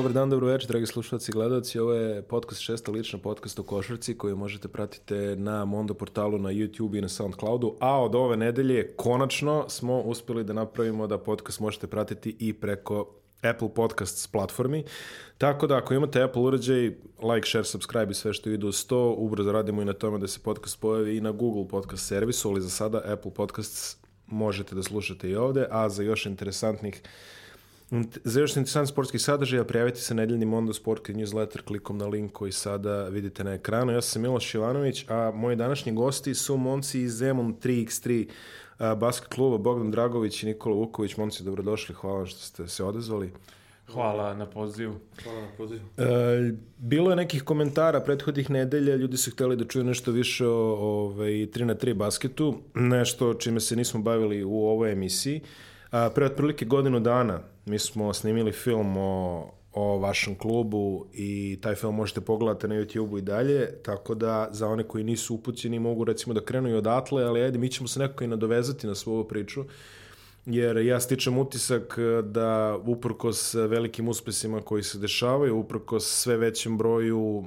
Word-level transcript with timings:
Dobar 0.00 0.12
dan, 0.12 0.30
dobro 0.30 0.46
večer, 0.46 0.68
dragi 0.68 0.86
slušalci 0.86 1.30
i 1.30 1.32
gledalci. 1.32 1.78
Ovo 1.78 1.92
je 1.92 2.22
podcast 2.22 2.60
šesta 2.60 2.92
lična 2.92 3.18
podcast 3.18 3.58
o 3.58 3.62
košarci 3.62 4.18
koju 4.18 4.36
možete 4.36 4.68
pratiti 4.68 5.14
na 5.14 5.64
Mondo 5.64 5.94
portalu, 5.94 6.38
na 6.38 6.48
YouTube 6.48 6.98
i 6.98 7.00
na 7.00 7.08
Soundcloudu. 7.08 7.76
A 7.80 8.02
od 8.02 8.14
ove 8.14 8.36
nedelje 8.36 8.94
konačno 8.96 9.68
smo 9.68 10.00
uspeli 10.00 10.44
da 10.44 10.52
napravimo 10.52 11.06
da 11.06 11.18
podcast 11.18 11.60
možete 11.60 11.86
pratiti 11.86 12.36
i 12.38 12.52
preko 12.52 13.14
Apple 13.42 13.74
Podcasts 13.74 14.26
platformi. 14.26 14.84
Tako 15.38 15.66
da 15.66 15.76
ako 15.76 15.94
imate 15.94 16.22
Apple 16.22 16.42
uređaj, 16.42 16.82
like, 17.34 17.48
share, 17.48 17.64
subscribe 17.64 18.10
i 18.10 18.14
sve 18.14 18.32
što 18.32 18.50
ide 18.50 18.66
u 18.66 18.72
100, 18.72 19.14
ubrzo 19.16 19.52
radimo 19.52 19.82
i 19.82 19.84
na 19.84 19.92
tome 19.92 20.18
da 20.18 20.28
se 20.28 20.40
podcast 20.42 20.80
pojavi 20.80 21.16
i 21.16 21.20
na 21.20 21.30
Google 21.30 21.68
Podcast 21.68 22.06
servisu, 22.06 22.48
ali 22.48 22.60
za 22.60 22.70
sada 22.70 23.02
Apple 23.04 23.34
Podcasts 23.34 23.96
možete 24.26 24.74
da 24.74 24.82
slušate 24.82 25.30
i 25.30 25.36
ovde, 25.36 25.66
a 25.70 25.88
za 25.88 26.02
još 26.02 26.26
interesantnih 26.26 27.02
Za 28.24 28.40
još 28.40 28.56
interesant 28.56 28.88
sportski 28.88 29.18
sadržaja 29.18 29.64
prijavite 29.64 30.00
se 30.00 30.14
nedeljni 30.14 30.46
Mondo 30.46 30.72
Sport 30.72 31.08
newsletter 31.08 31.62
klikom 31.62 31.98
na 31.98 32.06
link 32.06 32.32
koji 32.32 32.52
sada 32.52 33.08
vidite 33.08 33.44
na 33.44 33.52
ekranu. 33.52 33.92
Ja 33.92 34.00
sam 34.00 34.22
Miloš 34.22 34.54
Ivanović, 34.54 35.04
a 35.08 35.32
moji 35.34 35.56
današnji 35.56 35.92
gosti 35.92 36.34
su 36.34 36.56
momci 36.56 37.00
iz 37.00 37.12
Zemun 37.12 37.56
3x3 37.62 38.28
basket 38.96 39.28
kluba 39.28 39.58
Bogdan 39.58 39.90
Dragović 39.90 40.42
i 40.42 40.46
Nikola 40.46 40.76
Vuković. 40.76 41.16
Momci, 41.16 41.44
dobrodošli, 41.44 41.94
hvala 41.94 42.26
što 42.26 42.38
ste 42.38 42.68
se 42.68 42.84
odazvali. 42.84 43.32
Hvala 43.92 44.34
na 44.34 44.46
pozivu. 44.46 44.94
Hvala 45.22 45.40
na 45.40 45.48
pozivu. 45.56 45.80
E, 45.96 46.52
bilo 46.78 47.10
je 47.10 47.16
nekih 47.16 47.42
komentara 47.42 48.00
prethodnih 48.00 48.50
nedelja, 48.50 48.96
ljudi 48.96 49.16
su 49.16 49.30
hteli 49.30 49.56
da 49.56 49.64
čuju 49.64 49.84
nešto 49.84 50.10
više 50.10 50.46
o 50.46 50.52
ovaj, 50.52 51.30
3 51.30 51.64
na 51.64 51.74
3 51.74 51.94
basketu, 51.94 52.58
nešto 52.74 53.34
čime 53.34 53.60
se 53.60 53.76
nismo 53.76 54.00
bavili 54.02 54.44
u 54.44 54.66
ovoj 54.66 54.92
emisiji. 54.92 55.40
A, 55.40 55.69
pre 55.90 56.26
otprilike 56.26 56.64
godinu 56.64 57.00
dana 57.00 57.40
mi 57.66 57.78
smo 57.78 58.14
snimili 58.14 58.52
film 58.52 58.96
o, 58.96 59.50
o 59.72 59.98
vašem 59.98 60.34
klubu 60.34 61.06
i 61.12 61.58
taj 61.62 61.74
film 61.74 61.94
možete 61.94 62.20
pogledati 62.20 62.68
na 62.68 62.74
YouTube-u 62.74 63.18
i 63.18 63.22
dalje, 63.22 63.82
tako 63.82 64.14
da 64.14 64.48
za 64.52 64.68
one 64.68 64.82
koji 64.82 65.04
nisu 65.04 65.34
upućeni 65.34 65.78
mogu 65.78 66.04
recimo 66.04 66.34
da 66.34 66.44
krenu 66.44 66.68
i 66.68 66.74
odatle, 66.74 67.24
ali 67.24 67.42
ajde, 67.42 67.58
mi 67.58 67.68
ćemo 67.68 67.88
se 67.88 68.00
nekako 68.00 68.24
i 68.24 68.26
nadovezati 68.26 68.86
na 68.86 68.94
svoju 68.94 69.24
priču, 69.24 69.64
jer 70.46 70.76
ja 70.76 71.00
stičem 71.00 71.38
utisak 71.38 71.98
da 72.24 72.78
uprkos 72.86 73.54
velikim 73.54 74.08
uspesima 74.08 74.60
koji 74.60 74.82
se 74.82 74.98
dešavaju, 74.98 75.58
uprkos 75.58 76.04
sve 76.04 76.36
većem 76.36 76.78
broju 76.78 77.44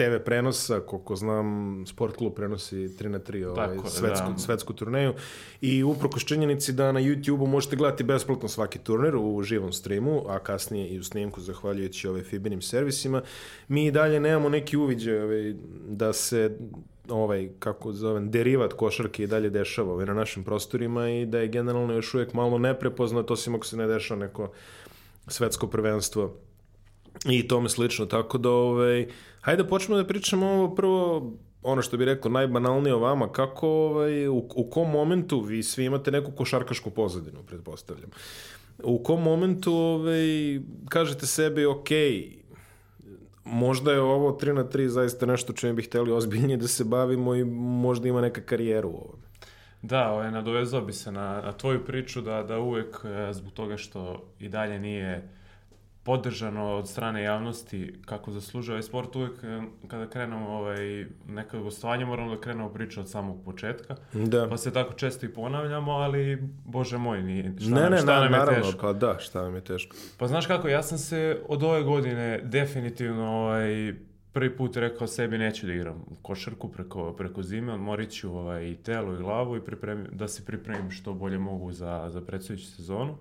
TV 0.00 0.24
prenosa, 0.24 0.80
koliko 0.80 1.16
znam, 1.16 1.84
sport 1.86 2.16
klub 2.16 2.34
prenosi 2.34 2.76
3 2.76 3.08
na 3.08 3.18
3 3.18 3.46
ovaj, 3.46 3.76
Tako 3.76 3.88
svetsku, 3.88 4.30
da. 4.30 4.38
svetsku 4.38 4.72
turneju 4.72 5.14
i 5.60 5.82
uprkos 5.82 6.24
činjenici 6.24 6.72
da 6.72 6.92
na 6.92 7.00
YouTube-u 7.00 7.46
možete 7.46 7.76
gledati 7.76 8.04
besplatno 8.04 8.48
svaki 8.48 8.78
turnir 8.78 9.16
u 9.16 9.42
živom 9.42 9.72
streamu, 9.72 10.24
a 10.28 10.38
kasnije 10.38 10.88
i 10.88 10.98
u 10.98 11.04
snimku 11.04 11.40
zahvaljujući 11.40 12.08
ove 12.08 12.22
Fibinim 12.22 12.62
servisima, 12.62 13.22
mi 13.68 13.86
i 13.86 13.90
dalje 13.90 14.20
nemamo 14.20 14.48
neki 14.48 14.76
uviđaj 14.76 15.22
ovaj, 15.22 15.54
da 15.88 16.12
se 16.12 16.56
ovaj, 17.08 17.48
kako 17.58 17.92
zovem, 17.92 18.30
derivat 18.30 18.72
košarke 18.72 19.22
i 19.22 19.26
dalje 19.26 19.50
dešava 19.50 19.92
ovaj, 19.92 20.06
na 20.06 20.14
našim 20.14 20.44
prostorima 20.44 21.10
i 21.10 21.26
da 21.26 21.38
je 21.38 21.48
generalno 21.48 21.94
još 21.94 22.14
uvijek 22.14 22.34
malo 22.34 22.58
neprepoznato, 22.58 23.32
osim 23.32 23.54
ako 23.54 23.66
se 23.66 23.76
ne 23.76 23.86
dešava 23.86 24.20
neko 24.20 24.52
svetsko 25.26 25.66
prvenstvo 25.66 26.36
i 27.24 27.48
tome 27.48 27.68
slično, 27.68 28.06
tako 28.06 28.38
da 28.38 28.50
ovaj, 28.50 29.06
hajde 29.40 29.64
počnemo 29.64 30.02
da 30.02 30.06
pričamo 30.06 30.46
ovo 30.46 30.74
prvo 30.74 31.32
ono 31.62 31.82
što 31.82 31.96
bi 31.96 32.04
rekao 32.04 32.30
najbanalnije 32.30 32.94
o 32.94 32.98
vama, 32.98 33.32
kako 33.32 33.68
ovaj, 33.68 34.28
u, 34.28 34.48
u 34.54 34.70
kom 34.70 34.90
momentu 34.90 35.40
vi 35.40 35.62
svi 35.62 35.84
imate 35.84 36.10
neku 36.10 36.32
košarkašku 36.32 36.90
pozadinu, 36.90 37.42
pretpostavljam. 37.42 38.10
U 38.82 39.02
kom 39.02 39.22
momentu 39.22 39.72
ovaj, 39.72 40.60
kažete 40.88 41.26
sebi, 41.26 41.66
ok, 41.66 41.88
možda 43.44 43.92
je 43.92 44.00
ovo 44.00 44.30
3 44.30 44.52
na 44.52 44.64
3 44.64 44.86
zaista 44.86 45.26
nešto 45.26 45.52
čime 45.52 45.72
bih 45.72 45.86
hteli 45.86 46.12
ozbiljnije 46.12 46.56
da 46.56 46.68
se 46.68 46.84
bavimo 46.84 47.34
i 47.34 47.44
možda 47.44 48.08
ima 48.08 48.20
neka 48.20 48.40
karijera 48.40 48.86
u 48.86 48.96
ovome. 48.96 49.22
Da, 49.82 50.12
ovaj, 50.12 50.30
nadovezao 50.30 50.80
bi 50.80 50.92
se 50.92 51.12
na, 51.12 51.42
na 51.44 51.52
tvoju 51.52 51.84
priču 51.84 52.20
da, 52.20 52.42
da 52.42 52.58
uvek 52.58 52.96
e, 53.04 53.32
zbog 53.32 53.52
toga 53.52 53.76
što 53.76 54.22
i 54.38 54.48
dalje 54.48 54.78
nije 54.78 55.28
podržano 56.10 56.76
od 56.76 56.88
strane 56.88 57.22
javnosti 57.22 57.94
kako 58.06 58.30
zaslužuje 58.30 58.74
ovaj 58.74 58.82
sport, 58.82 59.16
uvek 59.16 59.44
e, 59.44 59.62
kada 59.88 60.06
krenemo 60.06 60.48
ovaj, 60.48 61.06
neka 61.28 61.58
gostovanja 61.58 62.06
moramo 62.06 62.34
da 62.34 62.40
krenemo 62.40 62.68
priču 62.68 63.00
od 63.00 63.10
samog 63.10 63.44
početka. 63.44 63.96
Da. 64.12 64.48
Pa 64.48 64.56
se 64.56 64.72
tako 64.72 64.92
često 64.92 65.26
i 65.26 65.28
ponavljamo, 65.28 65.92
ali 65.92 66.38
bože 66.64 66.98
moj, 66.98 67.22
nije, 67.22 67.54
šta, 67.60 67.70
ne, 67.70 67.80
nam, 67.80 67.90
ne, 67.90 67.98
šta 67.98 68.14
na, 68.14 68.20
nam 68.20 68.32
je 68.32 68.38
naravno, 68.38 68.62
teško. 68.62 68.80
pa 68.80 68.92
da, 68.92 69.18
šta 69.18 69.42
nam 69.42 69.54
je 69.54 69.60
teško. 69.60 69.96
Pa 70.18 70.26
znaš 70.26 70.46
kako, 70.46 70.68
ja 70.68 70.82
sam 70.82 70.98
se 70.98 71.40
od 71.48 71.62
ove 71.62 71.82
godine 71.82 72.40
definitivno 72.42 73.26
ovaj, 73.26 73.94
prvi 74.32 74.56
put 74.56 74.76
rekao 74.76 75.06
sebi 75.06 75.38
neću 75.38 75.66
da 75.66 75.72
igram 75.72 76.04
košarku 76.22 76.68
preko, 76.68 77.12
preko 77.12 77.42
zime, 77.42 77.72
odmorit 77.72 78.10
ću 78.10 78.36
ovaj, 78.36 78.66
i 78.66 78.76
telo 78.76 79.14
i 79.14 79.18
glavu 79.18 79.56
i 79.56 79.64
pripremim, 79.64 80.06
da 80.12 80.28
se 80.28 80.44
pripremim 80.44 80.90
što 80.90 81.14
bolje 81.14 81.38
mogu 81.38 81.72
za, 81.72 82.06
za 82.08 82.20
predstojeću 82.20 82.66
sezonu. 82.66 83.16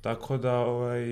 Tako 0.00 0.36
da, 0.36 0.58
ovaj, 0.58 1.02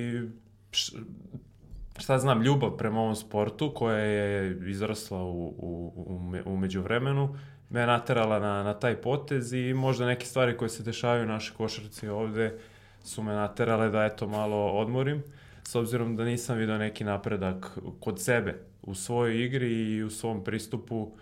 šta 1.99 2.19
znam, 2.19 2.43
ljubav 2.43 2.77
prema 2.77 3.01
ovom 3.01 3.17
sportu 3.17 3.73
koja 3.75 3.99
je 3.99 4.59
izrasla 4.71 5.23
u, 5.23 5.47
u, 5.59 5.93
u, 5.97 6.19
me- 6.19 6.43
u 6.43 6.57
međuvremenu 6.57 7.37
me 7.71 7.87
naterala 7.87 8.39
na, 8.39 8.63
na 8.63 8.75
taj 8.75 8.97
potez 8.97 9.53
i 9.53 9.75
možda 9.75 10.07
neke 10.07 10.27
stvari 10.27 10.57
koje 10.57 10.69
se 10.69 10.83
dešavaju 10.83 11.25
u 11.25 11.29
našoj 11.29 11.57
košarci 11.57 12.09
ovde 12.09 12.59
su 13.05 13.23
me 13.23 13.33
naterale 13.33 13.91
da 13.91 14.05
eto 14.05 14.27
malo 14.27 14.73
odmorim 14.73 15.23
s 15.63 15.75
obzirom 15.75 16.17
da 16.17 16.25
nisam 16.25 16.59
video 16.59 16.79
neki 16.79 17.05
napredak 17.05 17.79
kod 18.01 18.23
sebe 18.23 18.59
u 18.83 18.95
svojoj 18.95 19.45
igri 19.45 19.73
i 19.73 20.03
u 20.03 20.11
svom 20.11 20.45
pristupu 20.45 21.13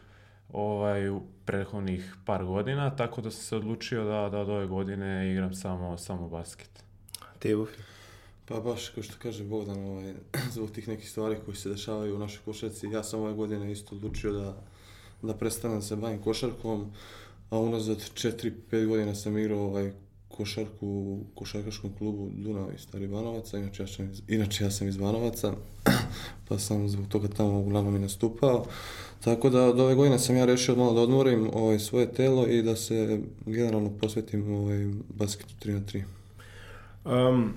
ovaj, 0.53 1.09
u 1.09 1.23
prethodnih 1.45 2.15
par 2.25 2.45
godina, 2.45 2.97
tako 2.97 3.21
da 3.21 3.31
sam 3.31 3.43
se 3.43 3.57
odlučio 3.57 4.05
da, 4.05 4.29
da 4.29 4.39
od 4.39 4.49
ove 4.49 4.67
godine 4.67 5.33
igram 5.33 5.55
samo, 5.55 5.99
samo 5.99 6.29
basket. 6.29 6.85
Ti, 7.39 7.55
Bufi? 7.55 7.96
Pa 8.49 8.61
baš, 8.61 8.89
kao 8.89 9.03
što 9.03 9.15
kaže 9.19 9.45
Bogdan, 9.45 9.85
ovaj, 9.85 10.15
zbog 10.55 10.71
tih 10.71 10.89
nekih 10.89 11.11
stvari 11.11 11.37
koji 11.45 11.57
se 11.57 11.69
dešavaju 11.69 12.17
u 12.17 12.19
našoj 12.19 12.41
košarci, 12.45 12.87
ja 12.87 13.03
sam 13.03 13.21
ove 13.21 13.33
godine 13.33 13.73
isto 13.73 13.95
odlučio 13.95 14.33
da, 14.33 14.63
da 15.23 15.35
prestanem 15.35 15.83
se 15.83 15.97
bavim 15.97 16.23
košarkom, 16.23 16.93
a 17.51 17.59
unazad 17.59 17.99
4-5 18.15 18.87
godina 18.87 19.15
sam 19.15 19.39
igrao 19.39 19.61
ovaj, 19.61 19.93
košarku 20.29 20.87
u 20.87 21.25
košarkaškom 21.35 21.91
klubu 21.99 22.31
Dunav 22.35 22.75
iz 22.75 22.81
Stari 22.81 23.07
Banovaca, 23.07 23.59
inače 23.59 23.83
ja, 23.83 23.87
sam 23.87 24.11
iz, 24.11 24.23
inače 24.29 24.65
ja 24.65 24.71
sam 24.71 24.89
iz 24.89 24.97
Banovaca, 24.97 25.53
pa 26.49 26.59
sam 26.59 26.89
zbog 26.89 27.09
toga 27.09 27.29
tamo 27.29 27.59
uglavnom 27.59 27.97
i 27.97 27.99
nastupao. 27.99 28.67
Tako 29.25 29.51
da 29.51 29.63
od 29.63 29.81
ove 29.81 29.95
godine 29.95 30.19
sam 30.19 30.37
ja 30.37 30.45
rešio 30.45 30.77
malo 30.77 30.95
da 30.95 31.01
odmorim 31.01 31.51
ovaj, 31.53 31.79
svoje 31.79 32.13
telo 32.13 32.47
i 32.47 32.63
da 32.63 32.77
se 32.77 33.21
generalno 33.47 33.91
posvetim 34.01 34.55
ovaj, 34.55 34.93
basketu 35.09 35.55
3 35.65 35.73
na 35.73 35.81
3. 37.05 37.31
Um, 37.31 37.55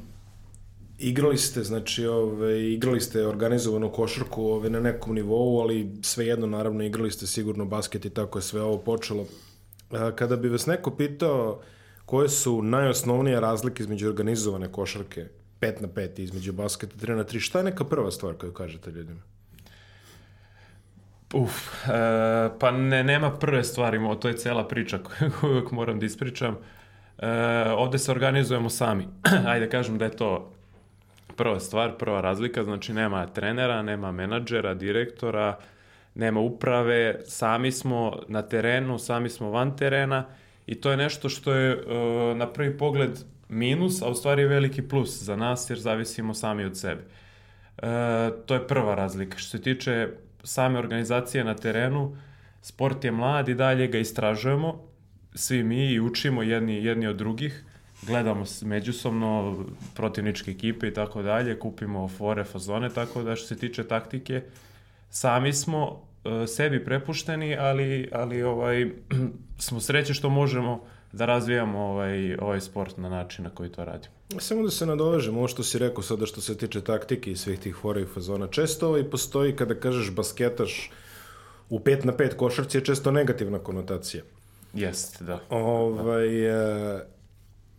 igrali 1.00 1.38
ste, 1.38 1.64
znači, 1.64 2.06
ove, 2.06 2.74
igrali 2.74 3.02
ste 3.02 3.28
organizovanu 3.28 3.92
košarku 3.92 4.44
ove, 4.46 4.70
na 4.70 4.80
nekom 4.80 5.16
nivou, 5.16 5.60
ali 5.60 5.92
svejedno, 6.02 6.48
naravno, 6.48 6.84
igrali 6.84 7.12
ste 7.12 7.28
sigurno 7.28 7.66
basket 7.66 8.06
i 8.06 8.10
tako 8.10 8.38
je 8.38 8.44
sve 8.44 8.62
ovo 8.62 8.78
počelo. 8.78 9.26
A, 9.92 10.12
kada 10.16 10.36
bi 10.36 10.50
vas 10.50 10.66
neko 10.66 10.92
pitao 10.92 11.62
koje 12.06 12.30
su 12.30 12.62
najosnovnije 12.62 13.40
razlike 13.40 13.84
između 13.84 14.08
organizovane 14.08 14.72
košarke 14.72 15.26
5 15.62 15.82
na 15.82 15.88
5 15.88 16.20
i 16.20 16.24
između 16.24 16.54
basketa 16.54 16.96
3 16.96 17.16
na 17.16 17.24
3, 17.24 17.40
šta 17.40 17.58
je 17.58 17.64
neka 17.64 17.84
prva 17.84 18.12
stvar 18.12 18.34
koju 18.34 18.54
kažete 18.54 18.92
ljudima? 18.92 19.22
Uf, 21.34 21.88
e, 21.88 22.50
pa 22.60 22.72
ne, 22.72 23.04
nema 23.04 23.31
prve 23.31 23.64
stvari, 23.64 24.00
to 24.20 24.28
je 24.28 24.38
cela 24.38 24.68
priča 24.68 25.00
koju 25.42 25.68
moram 25.72 26.00
da 26.00 26.06
ispričam. 26.06 26.58
E, 27.18 27.28
ovde 27.72 27.98
se 27.98 28.12
organizujemo 28.12 28.69
sami. 28.69 29.07
Ajde 29.48 29.66
da 29.66 29.72
kažem 29.72 29.98
da 29.98 30.06
je 30.06 30.12
to 30.12 30.59
prva 31.39 31.59
stvar, 31.59 31.97
prva 31.97 32.21
razlika, 32.21 32.63
znači 32.63 32.94
nema 32.94 33.27
trenera, 33.27 33.81
nema 33.81 34.12
menadžera, 34.12 34.74
direktora, 34.74 35.57
nema 36.15 36.39
uprave, 36.39 37.19
sami 37.25 37.71
smo 37.71 38.19
na 38.27 38.41
terenu, 38.41 38.97
sami 39.00 39.30
smo 39.30 39.51
van 39.51 39.77
terena 39.77 40.25
i 40.68 40.75
to 40.75 40.91
je 40.91 40.97
nešto 40.97 41.30
što 41.30 41.53
je 41.53 41.71
e, 41.71 42.36
na 42.36 42.47
prvi 42.47 42.77
pogled 42.77 43.19
minus, 43.50 44.01
a 44.01 44.09
u 44.09 44.15
stvari 44.15 44.41
je 44.41 44.47
veliki 44.47 44.81
plus 44.81 45.24
za 45.24 45.36
nas 45.36 45.69
jer 45.69 45.80
zavisimo 45.80 46.33
sami 46.33 46.65
od 46.65 46.77
sebe. 46.77 47.01
E, 47.77 47.88
to 48.45 48.53
je 48.53 48.68
prva 48.68 48.95
razlika. 48.95 49.38
Što 49.38 49.57
se 49.57 49.62
tiče 49.62 50.07
same 50.44 50.80
organizacije 50.80 51.44
na 51.44 51.56
terenu, 51.56 52.18
sport 52.62 53.03
je 53.03 53.12
mlad 53.12 53.50
i 53.50 53.56
dalje 53.56 53.88
ga 53.88 53.97
istražujemo, 53.97 54.83
svi 55.36 55.63
mi 55.63 55.91
i 55.91 56.00
učimo 56.00 56.44
jedni, 56.44 56.83
jedni 56.83 57.07
od 57.07 57.15
drugih, 57.15 57.63
gledamo 58.01 58.44
međusobno 58.62 59.66
protivničke 59.96 60.51
ekipe 60.51 60.88
i 60.88 60.94
tako 60.94 61.22
dalje, 61.22 61.60
kupimo 61.60 62.07
fore, 62.07 62.44
fazone, 62.44 62.90
tako 62.90 63.24
da 63.24 63.36
što 63.36 63.48
se 63.48 63.57
tiče 63.57 63.84
taktike, 63.84 64.42
sami 65.10 65.54
smo 65.54 66.01
e, 66.25 66.48
sebi 66.48 66.86
prepušteni, 66.86 67.56
ali, 67.56 68.10
ali 68.12 68.44
ovaj, 68.44 68.92
smo 69.66 69.80
sreće 69.80 70.13
što 70.13 70.30
možemo 70.30 70.84
da 71.12 71.25
razvijamo 71.25 71.80
ovaj, 71.80 72.36
ovaj 72.36 72.62
sport 72.62 72.98
na 72.98 73.10
način 73.10 73.44
na 73.44 73.50
koji 73.50 73.69
to 73.69 73.86
radimo. 73.86 74.13
Samo 74.40 74.63
da 74.63 74.69
se 74.69 74.86
nadovežem, 74.86 75.38
ovo 75.38 75.48
što 75.48 75.63
si 75.63 75.80
rekao 75.80 76.04
sada 76.04 76.25
što 76.25 76.42
se 76.42 76.57
tiče 76.57 76.81
taktike 76.81 77.31
i 77.31 77.36
svih 77.36 77.60
tih 77.60 77.75
fora 77.75 78.01
i 78.01 78.06
fazona. 78.06 78.48
Često 78.48 78.88
ovaj 78.88 79.04
postoji 79.04 79.56
kada 79.56 79.75
kažeš 79.75 80.12
basketaš 80.12 80.92
u 81.69 81.80
5 81.80 82.06
na 82.06 82.13
5 82.13 82.36
košarci 82.36 82.78
je 82.78 82.86
često 82.86 83.12
negativna 83.12 83.60
konotacija. 83.60 84.24
Jeste, 84.74 85.24
da. 85.24 85.40
Ovaj, 85.50 86.46
e, 86.46 87.06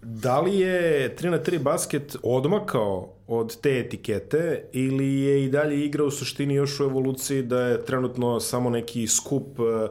da 0.03 0.41
li 0.41 0.59
je 0.59 1.17
3 1.17 1.31
na 1.31 1.39
3 1.39 1.63
basket 1.63 2.17
odmakao 2.23 3.13
od 3.27 3.61
te 3.61 3.79
etikete 3.79 4.65
ili 4.73 5.21
je 5.21 5.45
i 5.45 5.49
dalje 5.49 5.85
igra 5.85 6.05
u 6.05 6.11
suštini 6.11 6.55
još 6.55 6.81
u 6.81 6.85
evoluciji 6.85 7.43
da 7.43 7.61
je 7.61 7.85
trenutno 7.85 8.41
samo 8.41 8.71
neki 8.71 9.07
skup 9.07 9.59
e, 9.59 9.89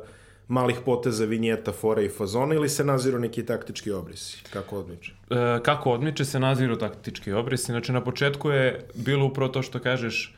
malih 0.48 0.78
poteza, 0.86 1.26
vinjeta, 1.26 1.72
fora 1.72 2.02
i 2.02 2.10
fazona 2.10 2.56
ili 2.56 2.70
se 2.70 2.84
naziru 2.84 3.20
neki 3.20 3.46
taktički 3.46 3.92
obrisi? 3.92 4.44
Kako 4.54 4.80
odmiče? 4.80 5.12
E, 5.30 5.60
kako 5.64 5.92
odmiče 5.92 6.26
se 6.26 6.40
naziru 6.40 6.76
taktički 6.76 7.32
obrisi. 7.32 7.72
Znači 7.72 7.92
na 7.92 8.04
početku 8.04 8.50
je 8.50 8.88
bilo 8.96 9.26
upravo 9.26 9.52
to 9.52 9.62
što 9.62 9.80
kažeš, 9.80 10.36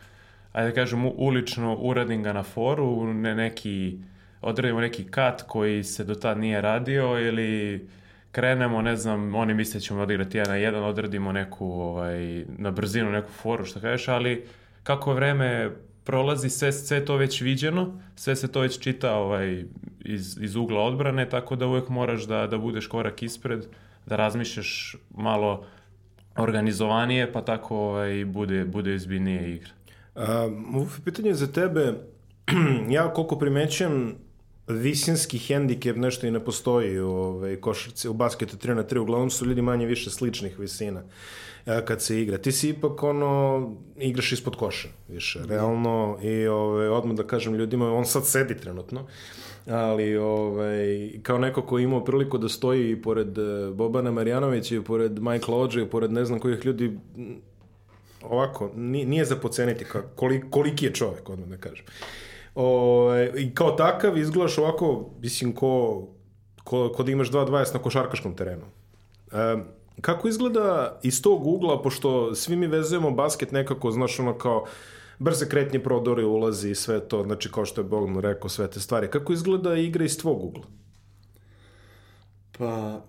ajde 0.53 0.69
da 0.69 0.75
kažem 0.75 1.06
ulično 1.06 1.75
uradim 1.75 2.24
ga 2.24 2.33
na 2.33 2.44
foru, 2.44 3.13
ne 3.13 3.35
neki, 3.35 3.97
odradimo 4.41 4.81
neki 4.81 5.03
kat 5.03 5.41
koji 5.47 5.83
se 5.83 6.03
do 6.03 6.15
tad 6.15 6.38
nije 6.38 6.62
radio 6.62 7.19
ili 7.27 7.88
krenemo, 8.31 8.81
ne 8.81 8.95
znam, 8.95 9.35
oni 9.35 9.53
misle 9.53 9.73
da 9.73 9.79
ćemo 9.79 10.01
odigrati 10.01 10.37
jedan 10.37 10.51
na 10.51 10.57
jedan, 10.57 10.83
odradimo 10.83 11.31
neku, 11.31 11.65
ovaj, 11.65 12.45
na 12.57 12.71
brzinu 12.71 13.11
neku 13.11 13.31
foru, 13.31 13.65
što 13.65 13.79
kažeš, 13.79 14.07
ali 14.07 14.45
kako 14.83 15.13
vreme 15.13 15.71
prolazi, 16.03 16.49
sve, 16.49 16.71
sve 16.71 17.05
to 17.05 17.15
već 17.15 17.41
viđeno, 17.41 17.99
sve 18.15 18.35
se 18.35 18.51
to 18.51 18.59
već 18.59 18.79
čita 18.79 19.15
ovaj, 19.15 19.63
iz, 19.99 20.37
iz 20.41 20.55
ugla 20.55 20.81
odbrane, 20.81 21.29
tako 21.29 21.55
da 21.55 21.67
uvek 21.67 21.89
moraš 21.89 22.23
da, 22.23 22.47
da 22.47 22.57
budeš 22.57 22.87
korak 22.87 23.23
ispred, 23.23 23.65
da 24.05 24.15
razmišljaš 24.15 24.95
malo 25.15 25.65
organizovanije, 26.37 27.31
pa 27.31 27.41
tako 27.41 27.77
ovaj, 27.77 28.25
bude, 28.25 28.65
bude 28.65 28.95
izbiljnije 28.95 29.55
igra. 29.55 29.71
ovo 30.73 30.87
pitanje 31.05 31.33
za 31.33 31.51
tebe, 31.51 31.93
ja 32.95 33.13
koliko 33.13 33.39
primećam, 33.39 34.15
visinski 34.67 35.37
hendikep 35.37 35.95
nešto 35.95 36.27
i 36.27 36.31
ne 36.31 36.39
postoji 36.39 36.99
u 36.99 37.09
ovaj, 37.09 37.55
košarci, 37.55 38.09
u 38.09 38.13
basketu 38.13 38.57
3 38.57 38.73
na 38.73 38.83
3, 38.83 38.97
uglavnom 38.97 39.29
su 39.29 39.45
ljudi 39.45 39.61
manje 39.61 39.85
više 39.85 40.09
sličnih 40.09 40.59
visina 40.59 41.03
kad 41.85 42.01
se 42.01 42.21
igra. 42.21 42.37
Ti 42.37 42.51
si 42.51 42.69
ipak 42.69 43.03
ono, 43.03 43.75
igraš 43.97 44.31
ispod 44.31 44.55
koša, 44.55 44.87
više, 45.07 45.39
realno, 45.47 46.17
i 46.23 46.47
ovaj, 46.47 46.87
odmah 46.87 47.15
da 47.15 47.27
kažem 47.27 47.55
ljudima, 47.55 47.93
on 47.93 48.05
sad 48.05 48.27
sedi 48.27 48.57
trenutno, 48.57 49.07
ali 49.67 50.17
ovaj, 50.17 51.11
kao 51.23 51.37
neko 51.37 51.61
ko 51.61 51.77
je 51.77 51.83
imao 51.83 52.03
priliku 52.03 52.37
da 52.37 52.49
stoji 52.49 53.01
pored 53.01 53.37
eh, 53.37 53.71
Bobana 53.73 54.11
Marjanovića 54.11 54.75
i 54.75 54.81
pored 54.81 55.19
Michael 55.19 55.61
Ođe 55.61 55.81
i 55.81 55.89
pored 55.89 56.11
ne 56.11 56.25
znam 56.25 56.39
kojih 56.39 56.65
ljudi, 56.65 56.97
ovako, 58.23 58.71
nije 58.75 59.25
za 59.25 59.35
poceniti 59.35 59.85
kolik, 60.15 60.45
koliki 60.49 60.85
je 60.85 60.93
čovek, 60.93 61.29
odmah 61.29 61.49
da 61.49 61.57
kažem. 61.57 61.85
O, 62.56 62.65
ovaj, 62.65 63.31
I 63.38 63.56
kao 63.56 63.71
takav 63.71 64.18
izgledaš 64.18 64.57
ovako, 64.57 65.09
mislim, 65.21 65.56
ko, 65.56 66.07
ko, 66.63 66.92
ko 66.95 67.03
da 67.03 67.12
imaš 67.12 67.31
2-20 67.31 67.74
na 67.74 67.80
košarkaškom 67.80 68.36
terenu. 68.36 68.65
Um, 69.31 69.63
kako 70.01 70.27
izgleda 70.27 71.00
iz 71.03 71.21
tog 71.21 71.48
ugla, 71.48 71.81
pošto 71.81 72.36
svi 72.36 72.56
mi 72.56 72.68
vezujemo 72.68 73.12
basket 73.12 73.51
nekako, 73.51 73.92
znaš, 73.92 74.19
ono 74.19 74.38
kao 74.38 74.65
brze 75.19 75.50
kretnje 75.50 75.80
prodori 75.80 76.24
ulazi 76.24 76.69
i 76.69 76.75
sve 76.75 77.00
to, 77.00 77.24
znači 77.24 77.51
kao 77.51 77.65
što 77.65 77.81
je 77.81 77.86
Bogdan 77.86 78.19
rekao, 78.19 78.50
sve 78.50 78.69
te 78.69 78.80
stvari. 78.80 79.09
Kako 79.09 79.33
izgleda 79.33 79.75
igra 79.75 80.06
iz 80.06 80.18
tvog 80.18 80.44
ugla? 80.44 80.63
Pa, 82.57 83.01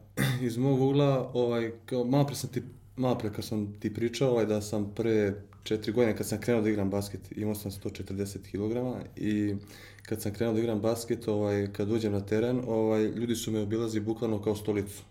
iz 0.46 0.56
mog 0.56 0.82
ugla, 0.82 1.30
ovaj, 1.34 1.72
kao, 1.86 2.04
malo 2.04 2.26
pre 2.26 2.36
sam 2.36 2.50
ti, 2.50 2.62
malo 2.96 3.18
pre 3.18 3.32
kad 3.32 3.44
sam 3.44 3.80
ti 3.80 3.94
pričao, 3.94 4.30
ovaj, 4.30 4.46
da 4.46 4.60
sam 4.60 4.92
pre 4.94 5.34
četiri 5.62 5.92
godine 5.92 6.16
kad 6.16 6.26
sam 6.26 6.40
krenuo 6.40 6.62
da 6.62 6.68
igram 6.68 6.90
basket, 6.90 7.20
imao 7.36 7.54
sam 7.54 7.70
140 7.70 8.38
kg 8.50 9.06
i 9.16 9.54
kad 10.02 10.22
sam 10.22 10.32
krenuo 10.32 10.54
da 10.54 10.60
igram 10.60 10.80
basket, 10.80 11.28
ovaj, 11.28 11.72
kad 11.72 11.90
uđem 11.90 12.12
na 12.12 12.20
teren, 12.20 12.62
ovaj, 12.66 13.04
ljudi 13.04 13.36
su 13.36 13.52
me 13.52 13.60
obilazi 13.60 14.00
bukvalno 14.00 14.42
kao 14.42 14.56
stolicu. 14.56 15.02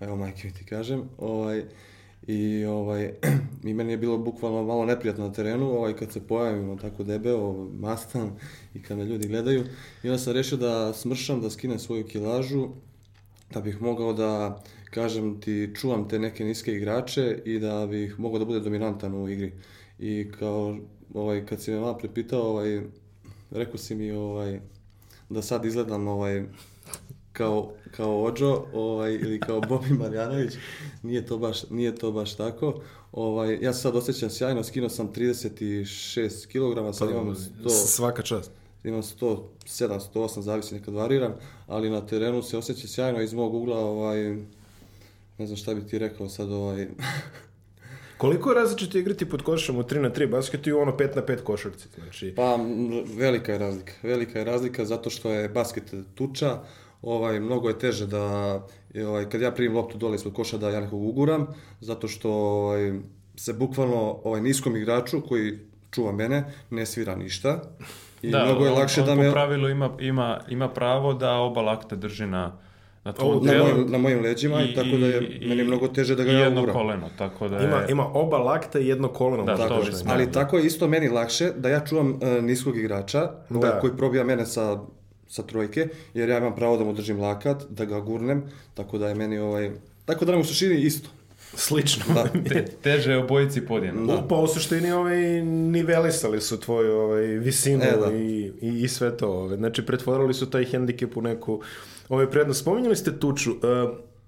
Evo 0.00 0.16
majke 0.16 0.50
ti 0.50 0.64
kažem. 0.64 1.02
Ovaj, 1.18 1.64
I 2.26 2.64
ovaj, 2.64 3.14
i 3.68 3.74
meni 3.74 3.92
je 3.92 3.96
bilo 3.96 4.18
bukvalno 4.18 4.62
malo 4.62 4.84
neprijatno 4.84 5.26
na 5.26 5.32
terenu, 5.32 5.66
ovaj, 5.66 5.96
kad 5.96 6.12
se 6.12 6.26
pojavim 6.26 6.78
tako 6.78 7.04
debeo, 7.04 7.68
mastan 7.72 8.30
i 8.74 8.82
kad 8.82 8.98
me 8.98 9.04
ljudi 9.04 9.28
gledaju. 9.28 9.64
I 10.02 10.08
onda 10.08 10.18
sam 10.18 10.32
rešio 10.32 10.58
da 10.58 10.92
smršam, 10.92 11.40
da 11.40 11.50
skinem 11.50 11.78
svoju 11.78 12.06
kilažu, 12.06 12.68
da 13.50 13.60
bih 13.60 13.82
mogao 13.82 14.12
da, 14.12 14.62
kažem 14.90 15.40
ti, 15.40 15.70
čuvam 15.80 16.08
te 16.08 16.18
neke 16.18 16.44
niske 16.44 16.72
igrače 16.72 17.42
i 17.44 17.58
da 17.58 17.86
bih 17.86 18.20
mogao 18.20 18.38
da 18.38 18.44
bude 18.44 18.60
dominantan 18.60 19.14
u 19.14 19.28
igri. 19.28 19.52
I 19.98 20.30
kao, 20.38 20.78
ovaj, 21.14 21.46
kad 21.46 21.62
si 21.62 21.70
me 21.70 21.80
malo 21.80 21.98
prepitao, 21.98 22.42
ovaj, 22.42 22.82
rekao 23.50 23.78
si 23.78 23.94
mi 23.94 24.10
ovaj, 24.10 24.60
da 25.28 25.42
sad 25.42 25.64
izgledam 25.64 26.08
ovaj, 26.08 26.44
kao, 27.32 27.72
kao 27.96 28.24
Ođo 28.24 28.64
ovaj, 28.72 29.14
ili 29.14 29.40
kao 29.40 29.60
Bobi 29.60 29.90
Marjanović, 29.90 30.52
nije 31.02 31.26
to 31.26 31.38
baš, 31.38 31.70
nije 31.70 31.96
to 31.96 32.12
baš 32.12 32.36
tako. 32.36 32.80
Ovaj, 33.12 33.58
ja 33.60 33.72
se 33.72 33.80
sad 33.80 33.96
osjećam 33.96 34.30
sjajno, 34.30 34.64
skinuo 34.64 34.88
sam 34.88 35.12
36 35.12 36.46
kg, 36.46 36.94
sad 36.96 37.10
imam 37.10 37.34
100... 37.64 37.68
Svaka 37.68 38.22
čast. 38.22 38.50
Imam 38.84 39.02
107, 39.02 39.38
108, 39.66 40.40
zavisi 40.40 40.74
nekad 40.74 40.94
variram, 40.94 41.34
ali 41.66 41.90
na 41.90 42.06
terenu 42.06 42.42
se 42.42 42.58
osjeća 42.58 42.88
sjajno 42.88 43.20
iz 43.20 43.34
mog 43.34 43.54
ugla, 43.54 43.78
ovaj, 43.78 44.36
ne 45.38 45.46
znam 45.46 45.56
šta 45.56 45.74
bi 45.74 45.86
ti 45.86 45.98
rekao 45.98 46.28
sad, 46.28 46.52
ovaj... 46.52 46.86
Koliko 48.18 48.50
je 48.50 48.54
različito 48.54 48.98
igrati 48.98 49.28
pod 49.28 49.42
košom 49.42 49.76
u 49.76 49.82
3 49.82 50.00
na 50.00 50.10
3 50.10 50.30
basketu 50.30 50.70
i 50.70 50.72
ono 50.72 50.92
5 50.92 51.16
na 51.16 51.22
5 51.22 51.42
košarci? 51.42 51.88
Znači... 52.02 52.34
Pa, 52.36 52.58
velika 53.16 53.52
je 53.52 53.58
razlika. 53.58 53.92
Velika 54.02 54.38
je 54.38 54.44
razlika 54.44 54.84
zato 54.84 55.10
što 55.10 55.30
je 55.32 55.48
basket 55.48 55.94
tuča, 56.14 56.58
ovaj, 57.02 57.40
mnogo 57.40 57.68
je 57.68 57.78
teže 57.78 58.06
da, 58.06 58.22
ovaj, 59.06 59.28
kad 59.28 59.40
ja 59.40 59.52
primim 59.52 59.76
loptu 59.76 59.98
dole 59.98 60.14
ispod 60.14 60.32
koša 60.32 60.58
da 60.58 60.70
ja 60.70 60.80
nekog 60.80 61.02
uguram, 61.02 61.46
zato 61.80 62.08
što 62.08 62.30
ovaj, 62.30 62.92
se 63.36 63.52
bukvalno 63.52 64.20
ovaj, 64.24 64.40
niskom 64.40 64.76
igraču 64.76 65.20
koji 65.28 65.58
čuva 65.90 66.12
mene, 66.12 66.44
ne 66.70 66.86
svira 66.86 67.16
ništa. 67.16 67.62
I 68.22 68.30
da, 68.30 68.44
mnogo 68.44 68.64
je 68.64 68.70
lakše 68.70 69.00
on, 69.00 69.06
da 69.06 69.14
me... 69.14 69.26
po 69.26 69.32
pravilu 69.32 69.68
ima, 69.68 69.96
ima, 70.00 70.40
ima 70.48 70.68
pravo 70.68 71.14
da 71.14 71.32
oba 71.32 71.62
lakta 71.62 71.96
drži 71.96 72.26
na, 72.26 72.58
na 73.04 73.12
tvom 73.12 73.46
na, 73.46 73.52
mojim, 73.52 73.86
na 73.90 73.98
mojim 73.98 74.22
leđima 74.22 74.62
i, 74.62 74.70
i 74.70 74.74
tako 74.74 74.96
da 74.96 75.06
je 75.06 75.38
i, 75.40 75.48
meni 75.48 75.64
mnogo 75.64 75.88
teže 75.88 76.16
da 76.16 76.24
ga 76.24 76.32
ja 76.32 76.44
jedno 76.44 76.72
koleno, 76.72 77.08
tako 77.18 77.48
da 77.48 77.56
je... 77.56 77.64
Ima, 77.64 77.86
ima 77.88 78.06
oba 78.14 78.38
lakta 78.38 78.78
i 78.78 78.86
jedno 78.86 79.08
koleno. 79.08 79.44
Da, 79.44 79.56
tako, 79.56 79.68
to 79.68 79.90
ali 80.06 80.26
da. 80.26 80.32
tako 80.32 80.58
je 80.58 80.66
isto 80.66 80.88
meni 80.88 81.08
lakše 81.08 81.52
da 81.56 81.68
ja 81.68 81.80
čuvam 81.84 82.10
uh, 82.10 82.44
niskog 82.44 82.78
igrača 82.78 83.30
da. 83.50 83.58
ovaj, 83.58 83.80
koji 83.80 83.96
probija 83.96 84.24
mene 84.24 84.46
sa 84.46 84.78
sa 85.28 85.42
trojke, 85.42 85.88
jer 86.14 86.28
ja 86.28 86.38
imam 86.38 86.54
pravo 86.54 86.76
da 86.76 86.84
mu 86.84 86.92
držim 86.92 87.20
lakat, 87.20 87.62
da 87.70 87.84
ga 87.84 88.00
gurnem, 88.00 88.42
tako 88.74 88.98
da 88.98 89.08
je 89.08 89.14
meni 89.14 89.38
ovaj... 89.38 89.70
Tako 90.04 90.24
da 90.24 90.32
nam 90.32 90.40
u 90.40 90.44
suštini 90.44 90.80
isto. 90.80 91.08
Slično. 91.54 92.04
Da. 92.14 92.24
Te, 92.48 92.64
teže 92.82 93.12
je 93.12 93.18
obojici 93.18 93.66
podijeno. 93.66 94.06
Da. 94.06 94.26
Pa 94.28 94.34
u 94.34 94.46
suštini 94.46 94.92
ovaj, 94.92 95.42
nivelisali 95.44 96.40
su 96.40 96.60
tvoju 96.60 96.92
ovaj, 96.92 97.24
visinu 97.24 97.82
e, 97.82 97.96
da. 97.96 98.12
i, 98.12 98.52
i, 98.60 98.82
i 98.82 98.88
sve 98.88 99.16
to. 99.16 99.28
Ovaj. 99.28 99.56
Znači, 99.56 99.86
pretvorili 99.86 100.34
su 100.34 100.50
taj 100.50 100.64
hendikep 100.64 101.16
u 101.16 101.22
neku 101.22 101.60
ovaj, 102.08 102.30
prednost. 102.30 102.60
Spominjali 102.60 102.96
ste 102.96 103.18
tuču. 103.18 103.50
Uh, 103.50 103.58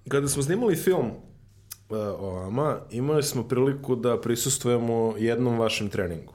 kada 0.09 0.29
smo 0.29 0.43
snimali 0.43 0.77
film 0.77 1.07
uh, 1.07 1.97
o 1.99 2.31
vama, 2.31 2.79
imali 2.91 3.23
smo 3.23 3.49
priliku 3.49 3.97
da 3.97 4.21
prisustujemo 4.21 5.15
jednom 5.19 5.59
vašem 5.59 5.89
treningu. 5.89 6.33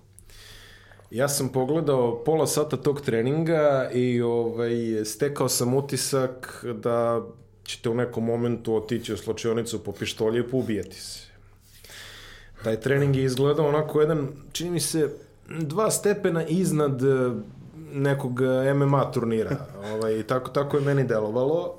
Ja 1.11 1.27
sam 1.29 1.49
pogledao 1.49 2.23
pola 2.23 2.47
sata 2.47 2.77
tog 2.77 3.01
treninga 3.01 3.89
i 3.93 4.21
ovaj, 4.21 5.05
stekao 5.05 5.49
sam 5.49 5.73
utisak 5.73 6.65
da 6.83 7.21
ćete 7.63 7.89
u 7.89 7.93
nekom 7.93 8.25
momentu 8.25 8.75
otići 8.75 9.13
u 9.13 9.17
sločionicu 9.17 9.83
po 9.83 9.91
pištolje 9.91 10.39
i 10.39 10.47
poubijeti 10.47 11.01
se. 11.01 11.19
Taj 12.63 12.79
trening 12.79 13.15
je 13.15 13.23
izgledao 13.23 13.67
onako 13.67 14.01
jedan, 14.01 14.27
čini 14.51 14.69
mi 14.69 14.79
se, 14.79 15.09
dva 15.49 15.91
stepena 15.91 16.47
iznad 16.47 17.01
nekog 17.95 18.41
eh, 18.41 18.73
MMA 18.73 19.11
turnira. 19.11 19.57
Ovaj, 19.93 20.23
tako, 20.23 20.49
tako 20.49 20.77
je 20.77 20.83
meni 20.83 21.03
delovalo. 21.03 21.77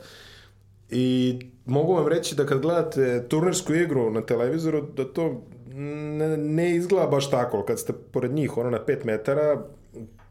I 0.90 1.38
mogu 1.66 1.94
vam 1.94 2.08
reći 2.08 2.34
da 2.34 2.46
kad 2.46 2.60
gledate 2.60 3.28
turnirsku 3.28 3.74
igru 3.74 4.10
na 4.10 4.20
televizoru, 4.20 4.86
da 4.96 5.04
to 5.04 5.42
ne, 5.74 6.36
ne 6.36 6.74
izgleda 6.76 7.06
baš 7.06 7.30
tako, 7.30 7.64
kad 7.64 7.78
ste 7.78 7.92
pored 7.92 8.32
njih, 8.32 8.56
ono 8.56 8.70
na 8.70 8.78
5 8.86 9.04
metara, 9.04 9.62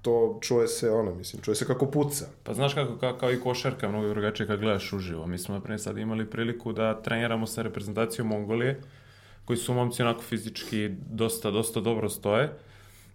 to 0.01 0.39
čuje 0.41 0.67
se, 0.67 0.91
ono, 0.91 1.15
mislim, 1.15 1.41
čuje 1.41 1.55
se 1.55 1.65
kako 1.65 1.85
puca. 1.91 2.25
Pa 2.43 2.53
znaš 2.53 2.73
kako, 2.73 2.97
kao, 2.97 3.17
kao 3.17 3.31
i 3.31 3.39
košarka, 3.39 3.89
mnogo 3.89 4.07
drugačije 4.09 4.47
kad 4.47 4.59
gledaš 4.59 4.93
uživo. 4.93 5.27
Mi 5.27 5.37
smo, 5.37 5.55
naprimjer, 5.55 5.81
sad 5.81 5.97
imali 5.97 6.29
priliku 6.29 6.73
da 6.73 7.01
treniramo 7.01 7.47
sa 7.47 7.61
reprezentacijom 7.61 8.27
Mongolije, 8.27 8.81
koji 9.45 9.57
su 9.57 9.73
momci 9.73 10.01
onako 10.01 10.21
fizički 10.21 10.89
dosta, 11.09 11.51
dosta 11.51 11.79
dobro 11.81 12.09
stoje. 12.09 12.49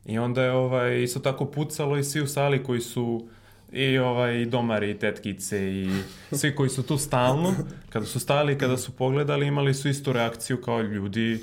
I 0.07 0.19
onda 0.19 0.42
je 0.42 0.52
ovaj, 0.52 1.02
isto 1.02 1.21
tako 1.21 1.45
pucalo 1.45 1.97
i 1.97 2.04
svi 2.04 2.21
u 2.21 2.26
sali 2.26 2.64
koji 2.64 2.80
su 2.80 3.28
i 3.73 3.99
ovaj, 3.99 4.45
domari, 4.45 4.90
i 4.90 4.99
tetkice, 4.99 5.73
i 5.73 5.90
svi 6.33 6.54
koji 6.54 6.71
su 6.71 6.83
tu 6.83 6.99
stalno, 6.99 7.54
kada 7.88 8.07
su 8.07 8.21
stali, 8.21 8.59
kada 8.59 8.76
su 8.76 8.92
pogledali, 8.92 9.47
imali 9.47 9.75
su 9.75 9.88
istu 9.88 10.12
reakciju 10.12 10.61
kao 10.61 10.83
ljudi, 10.83 11.40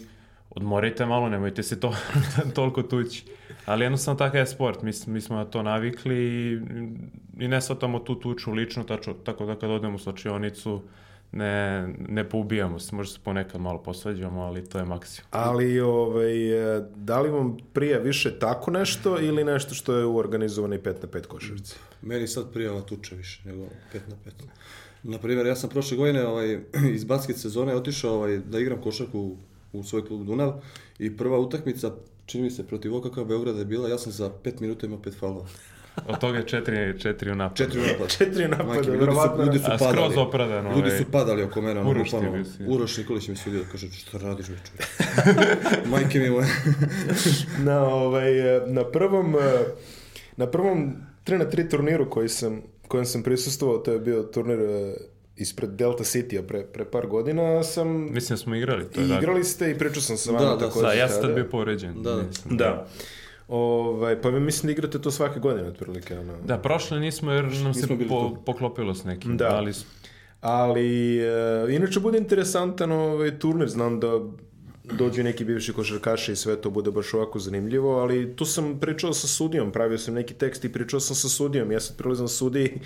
odmorite 0.49 1.05
malo, 1.05 1.29
nemojte 1.29 1.63
se 1.63 1.79
to 1.79 1.95
toliko 2.55 2.83
tući. 2.83 3.23
Ali 3.65 3.85
jednostavno 3.85 4.17
takav 4.17 4.39
je 4.39 4.47
sport, 4.47 4.81
mi, 4.81 4.91
mi 5.07 5.21
smo 5.21 5.35
na 5.35 5.45
to 5.45 5.63
navikli 5.63 6.15
i, 6.15 6.59
i 7.39 7.47
ne 7.47 7.61
shvatamo 7.61 7.99
tu 7.99 8.15
tuču 8.15 8.51
lično, 8.51 8.83
tačo, 8.83 9.13
tako 9.13 9.45
da 9.45 9.55
kad 9.55 9.69
odemo 9.69 9.95
u 9.95 9.99
slačionicu, 9.99 10.81
ne, 11.31 11.87
ne 12.09 12.29
poubijamo 12.29 12.79
se, 12.79 12.95
možda 12.95 13.13
se 13.13 13.19
ponekad 13.23 13.61
malo 13.61 13.83
posvađamo, 13.83 14.41
ali 14.41 14.69
to 14.69 14.77
je 14.77 14.85
maksimum. 14.85 15.27
Ali 15.31 15.79
ovaj, 15.79 16.33
da 16.95 17.21
li 17.21 17.29
vam 17.29 17.57
prija 17.73 17.99
više 17.99 18.39
tako 18.39 18.71
nešto 18.71 19.19
ili 19.19 19.43
nešto 19.43 19.75
što 19.75 19.93
je 19.93 20.05
u 20.05 20.17
organizovanoj 20.17 20.81
5 20.81 20.85
na 20.85 21.09
5 21.09 21.25
košarci? 21.25 21.75
Meni 22.01 22.27
sad 22.27 22.53
prijava 22.53 22.81
tuča 22.81 23.15
više 23.15 23.41
nego 23.45 23.61
5 23.63 23.67
na 23.93 24.15
5. 24.25 24.31
Na 25.03 25.17
primjer, 25.17 25.47
ja 25.47 25.55
sam 25.55 25.69
prošle 25.69 25.97
godine 25.97 26.27
ovaj, 26.27 26.59
iz 26.95 27.03
basket 27.03 27.37
sezone 27.37 27.75
otišao 27.75 28.15
ovaj, 28.15 28.37
da 28.37 28.59
igram 28.59 28.81
košarku 28.81 29.35
u 29.73 29.83
svoj 29.83 30.05
klub 30.05 30.25
Dunav 30.25 30.61
i 30.99 31.17
prva 31.17 31.39
utakmica, 31.39 31.91
čini 32.25 32.43
mi 32.43 32.51
se, 32.51 32.67
protiv 32.67 32.95
OKK 32.95 33.15
Beograda 33.27 33.59
je 33.59 33.65
bila, 33.65 33.89
ja 33.89 33.97
sam 33.97 34.11
za 34.11 34.31
5 34.43 34.61
minuta 34.61 34.85
imao 34.85 34.99
5 34.99 35.13
falova. 35.13 35.47
Od 36.07 36.19
toga 36.19 36.41
četiri, 36.41 36.99
četiri 36.99 37.31
u 37.31 37.35
napadu. 37.35 37.57
Četiri 37.57 37.79
u 37.79 37.83
napadu. 37.83 38.09
Četiri 38.17 38.47
napada, 38.47 38.63
Majke, 38.65 38.91
mi, 38.91 38.97
ljudi 38.97 39.11
su, 39.13 39.43
ljudi 39.43 39.59
su 39.59 39.65
A 39.65 39.69
padali. 39.69 39.91
skroz 39.93 40.17
opravdano. 40.17 40.69
Ljudi 40.69 40.81
ovaj. 40.81 40.97
su 40.97 41.05
padali 41.05 41.43
oko 41.43 41.61
mene, 41.61 41.79
ono, 41.79 41.89
Uroš 41.89 42.03
ti 42.03 42.15
bukvalno. 42.15 42.31
bio 42.33 42.45
si. 42.45 42.63
Uroš 42.67 42.97
Nikolić 42.97 43.27
mi 43.27 43.35
se 43.35 43.43
vidio 43.45 43.65
da 43.65 43.71
kaže, 43.71 43.91
šta 43.91 44.17
radiš, 44.17 44.45
već? 44.47 44.59
Majke 45.91 46.19
mi 46.19 46.29
moje. 46.29 46.47
na, 47.65 47.81
ovaj, 47.83 48.31
na 48.67 48.83
prvom 48.85 49.35
na 50.37 50.47
prvom 50.47 50.93
3 51.25 51.37
na 51.37 51.45
3 51.45 51.69
turniru 51.69 52.09
koji 52.09 52.29
sam, 52.29 52.61
kojem 52.87 53.05
sam 53.05 53.23
prisustvovao, 53.23 53.77
to 53.77 53.91
je 53.91 53.99
bio 53.99 54.23
turnir 54.23 54.59
eh, 54.59 54.93
ispred 55.35 55.69
Delta 55.69 56.03
City-a 56.03 56.43
pre, 56.43 56.63
pre 56.63 56.85
par 56.85 57.07
godina, 57.07 57.63
sam 57.63 57.87
Mislim 58.03 58.29
da 58.29 58.37
smo 58.37 58.55
igrali, 58.55 58.85
to 58.85 59.01
je 59.01 59.07
tako. 59.07 59.19
igrali 59.19 59.43
ste 59.43 59.71
i 59.71 59.77
pričao 59.77 60.01
sam 60.01 60.17
sa 60.17 60.31
vama 60.31 60.45
Da, 60.45 60.51
da, 60.51 60.59
također 60.59 60.81
Da, 60.83 60.93
ja 60.93 61.09
sam 61.09 61.21
tad 61.21 61.33
bio 61.33 61.45
povređen. 61.45 61.93
Da, 61.95 62.11
da. 62.11 62.21
Nisam- 62.21 62.57
Da. 62.57 62.87
Ovaj, 63.47 64.21
pa 64.21 64.29
vi 64.29 64.39
mislim 64.39 64.67
da 64.67 64.71
igrate 64.71 65.01
to 65.01 65.11
svake 65.11 65.39
godine, 65.39 65.67
otprilike. 65.67 66.19
Ono. 66.19 66.41
Da, 66.45 66.57
prošle 66.57 66.99
nismo 66.99 67.31
jer 67.31 67.43
nam 67.43 67.73
se 67.73 67.79
Nismo 67.79 67.95
bili 67.95 68.09
po, 68.09 68.29
tu. 68.29 68.41
poklopilo 68.45 68.95
s 68.95 69.03
nekim. 69.03 69.37
Da. 69.37 69.47
Ali 69.55 69.73
Ali, 70.41 71.17
e, 71.19 71.75
inače 71.75 71.99
bude 71.99 72.17
interesantan 72.17 72.91
ovaj 72.91 73.39
turnir, 73.39 73.67
znam 73.67 73.99
da 73.99 74.07
dođu 74.83 75.23
neki 75.23 75.45
bivši 75.45 75.73
košarkaši 75.73 76.31
i 76.31 76.35
sve 76.35 76.61
to 76.61 76.69
bude 76.69 76.91
baš 76.91 77.13
ovako 77.13 77.39
zanimljivo, 77.39 77.99
ali 77.99 78.35
tu 78.35 78.45
sam 78.45 78.79
pričao 78.79 79.13
sa 79.13 79.27
sudijom, 79.27 79.71
pravio 79.71 79.97
sam 79.97 80.13
neki 80.13 80.33
tekst 80.33 80.65
i 80.65 80.71
pričao 80.71 80.99
sam 80.99 81.15
sa 81.15 81.29
sudijom, 81.29 81.71
ja 81.71 81.79
sad 81.79 81.97
prilazam 81.97 82.27
sudiji 82.27 82.79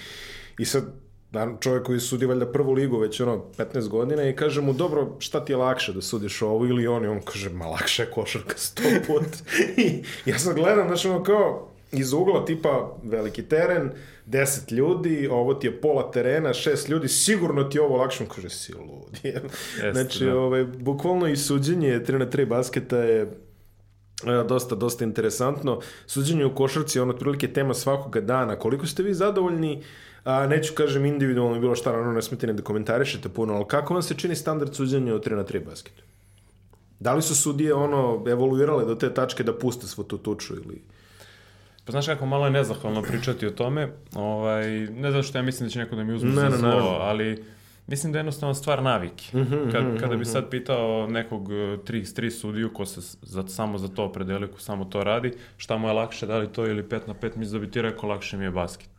i 0.60 0.66
sad 0.66 0.84
naravno, 1.32 1.58
čovjek 1.60 1.86
koji 1.86 2.00
sudi 2.00 2.26
valjda 2.26 2.52
prvu 2.52 2.72
ligu 2.72 2.98
već 2.98 3.22
ono 3.22 3.44
15 3.58 3.88
godina 3.88 4.30
i 4.30 4.36
kaže 4.36 4.62
mu 4.62 4.74
dobro 4.74 5.16
šta 5.20 5.46
ti 5.46 5.54
je 5.54 5.58
lakše 5.58 5.94
da 5.94 6.02
sudiš 6.02 6.42
ovo 6.42 6.66
ili 6.66 6.88
on 6.88 7.06
i 7.06 7.08
on 7.08 7.22
kaže 7.22 7.50
ma 7.50 7.66
lakše 7.66 8.04
je 8.04 8.12
košarka 8.12 8.58
sto 8.58 8.84
put 9.08 9.28
i 9.86 10.04
ja 10.26 10.40
sad 10.40 10.56
gledam 10.56 10.88
znači 10.88 11.08
ono 11.08 11.24
kao 11.24 11.72
iz 11.92 12.14
ugla 12.14 12.46
tipa 12.46 12.98
veliki 13.04 13.44
teren 13.44 13.92
10 14.28 14.74
ljudi, 14.74 15.28
ovo 15.32 15.54
ti 15.54 15.68
je 15.68 15.82
pola 15.82 16.12
terena, 16.12 16.54
šest 16.54 16.90
ljudi, 16.90 17.08
sigurno 17.08 17.64
ti 17.64 17.78
je 17.78 17.82
ovo 17.82 17.98
lakše, 17.98 18.24
on 18.24 18.30
kaže 18.30 18.50
si 18.50 18.74
lud. 18.74 19.20
znači, 19.92 20.26
da. 20.26 20.40
ovaj, 20.40 20.64
bukvalno 20.64 21.28
i 21.28 21.38
suđenje 21.38 22.00
3 22.08 22.18
na 22.18 22.26
3 22.26 22.46
basketa 22.46 22.98
je 22.98 23.22
e, 23.22 24.44
dosta, 24.48 24.76
dosta 24.76 25.04
interesantno. 25.04 25.80
Suđenje 26.06 26.46
u 26.46 26.56
košarci 26.56 26.98
je 26.98 27.02
ono 27.02 27.14
otprilike 27.14 27.54
tema 27.54 27.74
svakoga 27.74 28.22
dana. 28.22 28.56
Koliko 28.56 28.88
ste 28.88 29.04
vi 29.04 29.14
zadovoljni, 29.14 29.84
a 30.24 30.48
neću 30.48 30.74
kažem 30.74 31.06
individualno 31.06 31.60
bilo 31.60 31.76
šta, 31.76 31.90
naravno 31.92 32.12
ne 32.14 32.22
smete 32.22 32.48
ni 32.48 32.54
da 32.54 32.64
komentarišete 32.64 33.30
puno, 33.30 33.54
ali 33.54 33.66
kako 33.68 33.94
vam 33.94 34.04
se 34.04 34.18
čini 34.18 34.36
standard 34.36 34.76
suđenja 34.76 35.16
u 35.16 35.20
3 35.20 35.36
na 35.36 35.44
3 35.44 35.66
basketu? 35.66 36.04
Da 37.00 37.14
li 37.14 37.22
su 37.22 37.36
sudije 37.36 37.74
ono 37.74 38.24
evoluirale 38.28 38.86
do 38.86 38.96
te 38.96 39.14
tačke 39.14 39.44
da 39.44 39.58
puste 39.58 39.88
svu 39.88 40.04
tu 40.04 40.18
tuču 40.18 40.54
ili... 40.54 40.82
Pa 41.86 41.92
znaš 41.92 42.06
kako 42.06 42.26
malo 42.26 42.46
je 42.46 42.52
nezahvalno 42.52 43.02
pričati 43.02 43.48
o 43.48 43.52
tome, 43.52 43.92
ovaj, 44.16 44.68
ne 44.80 45.12
zato 45.12 45.24
što 45.24 45.38
ja 45.38 45.42
mislim 45.42 45.68
da 45.70 45.74
će 45.74 45.80
neko 45.80 45.96
da 45.96 46.04
mi 46.04 46.14
uzme 46.14 46.30
Ne, 46.30 46.36
za 46.36 46.58
ne, 46.58 46.62
naravno. 46.62 46.90
ali 46.90 47.44
mislim 47.88 48.14
da 48.14 48.18
je 48.18 48.22
jednostavno 48.22 48.54
stvar 48.54 48.84
navike. 48.84 49.24
Kad, 49.72 50.00
kada 50.00 50.16
bi 50.16 50.26
sad 50.26 50.50
pitao 50.50 51.08
nekog 51.08 51.50
3x3 51.50 52.30
sudiju 52.32 52.70
ko 52.70 52.86
se 52.86 53.02
za, 53.22 53.44
samo 53.46 53.78
za 53.78 53.88
to 53.88 54.06
opredeli, 54.06 54.48
ko 54.48 54.60
samo 54.60 54.86
to 54.86 55.04
radi, 55.04 55.34
šta 55.58 55.78
mu 55.78 55.88
je 55.88 55.94
lakše, 55.94 56.26
da 56.26 56.38
li 56.38 56.48
to 56.48 56.68
ili 56.68 56.84
5 56.84 57.00
na 57.08 57.14
5, 57.14 57.36
mislim 57.36 57.54
da 57.54 57.66
bi 57.66 57.72
ti 57.72 57.82
rekao 57.82 58.10
lakše 58.10 58.38
mi 58.38 58.44
je 58.44 58.52
basket. 58.52 58.90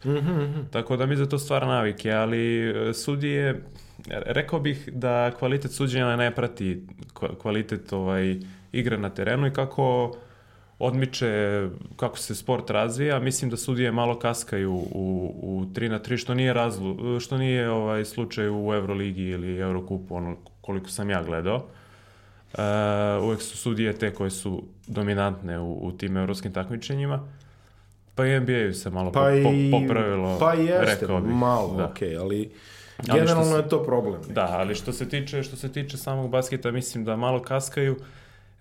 Tako 0.70 0.96
da 0.96 1.06
mi 1.06 1.16
za 1.16 1.26
to 1.26 1.38
stvar 1.38 1.66
navike, 1.66 2.12
ali 2.12 2.60
e, 2.88 2.94
sudije, 2.94 3.62
rekao 4.08 4.60
bih 4.60 4.88
da 4.88 5.30
kvalitet 5.30 5.70
suđenja 5.72 6.16
ne 6.16 6.30
prati 6.30 6.82
kva- 7.10 7.36
kvalitet 7.36 7.92
ovaj, 7.92 8.36
igre 8.72 8.98
na 8.98 9.10
terenu 9.10 9.46
i 9.46 9.52
kako 9.52 10.16
odmiče 10.82 11.62
kako 11.96 12.18
se 12.18 12.34
sport 12.34 12.70
razvija, 12.70 13.18
mislim 13.20 13.50
da 13.50 13.56
sudije 13.56 13.92
malo 13.92 14.18
kaskaju 14.18 14.72
u, 14.72 14.84
u 15.36 15.64
3 15.66 15.88
na 15.88 15.98
3, 16.00 16.16
što 16.16 16.34
nije 16.34 16.52
razlu, 16.52 16.96
što 17.20 17.38
nije 17.38 17.70
ovaj 17.70 18.04
slučaj 18.04 18.48
u 18.48 18.72
Euroligi 18.74 19.22
ili 19.22 19.58
Eurokupu, 19.58 20.16
ono 20.16 20.36
koliko 20.60 20.88
sam 20.88 21.10
ja 21.10 21.22
gledao. 21.22 21.64
E, 22.54 22.62
uvek 23.18 23.42
su 23.42 23.56
sudije 23.56 23.92
te 23.92 24.10
koje 24.10 24.30
su 24.30 24.62
dominantne 24.86 25.58
u, 25.58 25.78
u 25.78 25.92
tim 25.92 26.16
evropskim 26.16 26.52
takmičenjima. 26.52 27.28
Pa 28.14 28.26
i 28.26 28.40
NBA-u 28.40 28.72
se 28.72 28.90
malo 28.90 29.12
Pa 29.12 29.20
po, 29.20 29.30
i... 29.30 29.42
po, 29.70 29.80
popravilo, 29.80 30.38
Pa 30.38 30.52
jeste, 30.52 30.84
rekao 30.94 31.20
bih. 31.20 31.34
malo, 31.34 31.74
da. 31.76 31.84
okej, 31.86 32.16
ali 32.16 32.50
što 33.04 33.14
generalno 33.14 33.44
se- 33.46 33.56
je 33.56 33.68
to 33.68 33.84
problem. 33.84 34.20
Da, 34.28 34.48
ali 34.50 34.74
što 34.74 34.92
se 34.92 35.08
tiče 35.08 35.42
što 35.42 35.56
se 35.56 35.72
tiče 35.72 35.96
samog 35.96 36.30
basketa, 36.30 36.70
mislim 36.70 37.04
da 37.04 37.16
malo 37.16 37.42
kaskaju. 37.42 37.96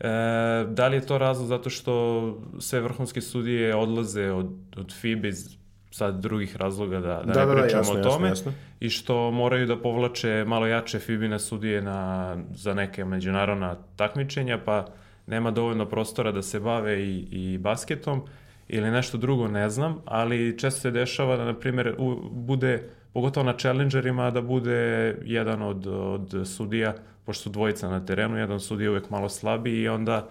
E, 0.03 0.65
da 0.67 0.87
li 0.87 0.97
je 0.97 1.05
to 1.05 1.17
razlog 1.17 1.47
zato 1.47 1.69
što 1.69 2.37
sve 2.59 2.79
vrhunske 2.79 3.21
sudije 3.21 3.75
odlaze 3.75 4.31
od, 4.31 4.51
od 4.77 4.93
FIBA 4.93 5.27
iz 5.27 5.61
sad 5.91 6.21
drugih 6.21 6.55
razloga 6.55 6.99
da, 6.99 7.23
da, 7.25 7.33
Da, 7.33 7.39
ne 7.39 7.45
da, 7.45 7.55
da, 7.55 7.61
pričamo 7.61 7.79
jasno, 7.79 7.93
o 7.93 7.97
jasno, 7.97 8.11
tome 8.11 8.27
jasno. 8.27 8.53
i 8.79 8.89
što 8.89 9.31
moraju 9.31 9.67
da 9.67 9.77
povlače 9.77 10.43
malo 10.47 10.67
jače 10.67 10.99
FIBine 10.99 11.39
sudije 11.39 11.81
na, 11.81 12.37
za 12.51 12.73
neke 12.73 13.05
međunarodna 13.05 13.75
takmičenja 13.95 14.59
pa 14.65 14.85
nema 15.27 15.51
dovoljno 15.51 15.85
prostora 15.85 16.31
da 16.31 16.41
se 16.41 16.59
bave 16.59 17.01
i, 17.01 17.27
i 17.31 17.57
basketom 17.57 18.21
ili 18.67 18.91
nešto 18.91 19.17
drugo 19.17 19.47
ne 19.47 19.69
znam, 19.69 20.01
ali 20.05 20.57
često 20.59 20.81
se 20.81 20.91
dešava 20.91 21.37
da, 21.37 21.45
na 21.45 21.53
primjer, 21.53 21.95
bude, 22.31 22.89
pogotovo 23.13 23.45
na 23.45 23.57
challengerima, 23.57 24.31
da 24.31 24.41
bude 24.41 25.15
jedan 25.25 25.61
od, 25.61 25.87
od 25.87 26.47
sudija, 26.47 26.93
pošto 27.25 27.43
su 27.43 27.49
dvojica 27.49 27.89
na 27.89 28.05
terenu, 28.05 28.37
jedan 28.37 28.59
sudija 28.59 28.91
uvek 28.91 29.09
malo 29.09 29.29
slabiji 29.29 29.81
i 29.81 29.87
onda 29.87 30.29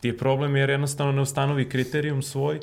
ti 0.00 0.08
je 0.08 0.18
problem 0.18 0.56
jer 0.56 0.70
jednostavno 0.70 1.12
ne 1.12 1.22
ustanovi 1.22 1.68
kriterijum 1.68 2.22
svoj 2.22 2.60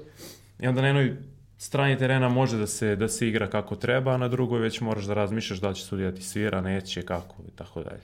i 0.60 0.68
onda 0.68 0.82
na 0.82 0.88
jednoj 0.88 1.18
strani 1.58 1.98
terena 1.98 2.30
može 2.30 2.58
da 2.58 2.68
se, 2.68 2.96
da 2.96 3.08
se 3.08 3.28
igra 3.28 3.48
kako 3.48 3.76
treba, 3.76 4.14
a 4.14 4.18
na 4.18 4.28
drugoj 4.28 4.60
već 4.60 4.82
moraš 4.82 5.06
da 5.06 5.14
razmišljaš 5.14 5.60
da 5.60 5.74
će 5.74 5.84
sudija 5.84 6.12
ti 6.12 6.24
svira, 6.24 6.62
neće, 6.62 7.02
kako 7.02 7.36
i 7.48 7.52
tako 7.56 7.84
dalje. 7.84 8.02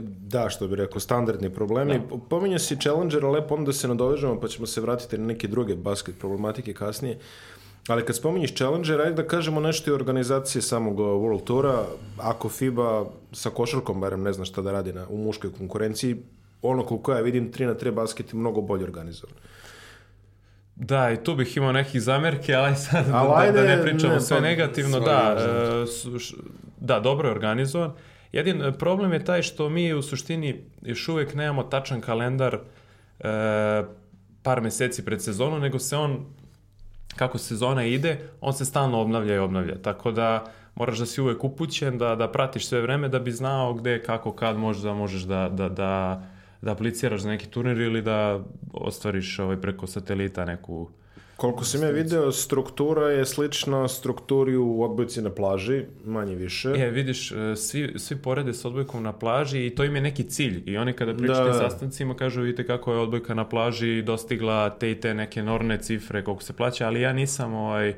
Da, 0.00 0.48
što 0.50 0.68
bih 0.68 0.78
rekao, 0.78 1.00
standardni 1.00 1.50
problemi. 1.50 1.98
Da. 1.98 2.16
Pominje 2.28 2.58
si 2.58 2.76
Challengera, 2.80 3.30
lepo 3.30 3.54
onda 3.54 3.72
se 3.72 3.88
nadovežemo, 3.88 4.40
pa 4.40 4.48
ćemo 4.48 4.66
se 4.66 4.80
vratiti 4.80 5.18
na 5.18 5.26
neke 5.26 5.48
druge 5.48 5.76
basket 5.76 6.18
problematike 6.18 6.74
kasnije. 6.74 7.18
Ali 7.88 8.04
kad 8.04 8.16
spominješ 8.16 8.54
Challenger, 8.54 9.00
ajde 9.00 9.22
da 9.22 9.28
kažemo 9.28 9.60
nešto 9.60 9.90
i 9.90 9.92
o 9.92 9.96
organizaciji 9.96 10.62
samog 10.62 11.00
uh, 11.00 11.06
World 11.06 11.44
Toura. 11.44 11.84
Ako 12.18 12.48
FIBA 12.48 13.04
sa 13.32 13.50
košarkom, 13.50 14.00
barem 14.00 14.22
ne 14.22 14.32
zna 14.32 14.44
šta 14.44 14.62
da 14.62 14.72
radi 14.72 14.92
na, 14.92 15.06
u 15.08 15.16
muškoj 15.16 15.52
konkurenciji, 15.58 16.16
ono 16.62 16.84
koliko 16.84 17.12
ja 17.12 17.20
vidim, 17.20 17.52
3 17.52 17.66
na 17.66 17.74
3 17.74 17.90
basket 17.90 18.32
je 18.32 18.38
mnogo 18.38 18.60
bolje 18.60 18.84
organizovan. 18.84 19.34
Da, 20.76 21.10
i 21.10 21.24
tu 21.24 21.34
bih 21.34 21.56
imao 21.56 21.72
nekih 21.72 22.02
zamerke, 22.02 22.54
ali 22.54 22.76
sad 22.76 23.04
Ali 23.12 23.28
da, 23.28 23.34
ajde, 23.36 23.60
da 23.60 23.76
ne 23.76 23.82
pričamo 23.82 24.14
ne, 24.14 24.20
sve 24.20 24.36
pa, 24.36 24.42
negativno. 24.42 25.00
Da, 25.00 25.36
e, 25.38 25.86
š- 26.18 26.34
da, 26.80 27.00
dobro 27.00 27.28
je 27.28 27.32
organizovan. 27.32 27.92
Jedin 28.32 28.62
e, 28.62 28.72
problem 28.72 29.12
je 29.12 29.24
taj 29.24 29.42
što 29.42 29.68
mi 29.68 29.94
u 29.94 30.02
suštini 30.02 30.64
još 30.82 31.08
uvek 31.08 31.34
nemamo 31.34 31.62
tačan 31.62 32.00
kalendar 32.00 32.54
e, 32.54 32.62
par 34.42 34.60
meseci 34.60 35.04
pred 35.04 35.22
sezonu, 35.22 35.58
nego 35.58 35.78
se 35.78 35.96
on, 35.96 36.26
kako 37.16 37.38
sezona 37.38 37.84
ide, 37.84 38.18
on 38.40 38.52
se 38.52 38.64
stalno 38.64 39.00
obnavlja 39.00 39.34
i 39.34 39.38
obnavlja. 39.38 39.82
Tako 39.82 40.12
da 40.12 40.44
moraš 40.74 40.98
da 40.98 41.06
si 41.06 41.20
uvek 41.20 41.44
upućen, 41.44 41.98
da, 41.98 42.14
da 42.14 42.32
pratiš 42.32 42.68
sve 42.68 42.80
vreme, 42.80 43.08
da 43.08 43.18
bi 43.18 43.32
znao 43.32 43.74
gde, 43.74 44.02
kako, 44.02 44.32
kad 44.32 44.56
možda 44.56 44.94
možeš 44.94 45.22
da, 45.22 45.48
da, 45.48 45.68
da, 45.68 46.22
da 46.62 46.72
apliciraš 46.72 47.20
za 47.20 47.28
neki 47.28 47.46
turnir 47.46 47.80
ili 47.80 48.02
da 48.02 48.40
ostvariš 48.72 49.38
ovaj, 49.38 49.60
preko 49.60 49.86
satelita 49.86 50.44
neku... 50.44 50.90
Koliko 51.36 51.64
sam 51.64 51.82
ja 51.82 51.90
video, 51.90 52.32
struktura 52.32 53.10
je 53.10 53.26
slična 53.26 53.88
strukturi 53.88 54.56
u 54.56 54.82
odbojci 54.82 55.22
na 55.22 55.30
plaži, 55.30 55.84
manje 56.04 56.34
više. 56.34 56.68
E, 56.68 56.90
vidiš, 56.90 57.32
e, 57.32 57.56
svi, 57.56 57.94
svi 57.96 58.16
porede 58.16 58.54
s 58.54 58.64
odbojkom 58.64 59.02
na 59.02 59.12
plaži 59.12 59.66
i 59.66 59.74
to 59.74 59.84
im 59.84 59.94
je 59.94 60.00
neki 60.00 60.24
cilj. 60.24 60.62
I 60.66 60.76
oni 60.76 60.92
kada 60.92 61.14
pričaju 61.14 61.46
Da, 61.46 61.52
da, 61.52 61.58
sastancima 61.58 62.14
kažu 62.14 62.40
vidite 62.40 62.66
kako 62.66 62.92
je 62.92 62.98
odbojka 62.98 63.34
na 63.34 63.48
plaži 63.48 64.02
dostigla 64.02 64.70
te 64.70 64.90
i 64.90 65.00
te 65.00 65.14
neke 65.14 65.40
enormne 65.40 65.78
cifre 65.78 66.24
koliko 66.24 66.42
se 66.42 66.52
plaća, 66.52 66.86
ali 66.86 67.00
ja 67.00 67.12
nisam 67.12 67.54
ovaj, 67.54 67.94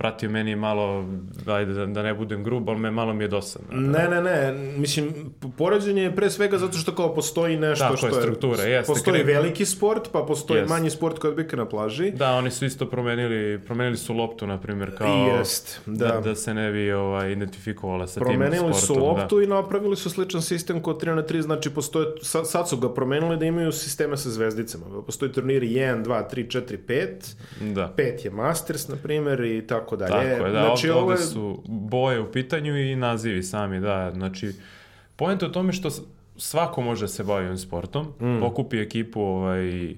pratio 0.00 0.30
meni 0.30 0.56
malo, 0.56 1.04
ajde 1.46 1.72
da, 1.72 1.86
da 1.86 2.02
ne 2.02 2.14
budem 2.14 2.44
grub, 2.44 2.68
ali 2.68 2.78
me 2.78 2.90
malo 2.90 3.14
mi 3.14 3.24
je 3.24 3.28
dosadno. 3.28 3.68
Ne, 3.72 4.08
ne, 4.08 4.22
ne, 4.22 4.36
mislim, 4.76 5.14
poređenje 5.56 6.02
je 6.02 6.16
pre 6.16 6.30
svega 6.30 6.58
zato 6.58 6.72
što 6.74 6.94
kao 6.94 7.14
postoji 7.14 7.56
nešto 7.58 7.84
Tako 7.84 7.96
što 7.96 8.06
je, 8.06 8.12
struktura, 8.14 8.62
jeste, 8.64 8.92
Postoji 8.92 9.16
kre- 9.16 9.26
veliki 9.26 9.66
sport, 9.66 10.08
pa 10.12 10.20
postoji 10.20 10.58
Jest. 10.60 10.68
manji 10.70 10.90
sport 10.90 11.18
koji 11.18 11.30
odbika 11.30 11.56
na 11.56 11.66
plaži. 11.66 12.10
Da, 12.10 12.32
oni 12.32 12.50
su 12.50 12.64
isto 12.64 12.86
promenili, 12.86 13.60
promenili 13.60 13.96
su 13.96 14.14
loptu, 14.14 14.46
na 14.46 14.60
primjer, 14.60 14.98
kao 14.98 15.26
Jest, 15.28 15.80
da. 15.86 16.06
da, 16.06 16.20
da 16.20 16.34
se 16.34 16.54
ne 16.54 16.72
bi 16.72 16.92
ovaj, 16.92 17.32
identifikovala 17.32 18.06
sa 18.06 18.14
tim 18.14 18.24
Promenili 18.24 18.74
su 18.74 18.84
sportom. 18.84 19.02
loptu 19.04 19.40
i 19.40 19.46
napravili 19.48 19.96
su 19.96 20.10
sličan 20.10 20.42
sistem 20.42 20.80
kod 20.80 21.02
3 21.02 21.14
na 21.14 21.22
3, 21.24 21.40
znači 21.40 21.70
postoje, 21.70 22.06
sad, 22.22 22.48
sad 22.48 22.68
su 22.68 22.76
ga 22.76 22.88
promenili 22.90 23.36
da 23.36 23.44
imaju 23.44 23.72
sisteme 23.72 24.16
sa 24.16 24.30
zvezdicama. 24.30 24.84
Postoji 25.02 25.32
turniri 25.32 25.68
1, 25.68 26.02
2, 26.02 26.22
3, 26.26 26.60
4, 26.60 26.76
5, 26.78 27.34
Da. 27.64 27.94
5 27.96 28.24
je 28.24 28.30
Masters, 28.32 28.88
na 28.88 28.96
primjer, 28.96 29.40
i 29.40 29.66
tako 29.66 29.89
dalje. 29.98 30.30
Tako 30.30 30.46
je, 30.46 30.52
da, 30.52 30.60
znači, 30.60 30.90
ovde, 30.90 31.02
ovde 31.04 31.16
su 31.18 31.62
boje 31.66 32.20
u 32.20 32.32
pitanju 32.32 32.78
i 32.78 32.96
nazivi 32.96 33.42
sami, 33.42 33.80
da, 33.80 34.10
znači, 34.12 34.52
pojenta 35.16 35.46
je 35.46 35.52
tome 35.52 35.72
što 35.72 35.88
svako 36.36 36.82
može 36.82 37.00
da 37.00 37.08
se 37.08 37.24
bavi 37.24 37.44
ovim 37.44 37.58
sportom, 37.58 38.06
Mm. 38.20 38.42
okupi 38.42 38.78
ekipu 38.78 39.20
ovaj, 39.20 39.90
e, 39.90 39.96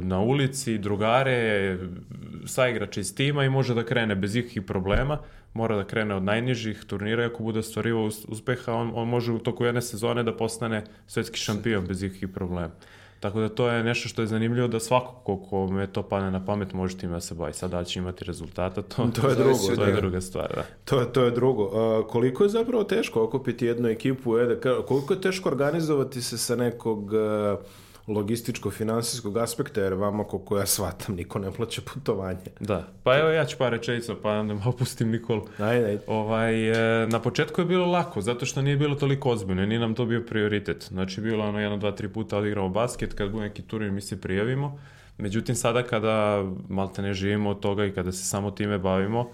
na 0.00 0.20
ulici, 0.20 0.78
drugare, 0.78 1.78
saigrače 2.46 3.00
iz 3.00 3.14
tima 3.14 3.44
i 3.44 3.50
može 3.50 3.74
da 3.74 3.84
krene 3.84 4.14
bez 4.14 4.36
ikakvih 4.36 4.62
problema, 4.62 5.18
mora 5.54 5.76
da 5.76 5.84
krene 5.84 6.14
od 6.14 6.22
najnižih 6.22 6.84
turnira 6.84 7.22
i 7.22 7.26
ako 7.26 7.42
bude 7.42 7.58
ostvarivao 7.58 8.02
us- 8.02 8.24
uspeha, 8.28 8.72
on, 8.72 8.92
on 8.94 9.08
može 9.08 9.32
u 9.32 9.38
toku 9.38 9.64
jedne 9.64 9.82
sezone 9.82 10.22
da 10.22 10.36
postane 10.36 10.84
svetski 11.06 11.38
šampion 11.38 11.86
bez 11.86 12.02
ikakvih 12.02 12.28
problema. 12.30 12.70
Tako 13.22 13.40
da 13.40 13.48
to 13.48 13.68
je 13.68 13.84
nešto 13.84 14.08
što 14.08 14.22
je 14.22 14.26
zanimljivo 14.26 14.68
da 14.68 14.80
svako 14.80 15.14
ko, 15.14 15.36
ko 15.40 15.66
me 15.66 15.86
to 15.86 16.02
pane 16.02 16.30
na 16.30 16.44
pamet 16.44 16.72
može 16.72 16.96
time 16.96 17.12
da 17.12 17.20
se 17.20 17.34
bavi. 17.34 17.52
Sad 17.52 17.70
da 17.70 17.84
će 17.84 17.98
imati 17.98 18.24
rezultata, 18.24 18.82
to, 18.82 19.08
To 19.12 19.28
je 19.28 19.34
drugo, 19.34 19.58
to 19.76 19.84
je 19.84 19.92
da. 19.92 20.00
druga 20.00 20.20
stvar, 20.20 20.52
da. 20.54 20.64
To 20.84 21.00
je, 21.00 21.12
to 21.12 21.24
je 21.24 21.30
drugo. 21.30 21.64
A, 21.66 22.06
koliko 22.08 22.42
je 22.42 22.48
zapravo 22.50 22.84
teško 22.84 23.22
okupiti 23.22 23.66
jednu 23.66 23.88
ekipu? 23.88 24.38
Ede, 24.38 24.54
ka- 24.56 24.84
koliko 24.84 25.14
je 25.14 25.20
teško 25.20 25.48
organizovati 25.48 26.22
se 26.22 26.38
sa 26.38 26.56
nekog 26.56 27.14
e, 27.14 27.56
logističko-finansijskog 28.06 29.42
aspekta, 29.42 29.80
jer 29.80 29.94
vama, 29.94 30.24
koliko 30.24 30.58
ja 30.58 30.66
shvatam, 30.66 31.14
niko 31.14 31.38
ne 31.38 31.50
plaća 31.50 31.82
putovanje. 31.94 32.50
Da, 32.60 32.88
pa 33.02 33.18
evo 33.18 33.28
ja 33.30 33.44
ću 33.44 33.58
par 33.58 33.72
rečenica, 33.72 34.14
pa 34.22 34.30
onda 34.30 34.54
malo 34.54 34.72
pustim 34.72 35.10
Nikolu. 35.10 35.46
Ajde, 35.58 35.86
ajde. 35.86 36.02
Ovaj, 36.06 36.70
e, 37.02 37.06
na 37.06 37.20
početku 37.20 37.60
je 37.60 37.64
bilo 37.64 37.86
lako, 37.86 38.20
zato 38.20 38.46
što 38.46 38.62
nije 38.62 38.76
bilo 38.76 38.94
toliko 38.94 39.30
ozbiljno, 39.30 39.66
nije 39.66 39.80
nam 39.80 39.94
to 39.94 40.04
bio 40.06 40.22
prioritet. 40.28 40.84
Znači, 40.88 41.20
bilo 41.20 41.44
ono 41.44 41.60
jedno, 41.60 41.76
dva, 41.76 41.92
tri 41.92 42.08
puta 42.08 42.38
odigramo 42.38 42.68
basket, 42.68 43.14
kad 43.14 43.30
bude 43.30 43.44
neki 43.44 43.62
turnir 43.62 43.90
mi 43.90 44.00
se 44.00 44.20
prijavimo. 44.20 44.78
Međutim, 45.18 45.54
sada 45.54 45.82
kada 45.82 46.44
malte 46.68 47.02
ne 47.02 47.14
živimo 47.14 47.50
od 47.50 47.60
toga 47.60 47.84
i 47.84 47.92
kada 47.92 48.12
se 48.12 48.24
samo 48.24 48.50
time 48.50 48.78
bavimo, 48.78 49.30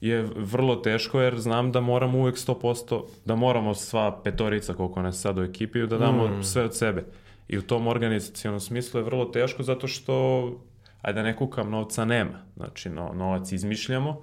je 0.00 0.28
vrlo 0.36 0.76
teško 0.76 1.20
jer 1.20 1.38
znam 1.38 1.72
da 1.72 1.80
moramo 1.80 2.18
uvek 2.18 2.36
100%, 2.36 3.02
da 3.24 3.34
moramo 3.34 3.74
sva 3.74 4.20
petorica 4.24 4.74
koliko 4.74 5.02
nas 5.02 5.20
sad 5.20 5.38
u 5.38 5.42
ekipi 5.42 5.86
da 5.86 5.98
damo 5.98 6.42
sve 6.42 6.62
od 6.62 6.76
sebe. 6.76 7.04
I 7.48 7.58
u 7.58 7.62
tom 7.62 7.86
organizacijalnom 7.86 8.60
smislu 8.60 9.00
je 9.00 9.04
vrlo 9.04 9.24
teško 9.24 9.62
zato 9.62 9.86
što, 9.86 10.44
ajde 11.02 11.20
da 11.20 11.22
ne 11.22 11.36
kukam, 11.36 11.70
novca 11.70 12.04
nema. 12.04 12.42
Znači, 12.56 12.90
no, 12.90 13.12
novac 13.14 13.52
izmišljamo, 13.52 14.22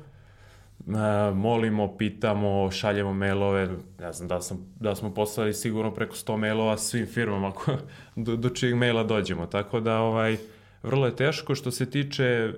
E, 0.88 1.34
molimo, 1.34 1.98
pitamo, 1.98 2.72
šaljemo 2.72 3.14
mailove, 3.14 3.70
ne 4.00 4.14
znam 4.14 4.28
da, 4.28 4.42
sam, 4.42 4.74
da 4.80 4.96
smo 4.96 5.14
poslali 5.14 5.54
sigurno 5.54 5.94
preko 5.94 6.16
100 6.16 6.38
mailova 6.38 6.78
svim 6.78 7.08
firmama 7.08 7.52
ko, 7.52 7.78
do, 8.16 8.36
do 8.36 8.50
čijeg 8.50 8.76
maila 8.76 9.04
dođemo, 9.04 9.46
tako 9.46 9.80
da 9.80 10.00
ovaj, 10.00 10.38
vrlo 10.84 11.06
je 11.06 11.16
teško. 11.16 11.56
Što 11.56 11.72
se 11.72 11.90
tiče, 11.90 12.54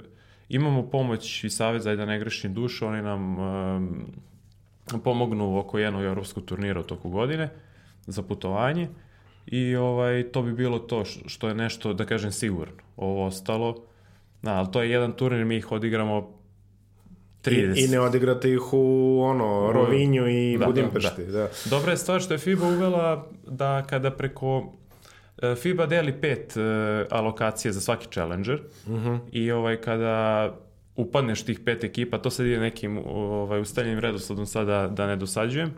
imamo 0.50 0.90
pomoć 0.90 1.44
i 1.44 1.50
savjet 1.50 1.84
za 1.84 1.96
da 1.96 2.06
ne 2.06 2.20
grešim 2.20 2.54
dušu, 2.54 2.88
oni 2.88 3.02
nam 3.02 3.40
um, 3.40 4.06
pomognu 5.04 5.58
oko 5.60 5.80
jednog 5.80 6.04
evropskog 6.04 6.46
turnira 6.46 6.80
u 6.80 6.84
toku 6.84 7.10
godine 7.10 7.50
za 8.08 8.24
putovanje 8.24 8.90
i 9.48 9.76
ovaj, 9.76 10.24
to 10.32 10.42
bi 10.42 10.54
bilo 10.54 10.80
to 10.80 11.06
što 11.06 11.48
je 11.48 11.56
nešto, 11.56 11.94
da 11.94 12.06
kažem, 12.06 12.32
sigurno. 12.32 12.74
Ovo 12.98 13.26
ostalo, 13.26 13.84
da, 14.42 14.54
ali 14.54 14.68
to 14.72 14.82
je 14.82 14.92
jedan 14.92 15.12
turnir, 15.12 15.46
mi 15.46 15.58
ih 15.58 15.72
odigramo 15.72 16.36
30. 17.44 17.78
I, 17.78 17.86
I 17.86 17.88
ne 17.88 18.00
odigrate 18.00 18.54
ih 18.54 18.74
u 18.74 19.20
ono, 19.24 19.72
Rovinju 19.72 20.28
i 20.28 20.58
Da, 20.58 20.66
Budimpešti. 20.66 21.26
Da, 21.26 21.50
Dobra 21.70 21.92
je 21.92 21.98
stvar 21.98 22.22
što 22.22 22.34
je 22.34 22.38
FIBA 22.38 22.68
uvela 22.68 23.28
da 23.48 23.84
kada 23.90 24.12
preko 24.12 24.74
e, 25.42 25.56
FIBA 25.56 25.86
deli 25.86 26.22
pet 26.22 26.58
e, 26.58 26.62
alokacije 27.10 27.72
za 27.72 27.82
svaki 27.82 28.08
challenger 28.12 28.62
i 29.32 29.52
ovaj 29.52 29.82
kada 29.82 30.54
upadneš 30.96 31.44
tih 31.46 31.60
pet 31.60 31.84
ekipa, 31.84 32.18
to 32.18 32.30
sad 32.30 32.46
ide 32.46 32.60
nekim 32.60 32.98
ovaj, 33.06 33.60
ustaljenim 33.62 34.00
redosledom 34.00 34.46
sada 34.46 34.88
da 34.88 35.08
ne 35.08 35.16
dosađujem, 35.16 35.74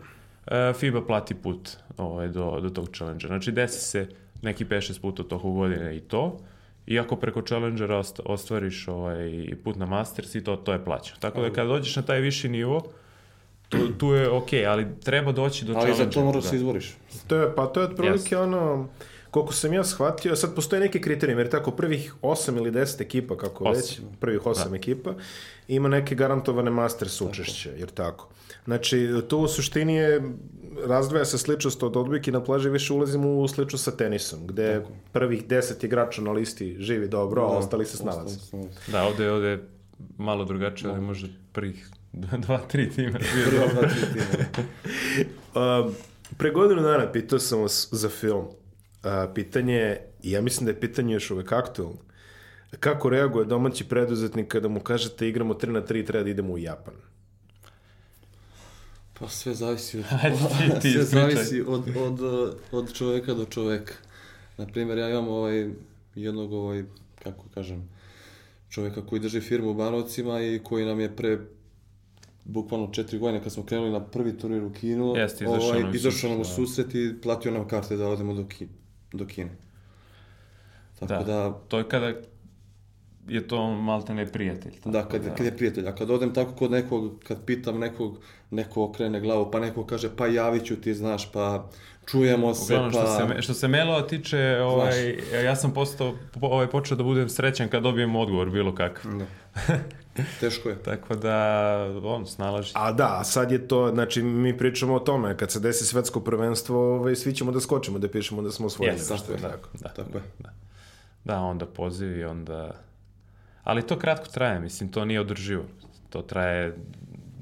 FIBA 0.74 1.06
plati 1.06 1.34
put 1.34 1.70
ovaj, 1.96 2.28
do, 2.28 2.60
do 2.60 2.70
tog 2.70 2.88
challengera. 2.88 3.28
Znači 3.28 3.52
desi 3.52 3.80
se 3.80 4.08
neki 4.42 4.64
5-6 4.64 5.00
puta 5.00 5.22
toku 5.22 5.52
godine 5.52 5.96
i 5.96 6.00
to, 6.00 6.38
Iako 6.86 7.16
preko 7.16 7.42
Challengera 7.42 7.98
ost- 7.98 8.20
ostvariš 8.24 8.88
ovaj, 8.88 9.48
put 9.64 9.76
na 9.76 9.86
Masters 9.86 10.34
i 10.34 10.44
to, 10.44 10.56
to 10.56 10.72
je 10.72 10.84
plaćeno. 10.84 11.16
Tako 11.20 11.42
da 11.42 11.52
kada 11.52 11.68
dođeš 11.68 11.96
na 11.96 12.02
taj 12.02 12.20
viši 12.20 12.48
nivo, 12.48 12.82
tu, 13.68 13.78
tu 13.98 14.06
je 14.08 14.30
okej, 14.30 14.66
ali 14.66 14.86
treba 15.04 15.32
doći 15.32 15.64
do 15.64 15.72
Ali 15.72 15.80
za 15.80 15.86
Challengera. 15.86 16.10
to 16.12 16.24
moraš 16.24 16.42
da. 16.42 16.48
se 16.50 16.56
izboriš. 16.56 16.96
To 17.26 17.36
je, 17.36 17.54
pa 17.54 17.66
to 17.66 17.80
je 17.80 17.86
otprilike 17.86 18.14
Jeste. 18.16 18.38
ono, 18.38 18.88
koliko 19.30 19.52
sam 19.52 19.72
ja 19.72 19.84
shvatio, 19.84 20.36
sad 20.36 20.54
postoje 20.54 20.80
neki 20.80 21.00
kriterijum, 21.00 21.38
jer 21.38 21.48
tako 21.48 21.70
prvih 21.70 22.14
8 22.22 22.56
ili 22.56 22.70
10 22.70 23.02
ekipa, 23.02 23.36
kako 23.36 23.64
Osam. 23.64 23.82
već, 23.82 24.00
prvih 24.20 24.40
8 24.40 24.76
ekipa, 24.76 25.14
ima 25.68 25.88
neke 25.88 26.14
garantovane 26.14 26.70
masters 26.70 27.20
učešće, 27.20 27.72
jer 27.78 27.90
tako. 27.90 28.28
Znači, 28.64 29.10
to 29.28 29.38
u 29.38 29.48
suštini 29.48 29.94
je, 29.94 30.22
razdvaja 30.86 31.24
se 31.24 31.38
sličnost 31.38 31.82
od 31.82 31.96
odbojke 31.96 32.32
na 32.32 32.44
plaži, 32.44 32.70
više 32.70 32.92
ulazimo 32.92 33.36
u 33.36 33.48
sliču 33.48 33.78
sa 33.78 33.90
tenisom, 33.90 34.46
gde 34.46 34.84
prvih 35.12 35.46
10 35.46 35.84
igrača 35.84 36.22
na 36.22 36.32
listi 36.32 36.76
živi 36.78 37.08
dobro, 37.08 37.42
a 37.42 37.46
ostali 37.46 37.86
se 37.86 37.96
snalaze. 37.96 38.38
Snalaze. 38.38 38.68
Da, 38.92 39.02
ovde, 39.02 39.30
ovde 39.30 39.48
je 39.48 39.68
malo 40.16 40.44
drugačije, 40.44 40.90
ali 40.90 41.00
može 41.00 41.28
prvih 41.52 41.88
dva, 42.46 42.58
tri 42.58 42.90
tima. 42.90 43.18
Prva 43.18 43.66
dva, 43.72 43.88
tri 43.88 44.00
tima. 44.12 44.66
Um, 45.54 45.94
pre 46.36 46.50
godinu 46.50 46.82
dana 46.82 47.12
pitao 47.12 47.38
sam 47.38 47.60
vas 47.60 47.88
za 47.92 48.08
film. 48.08 48.44
Uh, 49.04 49.34
pitanje 49.34 49.74
je, 49.74 50.12
i 50.22 50.30
ja 50.30 50.40
mislim 50.40 50.64
da 50.64 50.70
je 50.70 50.80
pitanje 50.80 51.14
još 51.14 51.30
uvek 51.30 51.52
aktualno, 51.52 51.98
kako 52.80 53.10
reaguje 53.10 53.44
domaći 53.44 53.84
preduzetnik 53.84 54.48
kada 54.48 54.68
mu 54.68 54.80
kažete 54.80 55.28
igramo 55.28 55.54
3 55.54 55.70
na 55.70 55.82
3 55.82 56.00
i 56.00 56.04
treba 56.04 56.24
da 56.24 56.30
idemo 56.30 56.52
u 56.52 56.58
Japan? 56.58 56.94
Pa 59.18 59.28
sve 59.28 59.54
zavisi 59.54 59.98
od, 59.98 60.04
ti 60.82 60.92
sve 60.92 61.02
zavisi 61.02 61.64
od, 61.66 61.82
od, 61.96 62.20
od 62.72 62.92
čoveka 62.92 63.34
do 63.34 63.44
čoveka. 63.44 63.94
Naprimjer, 64.56 64.98
ja 64.98 65.10
imam 65.10 65.28
ovaj, 65.28 65.70
jednog, 66.14 66.52
ovaj, 66.52 66.84
kako 67.22 67.44
kažem, 67.54 67.88
čoveka 68.70 69.06
koji 69.06 69.20
drži 69.20 69.40
firmu 69.40 69.70
u 69.70 69.74
Banovcima 69.74 70.40
i 70.40 70.60
koji 70.64 70.86
nam 70.86 71.00
je 71.00 71.16
pre 71.16 71.38
bukvalno 72.44 72.92
četiri 72.92 73.18
godine 73.18 73.42
kad 73.42 73.52
smo 73.52 73.64
krenuli 73.64 73.90
na 73.90 74.04
prvi 74.04 74.38
turnir 74.38 74.64
u 74.64 74.72
Kinu, 74.72 75.16
Jeste, 75.16 75.44
izašao 75.44 75.68
ovaj, 75.68 75.80
nam 75.80 75.90
u 75.90 75.94
izašao 75.94 76.30
nam 76.30 76.40
u 76.40 76.44
susret, 76.44 76.94
i 76.94 77.14
platio 77.22 77.52
nam 77.52 77.68
karte 77.68 77.96
da 77.96 78.08
odemo 78.08 78.34
do, 78.34 78.44
Ki, 78.44 78.68
do 79.12 79.26
Kine. 79.26 79.50
Tako 80.98 81.12
Da. 81.12 81.22
da, 81.22 81.58
To 81.68 81.78
je 81.78 81.88
kada 81.88 82.12
je 83.28 83.48
to 83.48 83.70
malte 83.70 84.14
ne 84.14 84.26
prijatelj. 84.26 84.72
tako 84.72 84.90
Da, 84.90 85.08
kad, 85.08 85.36
kad 85.36 85.46
je 85.46 85.56
prijatelj. 85.56 85.88
A 85.88 85.94
kad 85.94 86.10
odem 86.10 86.34
tako 86.34 86.52
kod 86.52 86.70
nekog, 86.70 87.24
kad 87.24 87.44
pitam 87.44 87.78
nekog, 87.78 88.18
neko 88.50 88.84
okrene 88.84 89.20
glavu, 89.20 89.50
pa 89.50 89.60
neko 89.60 89.86
kaže, 89.86 90.16
pa 90.16 90.26
javit 90.26 90.64
ću 90.64 90.76
ti, 90.76 90.94
znaš, 90.94 91.32
pa 91.32 91.68
čujemo 92.10 92.54
se, 92.54 92.74
Uglavnom, 92.74 92.92
pa... 92.92 92.98
što 92.98 93.34
se, 93.34 93.42
što 93.42 93.54
se 93.54 93.68
Melova 93.68 94.02
tiče, 94.02 94.60
ovaj, 94.62 95.18
ja 95.44 95.56
sam 95.56 95.74
postao, 95.74 96.14
po- 96.40 96.46
ovaj, 96.46 96.66
počeo 96.66 96.96
da 96.96 97.02
budem 97.02 97.28
srećan 97.28 97.68
kad 97.68 97.82
dobijem 97.82 98.16
odgovor 98.16 98.50
bilo 98.50 98.74
kakav. 98.74 99.12
Da. 99.12 99.26
Teško 100.40 100.68
je. 100.68 100.82
Tako 100.82 101.14
da, 101.14 102.00
on, 102.04 102.26
snalaži. 102.26 102.72
A 102.74 102.92
da, 102.92 103.24
sad 103.24 103.52
je 103.52 103.68
to, 103.68 103.90
znači 103.94 104.22
mi 104.22 104.58
pričamo 104.58 104.94
o 104.94 104.98
tome, 104.98 105.36
kad 105.36 105.50
se 105.50 105.60
desi 105.60 105.84
svetsko 105.84 106.20
prvenstvo, 106.20 106.96
ovaj, 106.96 107.16
svi 107.16 107.34
ćemo 107.34 107.52
da 107.52 107.60
skočimo, 107.60 107.98
da 107.98 108.08
pišemo 108.08 108.42
da 108.42 108.50
smo 108.50 108.66
osvojili. 108.66 108.96
Nešto, 108.96 109.16
tako 109.16 109.32
je. 109.32 109.38
tako. 109.38 109.68
Da, 109.72 109.88
Tako 109.88 110.18
je. 110.18 110.22
da. 110.38 110.50
Da, 111.24 111.40
onda 111.40 111.66
poziv 111.66 112.18
i 112.18 112.24
onda... 112.24 112.70
Ali 113.64 113.86
to 113.86 113.98
kratko 113.98 114.26
traje, 114.26 114.60
mislim, 114.60 114.92
to 114.92 115.04
nije 115.04 115.20
održivo. 115.20 115.64
To 116.10 116.22
traje 116.22 116.76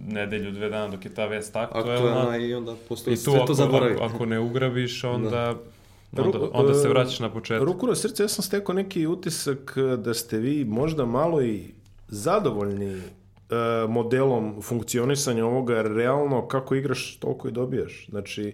nedelju, 0.09 0.53
dve 0.53 0.69
dana 0.69 0.89
dok 0.89 1.05
je 1.05 1.15
ta 1.15 1.27
vest 1.27 1.57
aktuelna. 1.57 1.93
Aktuelna 1.93 2.37
i 2.37 2.55
onda 2.55 2.75
posle 2.89 3.13
I 3.13 3.17
tu 3.17 3.23
sve 3.23 3.37
ako, 3.37 3.47
to 3.47 3.55
zaboravi. 3.55 3.95
ako, 3.95 4.05
ako 4.05 4.27
ne 4.27 4.41
ugrabiš, 4.41 5.05
onda, 5.05 5.55
onda, 6.13 6.39
Ru- 6.39 6.51
onda 6.53 6.75
se 6.75 6.87
e, 6.87 6.91
vraćaš 6.91 7.21
na 7.21 7.31
početak. 7.33 7.63
Ruku 7.63 7.87
na 7.87 7.95
srce, 7.95 8.23
ja 8.23 8.29
sam 8.29 8.45
stekao 8.45 8.75
neki 8.75 9.07
utisak 9.07 9.75
da 9.99 10.15
ste 10.15 10.39
vi 10.39 10.65
možda 10.65 11.07
malo 11.07 11.43
i 11.43 11.63
zadovoljni 12.09 12.95
eh, 12.95 13.89
modelom 13.89 14.63
funkcionisanja 14.63 15.47
ovoga, 15.47 15.77
jer 15.77 15.87
realno 15.87 16.49
kako 16.49 16.75
igraš, 16.75 17.17
toliko 17.17 17.49
i 17.49 17.53
dobijaš. 17.53 18.07
Znači, 18.11 18.53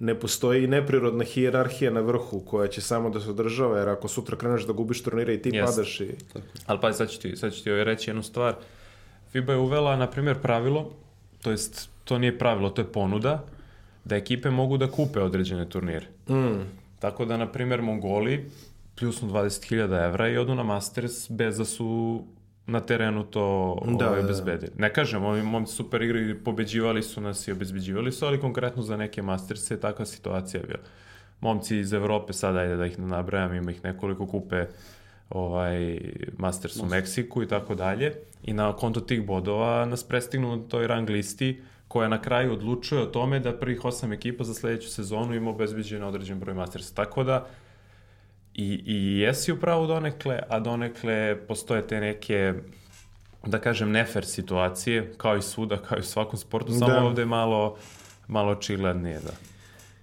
ne 0.00 0.14
postoji 0.14 0.66
neprirodna 0.66 1.24
hijerarhija 1.24 1.90
na 1.90 2.00
vrhu 2.00 2.40
koja 2.40 2.68
će 2.68 2.80
samo 2.80 3.10
da 3.10 3.20
se 3.20 3.30
održava, 3.30 3.78
jer 3.78 3.88
ako 3.88 4.08
sutra 4.08 4.36
kreneš 4.36 4.66
da 4.66 4.72
gubiš 4.72 5.02
turnire 5.02 5.34
i 5.34 5.42
ti 5.42 5.50
Jeste. 5.52 5.72
padaš 5.72 6.00
i... 6.00 6.10
Ali 6.66 6.78
pa 6.80 6.92
sad 6.92 7.10
ću 7.10 7.20
ti, 7.20 7.36
sad 7.36 7.52
ću 7.52 7.64
ti 7.64 7.70
ovaj 7.70 7.84
reći 7.84 8.10
jednu 8.10 8.22
stvar. 8.22 8.54
FIBA 9.32 9.52
je 9.52 9.58
uvela, 9.58 9.96
na 9.96 10.06
primjer, 10.06 10.38
pravilo, 10.42 10.90
to 11.42 11.50
jest, 11.50 11.90
to 12.04 12.18
nije 12.18 12.38
pravilo, 12.38 12.70
to 12.70 12.80
je 12.82 12.92
ponuda, 12.92 13.44
da 14.04 14.16
ekipe 14.16 14.50
mogu 14.50 14.76
da 14.76 14.90
kupe 14.90 15.20
određene 15.20 15.68
turnire. 15.68 16.06
Mm. 16.28 16.62
Tako 16.98 17.24
da, 17.24 17.36
na 17.36 17.46
primjer, 17.52 17.82
Mongoli 17.82 18.50
pljusnu 18.94 19.28
20.000 19.28 20.04
evra 20.04 20.28
i 20.28 20.36
odu 20.36 20.54
na 20.54 20.62
Masters 20.62 21.30
bez 21.30 21.58
da 21.58 21.64
su 21.64 22.22
na 22.66 22.80
terenu 22.80 23.24
to 23.24 23.76
Da, 23.98 24.06
ovaj, 24.06 24.16
da, 24.16 24.22
da. 24.22 24.24
obezbedili. 24.24 24.72
Ne 24.78 24.92
kažem, 24.92 25.24
ovi 25.24 25.42
momci 25.42 25.74
super 25.74 26.02
igri, 26.02 26.34
pobeđivali 26.44 27.02
su 27.02 27.20
nas 27.20 27.48
i 27.48 27.52
obezbeđivali 27.52 28.12
su, 28.12 28.26
ali 28.26 28.40
konkretno 28.40 28.82
za 28.82 28.96
neke 28.96 29.22
Masters 29.22 29.70
je 29.70 29.80
takva 29.80 30.04
situacija 30.06 30.62
bila. 30.66 30.82
Momci 31.40 31.78
iz 31.78 31.92
Evrope, 31.92 32.32
sada 32.32 32.58
ajde 32.58 32.76
da 32.76 32.86
ih 32.86 32.98
ne 32.98 33.06
nabrajam, 33.06 33.54
ima 33.54 33.70
ih 33.70 33.84
nekoliko 33.84 34.26
kupe 34.26 34.66
ovaj, 35.30 36.00
Masters 36.38 36.76
u 36.76 36.86
Meksiku 36.86 37.42
i 37.42 37.48
tako 37.48 37.74
dalje. 37.74 38.14
I 38.42 38.52
na 38.52 38.76
konto 38.76 39.00
tih 39.00 39.26
bodova 39.26 39.84
nas 39.84 40.04
prestignu 40.04 40.56
na 40.56 40.62
toj 40.68 40.86
rang 40.86 41.10
listi 41.10 41.62
koja 41.88 42.08
na 42.08 42.22
kraju 42.22 42.52
odlučuje 42.52 43.02
o 43.02 43.06
tome 43.06 43.40
da 43.40 43.52
prvih 43.52 43.84
osam 43.84 44.12
ekipa 44.12 44.44
za 44.44 44.54
sledeću 44.54 44.88
sezonu 44.88 45.34
ima 45.34 45.50
obezbeđen 45.50 46.02
određen 46.02 46.38
broj 46.40 46.54
Mastersa. 46.54 46.94
Tako 46.94 47.24
da, 47.24 47.46
I, 48.54 48.82
i 48.86 49.18
jesi 49.18 49.52
upravo 49.52 49.86
donekle, 49.86 50.40
a 50.48 50.58
donekle 50.60 51.36
postoje 51.48 51.86
te 51.86 52.00
neke, 52.00 52.54
da 53.46 53.58
kažem, 53.58 53.90
nefer 53.90 54.26
situacije, 54.26 55.12
kao 55.16 55.36
i 55.36 55.42
svuda, 55.42 55.76
kao 55.76 55.98
i 55.98 56.00
u 56.00 56.04
svakom 56.04 56.38
sportu, 56.38 56.72
samo 56.72 56.92
Da. 56.92 57.04
ovde 57.04 57.24
malo, 57.24 57.76
malo 58.28 58.52
očiglednije, 58.52 59.20
da. 59.20 59.32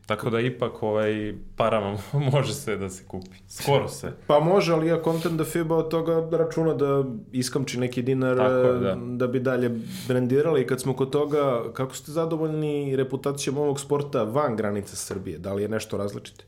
Tako 0.06 0.30
da 0.30 0.39
ipak 0.39 0.84
ovaj, 0.84 1.13
parama 1.56 1.98
može 2.32 2.54
sve 2.54 2.78
da 2.78 2.89
se 2.89 3.04
kupi. 3.06 3.38
Skoro 3.50 3.88
sve. 3.88 4.13
Pa 4.28 4.39
može, 4.39 4.74
ali 4.74 4.88
ja 4.88 5.02
kontent 5.02 5.36
da 5.36 5.44
FIBA 5.46 5.76
od 5.76 5.89
toga 5.89 6.38
računa 6.38 6.74
da 6.74 7.04
iskamči 7.32 7.80
neki 7.80 8.02
dinar 8.02 8.38
Tako 8.38 8.52
je, 8.52 8.70
eh, 8.70 8.80
da. 8.80 8.96
da 8.98 9.28
bi 9.28 9.39
dalje 9.39 9.72
brendirali. 10.08 10.62
I 10.62 10.68
kad 10.68 10.82
smo 10.82 10.94
kod 10.94 11.10
toga, 11.10 11.41
kako 11.74 11.96
ste 11.96 12.12
zadovoljni 12.12 12.96
reputacijom 12.96 13.58
ovog 13.58 13.80
sporta 13.80 14.24
van 14.24 14.56
granica 14.56 14.96
Srbije? 14.96 15.38
Da 15.38 15.54
li 15.54 15.62
je 15.62 15.70
nešto 15.70 15.98
različite? 15.98 16.44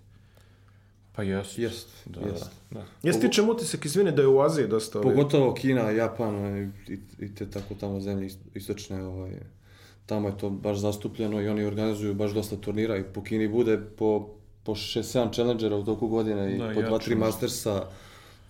Pa 1.14 1.24
jest. 1.24 1.60
Jest, 1.60 1.88
Da, 2.06 2.20
jest. 2.22 2.52
da, 2.72 2.80
da. 2.80 2.86
Ja 3.04 3.14
stičem 3.14 3.50
utisak, 3.50 3.86
izvini, 3.86 4.12
da 4.12 4.22
je 4.22 4.28
u 4.28 4.42
Aziji 4.42 4.68
dosta... 4.68 5.00
ovaj- 5.00 5.16
Pogotovo 5.16 5.54
Kina, 5.54 5.92
Japan 5.92 6.36
ovaj, 6.36 6.62
i, 6.88 6.98
i 7.20 7.36
te 7.36 7.50
tako 7.50 7.74
tamo 7.76 8.00
zemlje 8.00 8.26
ist- 8.26 8.38
istočne, 8.54 9.04
ovaj, 9.04 9.32
tamo 10.08 10.28
je 10.28 10.38
to 10.38 10.50
baš 10.50 10.78
zastupljeno 10.78 11.42
i 11.42 11.48
oni 11.48 11.64
organizuju 11.66 12.14
baš 12.14 12.32
dosta 12.32 12.56
turnira 12.56 12.98
i 12.98 13.04
po 13.04 13.24
Kini 13.24 13.48
bude 13.48 13.78
po, 13.98 14.30
po 14.64 14.72
6-7 14.72 15.34
challengera 15.34 15.76
u 15.76 15.86
toku 15.86 16.08
godine 16.08 16.56
i 16.56 16.58
Da, 16.58 16.74
po 16.74 16.80
jače 16.80 16.92
2-3 16.92 16.92
možda. 16.92 17.16
mastersa, 17.16 17.84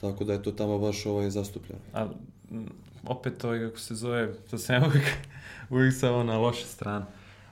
tako 0.01 0.23
da 0.23 0.33
je 0.33 0.43
to 0.43 0.51
tamo 0.51 0.79
baš 0.79 1.05
ovaj, 1.05 1.29
zastupljeno. 1.29 1.81
A 1.93 2.07
m, 2.51 2.65
opet 3.07 3.43
ovaj, 3.43 3.59
kako 3.59 3.79
se 3.79 3.95
zove, 3.95 4.33
to 4.49 4.57
sam 4.57 4.75
ja 4.75 4.87
uvijek, 4.87 5.05
uvijek 5.69 5.93
samo 5.93 6.23
na 6.23 6.37
loše 6.37 6.65
strane. 6.65 7.05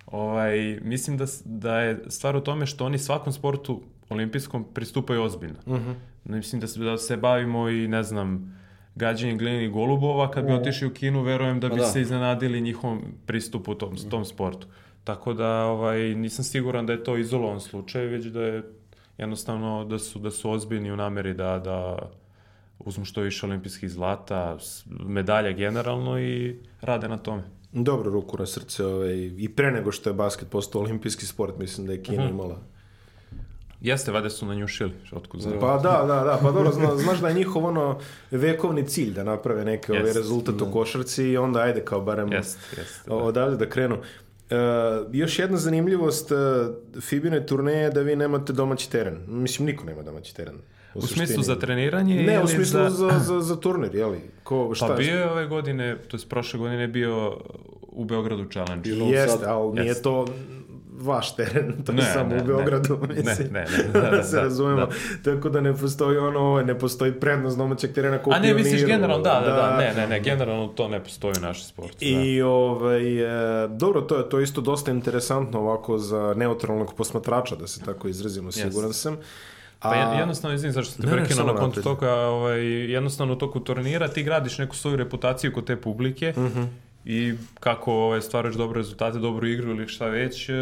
Ovaj, 0.07 0.79
mislim 0.81 1.17
da, 1.17 1.25
da 1.45 1.79
je 1.79 2.03
stvar 2.07 2.35
u 2.35 2.41
tome 2.41 2.65
što 2.65 2.85
oni 2.85 2.97
svakom 2.97 3.33
sportu 3.33 3.81
olimpijskom 4.09 4.65
pristupaju 4.73 5.23
ozbiljno. 5.23 5.59
Mhm. 5.67 5.91
Mislim 6.25 6.61
da 6.61 6.67
se, 6.67 6.79
da 6.79 6.97
se 6.97 7.17
bavimo 7.17 7.69
i, 7.69 7.87
ne 7.87 8.03
znam, 8.03 8.59
gađanjem 8.95 9.37
glinih 9.37 9.71
golubova, 9.71 10.31
kad 10.31 10.45
bi 10.45 10.53
otišli 10.53 10.87
u 10.87 10.93
Kinu, 10.93 11.21
verujem 11.21 11.59
da 11.59 11.69
Pa 11.69 11.75
bi 11.75 11.81
da. 11.81 11.87
se 11.87 12.01
iznenadili 12.01 12.61
njihovom 12.61 13.01
pristupu 13.25 13.75
tom, 13.75 13.95
tom 14.09 14.25
sportu. 14.25 14.67
Tako 15.03 15.33
da 15.33 15.65
ovaj, 15.65 16.15
nisam 16.15 16.43
siguran 16.45 16.85
da 16.85 16.93
je 16.93 17.03
to 17.03 17.17
izolovan 17.17 17.59
slučaj, 17.59 18.05
već 18.05 18.25
da 18.25 18.41
je 18.41 18.63
jednostavno 19.17 19.85
da 19.85 19.99
su, 19.99 20.19
da 20.19 20.31
su 20.31 20.51
ozbiljni 20.51 20.91
u 20.91 20.95
nameri 20.95 21.33
da, 21.33 21.59
da 21.59 21.97
uzmu 22.79 23.05
što 23.05 23.21
više 23.21 23.45
olimpijskih 23.45 23.89
zlata, 23.89 24.57
medalja 24.99 25.51
generalno 25.51 26.19
i 26.19 26.55
rade 26.81 27.07
na 27.07 27.17
tome. 27.17 27.43
Dobro 27.71 28.11
ruku 28.11 28.37
na 28.37 28.45
srce 28.45 28.85
ovaj, 28.85 29.13
i 29.37 29.49
pre 29.49 29.71
nego 29.71 29.91
što 29.91 30.09
je 30.09 30.13
basket 30.13 30.49
postao 30.49 30.81
olimpijski 30.81 31.25
sport, 31.25 31.57
mislim 31.57 31.87
da 31.87 31.93
je 31.93 32.03
Kina 32.03 32.23
Mhm. 32.25 32.33
imala. 32.33 32.59
Jeste, 33.81 34.11
vade 34.11 34.29
su 34.29 34.45
nanjušili, 34.45 34.91
otkud 35.11 35.41
znam. 35.41 35.59
Pa 35.59 35.73
da, 35.73 36.03
da, 36.07 36.23
da, 36.23 36.39
pa 36.41 36.51
dobro, 36.51 36.71
zna, 36.71 36.97
znaš 36.97 37.19
da 37.19 37.27
je 37.27 37.33
njihov 37.33 37.65
ono 37.65 37.99
vekovni 38.31 38.87
cilj 38.87 39.13
da 39.13 39.23
naprave 39.23 39.65
neki 39.65 39.91
ovaj 39.91 40.03
Jest. 40.03 40.17
rezultat 40.17 40.61
u 40.61 40.71
košarci 40.73 41.23
i 41.23 41.37
onda 41.37 41.59
ajde 41.59 41.81
kao 41.81 42.01
barem 42.01 42.31
Jeste, 42.31 42.59
jeste. 42.77 43.09
da. 43.09 43.15
odavde 43.15 43.57
da 43.57 43.69
krenu. 43.69 43.97
E, 44.49 44.55
još 45.11 45.39
jedna 45.39 45.57
zanimljivost 45.57 46.31
e, 46.31 46.35
Fibine 47.01 47.45
turneje 47.45 47.77
je 47.77 47.89
da 47.89 48.01
vi 48.01 48.15
nemate 48.15 48.53
domaći 48.53 48.91
teren. 48.91 49.17
Mislim, 49.27 49.65
niko 49.65 49.83
nema 49.83 50.03
domaći 50.03 50.35
teren. 50.35 50.55
U 50.93 51.01
smislu 51.01 51.17
suštini. 51.25 51.43
za 51.43 51.55
treniranje 51.55 52.15
Ne, 52.15 52.43
u 52.43 52.47
smislu 52.47 52.79
za... 52.79 52.89
za, 52.89 53.19
za, 53.19 53.39
za 53.41 53.55
turnir, 53.55 53.95
jeli? 53.95 54.19
Ko, 54.43 54.71
šta 54.73 54.87
Pa 54.87 54.93
je- 54.93 54.97
bio 54.99 55.15
je 55.15 55.31
ove 55.31 55.47
godine, 55.47 55.97
to 56.07 56.17
je 56.17 56.21
prošle 56.29 56.59
godine 56.59 56.87
bio 56.87 57.37
u 57.81 58.05
Beogradu 58.05 58.45
challenge. 58.51 58.93
U 58.93 59.07
Jeste, 59.07 59.45
ali 59.45 59.73
nije 59.73 60.01
to 60.01 60.25
vaš 60.95 61.35
teren, 61.35 61.83
to 61.83 61.91
je 61.91 61.95
Ne, 61.95 62.01
samo 62.03 62.29
ne, 62.29 62.41
u 62.41 62.45
Beogradu, 62.45 62.99
ne. 62.99 63.15
mislim. 63.15 63.47
Ne, 63.51 63.59
ne, 63.61 63.83
ne, 63.83 64.01
da, 64.01 64.09
da, 64.09 64.23
se 64.23 64.35
da, 64.35 64.41
razumemo. 64.41 64.77
da. 64.77 64.87
Tako 65.25 65.49
da 65.49 65.61
ne 65.61 65.73
postoji 65.73 66.17
ono, 66.19 66.39
ovo, 66.41 66.61
ne 66.61 66.79
postoji 66.79 67.11
prednost 67.13 67.57
domaćeg 67.57 67.93
terena 67.93 68.17
kao 68.17 68.33
A 68.33 68.39
ne, 68.39 68.53
misliš 68.53 68.71
pioniru. 68.71 68.87
generalno, 68.89 69.23
da, 69.23 69.41
da, 69.41 69.51
da, 69.51 69.77
ne, 69.77 69.93
ne, 69.93 70.07
ne, 70.07 70.19
generalno 70.21 70.67
to 70.67 70.87
ne 70.87 70.99
postoji 70.99 71.33
u 71.37 71.41
našem 71.41 71.63
sportu. 71.65 71.97
da. 71.99 72.05
I 72.05 72.41
ovaj, 72.41 73.21
e, 73.63 73.67
dobro, 73.69 74.01
to 74.01 74.17
je 74.17 74.29
to 74.29 74.39
je 74.39 74.43
isto 74.43 74.61
dosta 74.61 74.91
interesantno 74.91 75.59
ovako 75.59 75.97
za 75.97 76.33
neutralnog 76.35 76.93
posmatrača, 76.93 77.55
da 77.55 77.67
se 77.67 77.81
tako 77.81 78.07
izrazimo, 78.07 78.51
siguran 78.53 78.93
sam. 78.93 79.17
Pa 79.79 79.89
jed- 79.89 80.19
jednostavno, 80.19 80.55
izvini, 80.55 80.73
zašto 80.73 80.95
te 80.95 81.07
Ne, 81.07 81.11
ne, 81.11 81.17
prekinuo 81.17 81.45
na 81.45 81.55
kontu 81.55 81.81
toga, 81.81 82.11
ovaj, 82.13 82.59
jednostavno 82.91 83.33
u 83.33 83.37
toku 83.37 83.59
turnira 83.59 84.07
ti 84.07 84.23
gradiš 84.23 84.57
neku 84.57 84.75
svoju 84.75 84.95
reputaciju 84.95 85.53
kod 85.53 85.65
te 85.65 85.75
publike 85.77 86.33
Mhm. 86.37 86.63
I 87.05 87.33
kako 87.59 87.93
ovaj, 87.93 88.21
stvaraš 88.21 88.55
dobre 88.55 88.77
rezultate, 88.77 89.19
dobru 89.19 89.47
igru 89.47 89.71
ili 89.71 89.87
šta 89.87 90.07
već, 90.07 90.49
e, 90.49 90.53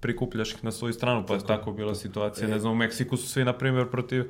prikupljaš 0.00 0.52
ih 0.52 0.64
na 0.64 0.72
svoju 0.72 0.92
stranu, 0.92 1.24
pa 1.26 1.34
je 1.34 1.46
tako 1.46 1.72
bila 1.72 1.94
situacija. 1.94 2.48
E. 2.48 2.50
Ne 2.50 2.58
znam, 2.58 2.72
u 2.72 2.76
Meksiku 2.76 3.16
su 3.16 3.28
svi, 3.28 3.44
na 3.44 3.52
primjer, 3.52 3.90
protiv 3.90 4.24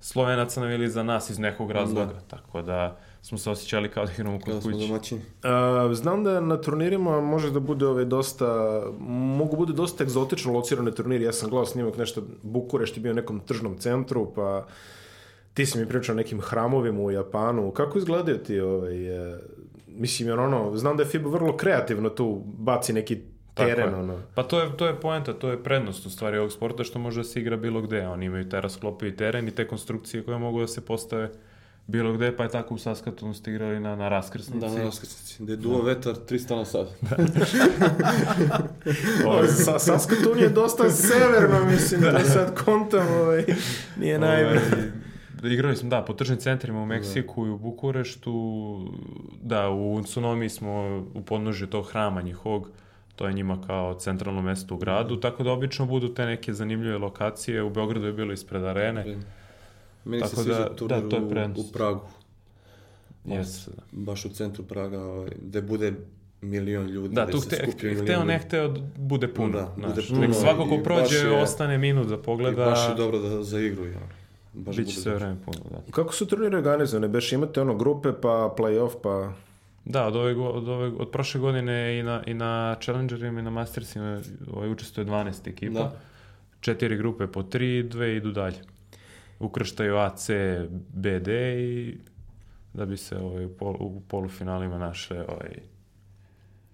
Slovenaca 0.00 0.60
navili 0.60 0.88
za 0.88 1.02
nas 1.02 1.30
iz 1.30 1.38
nekog 1.38 1.70
razloga, 1.70 2.20
tako 2.28 2.62
da 2.62 2.98
smo 3.22 3.38
se 3.38 3.50
osjećali 3.50 3.88
kao 3.88 4.06
da 4.06 4.12
igramo 4.12 4.40
kod 4.40 4.62
smo 4.62 4.72
kuće. 4.72 4.86
domaćini. 4.86 5.20
A, 5.42 5.90
znam 5.94 6.24
da 6.24 6.40
na 6.40 6.60
turnirima 6.60 7.20
može 7.20 7.50
da 7.50 7.60
bude 7.60 7.86
ovaj 7.86 8.04
dosta, 8.04 8.82
mogu 9.08 9.56
bude 9.56 9.72
dosta 9.72 10.04
egzotično 10.04 10.52
locirane 10.52 10.90
turniri. 10.90 11.24
Ja 11.24 11.32
sam 11.32 11.50
gledao 11.50 11.66
snimak 11.66 11.96
nešto, 11.96 12.22
Bukurešt 12.42 12.96
je 12.96 13.00
bio 13.00 13.12
u 13.12 13.14
nekom 13.14 13.40
tržnom 13.40 13.78
centru, 13.78 14.32
pa 14.34 14.66
ti 15.54 15.66
si 15.66 15.78
mi 15.78 15.88
pričao 15.88 16.12
o 16.12 16.16
nekim 16.16 16.40
hramovima 16.40 17.00
u 17.00 17.10
Japanu. 17.10 17.70
Kako 17.70 17.98
izgledaju 17.98 18.38
ti 18.38 18.60
ovaj, 18.60 19.32
e, 19.32 19.38
mislim, 19.96 20.28
jer 20.28 20.40
ono, 20.40 20.76
znam 20.76 20.96
da 20.96 21.02
je 21.02 21.08
FIBA 21.08 21.30
vrlo 21.30 21.56
kreativno 21.56 22.08
tu 22.08 22.42
baci 22.44 22.92
neki 22.92 23.20
Tako 23.54 23.68
teren, 23.68 23.88
je. 23.88 23.96
ono. 23.96 24.18
Pa 24.34 24.42
to 24.42 24.60
je, 24.60 24.76
to 24.76 24.86
je 24.86 25.00
poenta, 25.00 25.32
to 25.32 25.50
je 25.50 25.62
prednost 25.62 26.06
u 26.06 26.10
stvari 26.10 26.38
ovog 26.38 26.52
sporta 26.52 26.84
što 26.84 26.98
može 26.98 27.20
da 27.20 27.24
se 27.24 27.40
igra 27.40 27.56
bilo 27.56 27.82
gde. 27.82 28.06
Oni 28.06 28.26
imaju 28.26 28.48
taj 28.48 28.60
rasklopivi 28.60 29.16
teren 29.16 29.48
i 29.48 29.50
te 29.50 29.68
konstrukcije 29.68 30.22
koje 30.24 30.38
mogu 30.38 30.60
da 30.60 30.66
se 30.66 30.80
postave 30.80 31.30
bilo 31.86 32.12
gde, 32.12 32.36
pa 32.36 32.42
je 32.42 32.48
tako 32.48 32.74
u 32.74 32.78
Saskatunu 32.78 33.34
ste 33.34 33.50
igrali 33.50 33.80
na, 33.80 33.96
na 33.96 34.08
raskrsnici. 34.08 34.60
Da, 34.60 34.68
na 34.68 34.84
raskrsnici. 34.84 35.42
Gde 35.42 35.52
je 35.52 35.56
duo 35.56 35.82
vetar 35.82 36.14
300 36.28 36.56
na 36.56 36.64
sat. 36.64 36.86
Ovaj, 39.26 39.48
sa, 39.48 39.78
Saskatoon 39.78 40.38
je 40.38 40.48
dosta 40.48 40.90
severno, 40.90 41.64
mislim, 41.64 42.00
da 42.00 42.20
sad 42.24 42.64
kontam, 42.64 43.06
ovaj, 43.08 43.44
nije 43.96 44.18
najbolje. 44.18 44.92
Ovaj, 45.42 45.54
igrali 45.54 45.76
smo, 45.76 45.88
da, 45.90 46.02
po 46.02 46.12
tržnim 46.12 46.38
centrima 46.38 46.80
u 46.80 46.86
Meksiku 46.86 47.46
i 47.46 47.50
u 47.50 47.58
Bukureštu, 47.58 48.32
da, 49.42 49.70
u 49.70 50.02
Tsunomi 50.04 50.48
smo 50.48 50.72
u 51.14 51.22
podnožju 51.22 51.66
tog 51.66 51.86
hrama 51.86 52.22
njihovog, 52.22 52.68
to 53.16 53.26
je 53.26 53.32
njima 53.32 53.58
kao 53.66 53.94
centralno 53.94 54.42
mesto 54.42 54.74
u 54.74 54.78
gradu, 54.78 55.16
tako 55.16 55.42
da 55.42 55.52
obično 55.52 55.86
budu 55.86 56.08
te 56.08 56.26
neke 56.26 56.52
zanimljive 56.54 56.98
lokacije, 56.98 57.62
u 57.62 57.70
Beogradu 57.70 58.06
je 58.06 58.12
bilo 58.12 58.32
ispred 58.32 58.64
arene, 58.64 59.16
Meni 60.04 60.22
se 60.22 60.30
Tako 60.30 60.42
sviđa 60.42 60.58
da- 60.58 60.74
turnir 60.76 61.02
da, 61.02 61.08
to 61.08 61.16
je 61.16 61.22
u, 61.22 61.30
prednost. 61.30 61.68
u 61.68 61.72
Pragu. 61.72 62.00
Jeste, 63.24 63.70
da. 63.70 63.82
Baš 63.92 64.24
u 64.24 64.28
centru 64.28 64.64
Praga, 64.64 65.00
ovaj, 65.00 65.30
gde 65.40 65.62
bude 65.62 65.92
milion 66.40 66.86
ljudi. 66.86 67.14
Da, 67.14 67.26
tu 67.26 67.40
se 67.40 67.56
hte, 67.68 67.94
hteo 67.94 68.24
ne 68.24 68.38
hteo 68.38 68.68
da 68.68 68.80
bude 68.98 69.28
puno. 69.28 69.52
Da, 69.52 69.72
znaš. 69.76 69.90
bude 69.90 70.06
puno 70.08 70.20
Nek 70.20 70.34
svako 70.34 70.64
ko 70.64 70.74
i 70.74 70.82
prođe 70.84 71.16
je- 71.18 71.42
ostane 71.42 71.78
minut 71.78 72.08
da 72.08 72.14
I 72.14 72.18
pogleda, 72.18 72.64
baš 72.64 72.88
je 72.88 72.94
dobro 72.94 73.18
da, 73.18 73.42
za 73.42 73.60
igru. 73.60 73.86
Ja. 73.86 74.00
Baš 74.52 74.76
bit 74.76 74.88
će 74.88 74.94
bude 74.94 75.02
sve 75.02 75.14
vreme 75.14 75.36
puno. 75.44 75.58
Da. 75.70 75.92
Kako 75.92 76.14
su 76.14 76.26
turniri 76.26 76.56
organizovane? 76.56 77.08
Beš 77.08 77.32
imate 77.32 77.60
ono 77.60 77.74
grupe, 77.74 78.12
pa 78.22 78.54
play-off, 78.58 78.92
pa... 79.02 79.32
Da, 79.84 80.06
od, 80.06 80.16
ove, 80.16 80.36
od, 80.36 80.68
ove, 80.68 80.86
od 80.88 81.10
prošle 81.10 81.40
godine 81.40 81.98
i 81.98 82.02
na, 82.02 82.22
i 82.26 82.34
na 82.34 82.76
Challengerima 82.80 83.40
i 83.40 83.42
na 83.42 83.50
Mastersima 83.50 84.20
ovaj, 84.52 84.70
učestvuje 84.70 85.06
12 85.06 85.48
ekipa. 85.48 85.78
Da. 85.78 86.00
Četiri 86.60 86.96
grupe 86.96 87.26
po 87.26 87.42
tri, 87.42 87.82
dve 87.82 88.16
idu 88.16 88.32
dalje. 88.32 88.58
Ukrštaju 89.38 89.96
A, 89.96 90.16
C, 90.16 90.58
B, 90.92 91.20
D 91.20 91.60
i 91.62 91.98
da 92.74 92.86
bi 92.86 92.96
se 92.96 93.16
ovaj, 93.16 93.44
u, 93.44 93.48
pol, 93.48 93.76
u 93.80 94.02
polufinalima 94.08 94.78
našle 94.78 95.24
ovaj, 95.28 95.71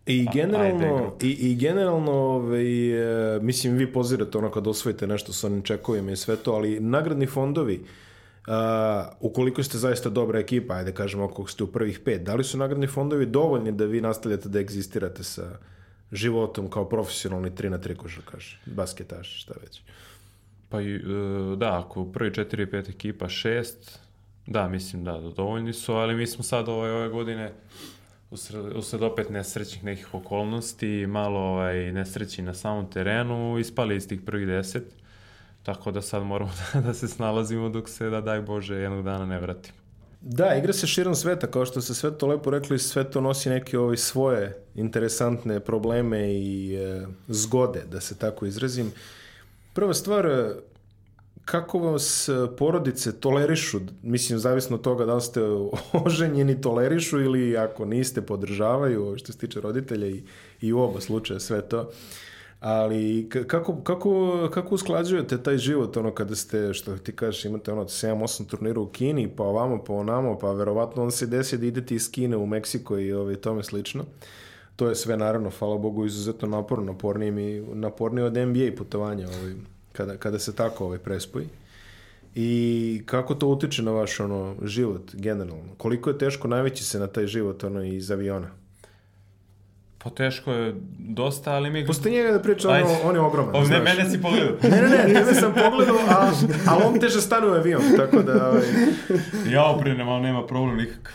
I 0.08 0.26
A- 0.28 0.32
generalno, 0.32 1.16
i, 1.22 1.30
i 1.30 1.56
generalno 1.56 2.12
ovaj, 2.12 3.36
e, 3.36 3.40
mislim, 3.40 3.76
vi 3.76 3.92
pozirate 3.92 4.38
ono 4.38 4.50
kad 4.50 4.66
osvojite 4.66 5.06
nešto 5.06 5.32
sa 5.32 5.46
onim 5.46 5.62
čekovima 5.62 6.10
i 6.10 6.16
sve 6.16 6.36
to, 6.36 6.52
ali 6.52 6.80
nagradni 6.80 7.26
fondovi, 7.26 7.84
A, 8.46 9.10
ukoliko 9.20 9.62
ste 9.62 9.78
zaista 9.78 10.08
dobra 10.08 10.38
ekipa, 10.38 10.74
ajde 10.74 10.92
kažemo 10.92 11.24
ako 11.24 11.46
ste 11.46 11.64
u 11.64 11.66
prvih 11.66 12.00
pet, 12.00 12.22
da 12.22 12.34
li 12.34 12.44
su 12.44 12.58
nagradni 12.58 12.86
fondovi 12.86 13.26
dovoljni 13.26 13.72
da 13.72 13.84
vi 13.84 14.00
nastavljate 14.00 14.48
da 14.48 14.60
egzistirate 14.60 15.24
sa 15.24 15.58
životom 16.12 16.70
kao 16.70 16.88
profesionalni 16.88 17.50
3 17.50 17.68
na 17.68 17.78
3 17.78 17.96
košarkaš, 17.96 18.60
basketaš, 18.66 19.42
šta 19.42 19.54
već? 19.60 19.82
Pa 20.68 20.80
i, 20.80 20.94
e, 20.94 21.00
da, 21.56 21.78
ako 21.78 22.04
prvi 22.04 22.30
4 22.30 22.70
5 22.72 22.90
ekipa 22.90 23.26
6, 23.26 23.72
da, 24.46 24.68
mislim 24.68 25.04
da, 25.04 25.12
da 25.12 25.28
dovoljni 25.28 25.72
su, 25.72 25.92
ali 25.92 26.14
mi 26.14 26.26
smo 26.26 26.44
sad 26.44 26.68
ove, 26.68 26.92
ove 26.92 27.08
godine 27.08 27.52
usred, 28.30 28.76
usred 28.76 29.02
opet 29.02 29.30
nesrećnih 29.30 29.84
nekih 29.84 30.14
okolnosti, 30.14 31.06
malo 31.06 31.40
ovaj, 31.40 31.92
nesreći 31.92 32.42
na 32.42 32.54
samom 32.54 32.90
terenu, 32.90 33.58
ispali 33.58 33.96
iz 33.96 34.08
tih 34.08 34.20
prvih 34.20 34.46
deset, 34.46 34.84
tako 35.62 35.90
da 35.90 36.02
sad 36.02 36.22
moramo 36.22 36.52
da, 36.74 36.80
da 36.80 36.94
se 36.94 37.08
snalazimo 37.08 37.68
dok 37.68 37.88
se, 37.88 38.10
da 38.10 38.20
daj 38.20 38.40
Bože, 38.40 38.74
jednog 38.74 39.04
dana 39.04 39.26
ne 39.26 39.40
vratimo. 39.40 39.78
Da, 40.20 40.54
igra 40.54 40.72
se 40.72 40.86
širom 40.86 41.14
sveta, 41.14 41.46
kao 41.46 41.66
što 41.66 41.80
ste 41.80 41.94
sve 41.94 42.18
to 42.18 42.26
lepo 42.26 42.50
rekli, 42.50 42.78
sve 42.78 43.10
to 43.10 43.20
nosi 43.20 43.50
neke 43.50 43.78
ovaj, 43.78 43.96
svoje 43.96 44.64
interesantne 44.74 45.60
probleme 45.60 46.32
i 46.32 46.74
e, 46.74 47.06
zgode, 47.28 47.82
da 47.90 48.00
se 48.00 48.18
tako 48.18 48.46
izrazim. 48.46 48.92
Prva 49.72 49.94
stvar, 49.94 50.26
kako 51.50 51.78
vas 51.78 52.28
e, 52.28 52.32
porodice 52.56 53.20
tolerišu, 53.20 53.80
mislim, 54.02 54.38
zavisno 54.38 54.76
od 54.76 54.82
toga 54.82 55.04
da 55.04 55.14
li 55.14 55.20
ste 55.20 55.40
oženjeni 56.06 56.61
tolerišu 56.61 57.20
ili 57.20 57.56
ako 57.56 57.84
niste, 57.84 58.22
podržavaju, 58.22 59.14
što 59.18 59.32
se 59.32 59.38
tiče 59.38 59.61
roditelja 59.61 60.06
i, 60.06 60.22
i 60.61 60.72
u 60.72 60.80
oba 60.80 61.00
slučaja 61.00 61.40
sve 61.40 61.62
to. 61.68 61.90
Ali 62.61 63.28
kako, 63.28 63.76
kako, 63.76 64.48
kako 64.52 64.74
usklađujete 64.74 65.42
taj 65.42 65.58
život 65.58 65.96
ono 65.96 66.11
kada 66.14 66.37
ste, 66.37 66.74
što 66.74 66.96
ti 66.96 67.16
kažeš, 67.16 67.44
imate 67.44 67.72
ono 67.72 67.84
7-8 67.84 68.46
turnira 68.46 68.80
u 68.80 68.87
Kini, 68.87 69.28
pa 69.37 69.42
ovamo, 69.42 69.84
pa 69.84 69.92
onamo, 69.92 70.38
pa 70.38 70.52
verovatno 70.52 71.02
on 71.02 71.11
se 71.11 71.26
desi 71.26 71.58
da 71.58 71.66
idete 71.66 71.94
iz 71.94 72.11
Kine 72.11 72.37
u 72.37 72.46
Meksiko 72.46 72.98
i 72.98 73.12
ovaj, 73.12 73.37
tome 73.37 73.62
slično. 73.62 74.04
To 74.76 74.88
je 74.88 74.94
sve 74.94 75.16
naravno, 75.16 75.50
hvala 75.58 75.78
Bogu, 75.78 76.06
izuzetno 76.06 76.48
naporno, 76.48 76.84
napornije, 76.84 77.30
mi, 77.30 77.61
napornije 77.61 78.24
od 78.24 78.37
NBA 78.37 78.76
putovanja 78.76 79.28
ovaj, 79.28 79.54
kada, 79.98 80.16
kada 80.16 80.38
se 80.38 80.54
tako 80.54 80.84
ovaj, 80.84 80.98
prespoji. 80.98 81.46
I 82.34 82.52
kako 83.06 83.34
to 83.34 83.46
utiče 83.48 83.82
na 83.82 83.90
vaš 83.90 84.20
ono, 84.20 84.56
život 84.64 85.14
generalno? 85.14 85.74
Koliko 85.76 86.11
je 86.11 86.18
teško 86.18 86.48
navići 86.48 86.84
se 86.84 86.98
na 86.98 87.06
taj 87.06 87.26
život 87.26 87.64
ono, 87.64 87.82
iz 87.82 88.11
aviona? 88.11 88.48
Pa 89.98 90.11
teško 90.11 90.52
je 90.52 90.74
dosta, 90.98 91.52
ali 91.52 91.70
mi... 91.70 91.87
Pusti 91.87 92.11
njega 92.11 92.32
da 92.32 92.38
priča, 92.40 92.68
on, 92.68 92.74
Ajde. 92.74 92.90
je- 92.90 93.00
on 93.04 93.14
je 93.14 93.20
ogroman. 93.20 93.56
O, 93.56 93.64
ne, 93.64 93.80
mene 93.80 94.11
si 94.11 94.22
pogledao. 94.22 94.56
Ne, 94.62 94.82
ne, 94.82 94.88
ne, 94.88 95.14
tebe 95.14 95.34
sam 95.34 95.54
pogledao, 95.54 95.96
a, 96.08 96.30
a 96.66 96.76
on 96.84 97.00
teže 97.00 97.20
stane 97.20 97.46
u 97.46 97.52
avion, 97.52 97.82
tako 97.96 98.22
da... 98.22 98.48
Ovaj, 98.48 98.62
Ja 99.50 99.64
oprinem, 99.64 100.08
ali 100.08 100.22
nema 100.22 100.46
problem 100.46 100.76
nikakav. 100.76 101.14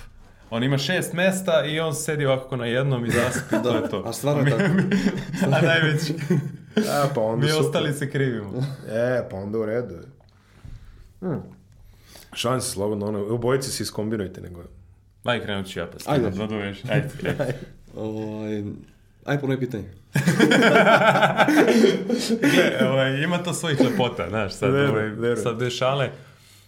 On 0.50 0.64
ima 0.64 0.78
šest 0.78 1.14
mesta 1.14 1.66
i 1.66 1.80
on 1.80 1.94
sedi 1.96 2.26
ovako 2.26 2.56
na 2.56 2.66
jednom 2.66 3.06
i 3.06 3.12
zaspi, 3.12 3.56
to 3.64 3.76
je 3.76 3.90
to. 3.90 4.04
a 4.06 4.14
stvarno 4.14 4.42
je 4.42 4.50
tako. 4.50 4.74
A 5.52 5.62
najveći. 5.62 6.14
A, 6.78 7.08
pa 7.16 7.22
onda 7.22 7.46
Mi 7.46 7.52
super. 7.52 7.66
ostali 7.66 7.94
se 7.94 8.12
krivimo. 8.12 8.66
E, 8.90 9.24
pa 9.32 9.38
onda 9.38 9.58
u 9.58 9.66
redu. 9.66 9.96
Hmm. 11.20 11.42
Šanse, 12.34 12.70
slobodno, 12.70 13.06
ono, 13.06 13.20
obojice 13.20 13.72
se 13.72 13.84
iskombinujte, 13.84 14.42
nego... 14.42 14.64
Aj, 15.24 15.44
krenut 15.44 15.68
ću 15.68 15.80
ja 15.80 15.88
pa 15.88 16.12
Ajde. 16.12 16.26
Ajde. 16.26 16.38
Naduveš. 16.38 16.82
Ajde. 16.90 17.10
ajde. 17.24 17.58
Ovaj, 17.96 18.64
aj 19.26 19.40
ponovi 19.40 19.60
pitanje. 19.60 19.84
Gle, 22.54 22.88
ovaj, 22.90 23.24
ima 23.24 23.44
to 23.44 23.54
svojih 23.54 23.82
lepota, 23.82 24.30
znaš, 24.30 24.54
sad, 24.54 24.72
Verujem, 24.72 25.20
ovaj, 25.20 25.36
sad 25.36 25.60
dešale. 25.60 26.10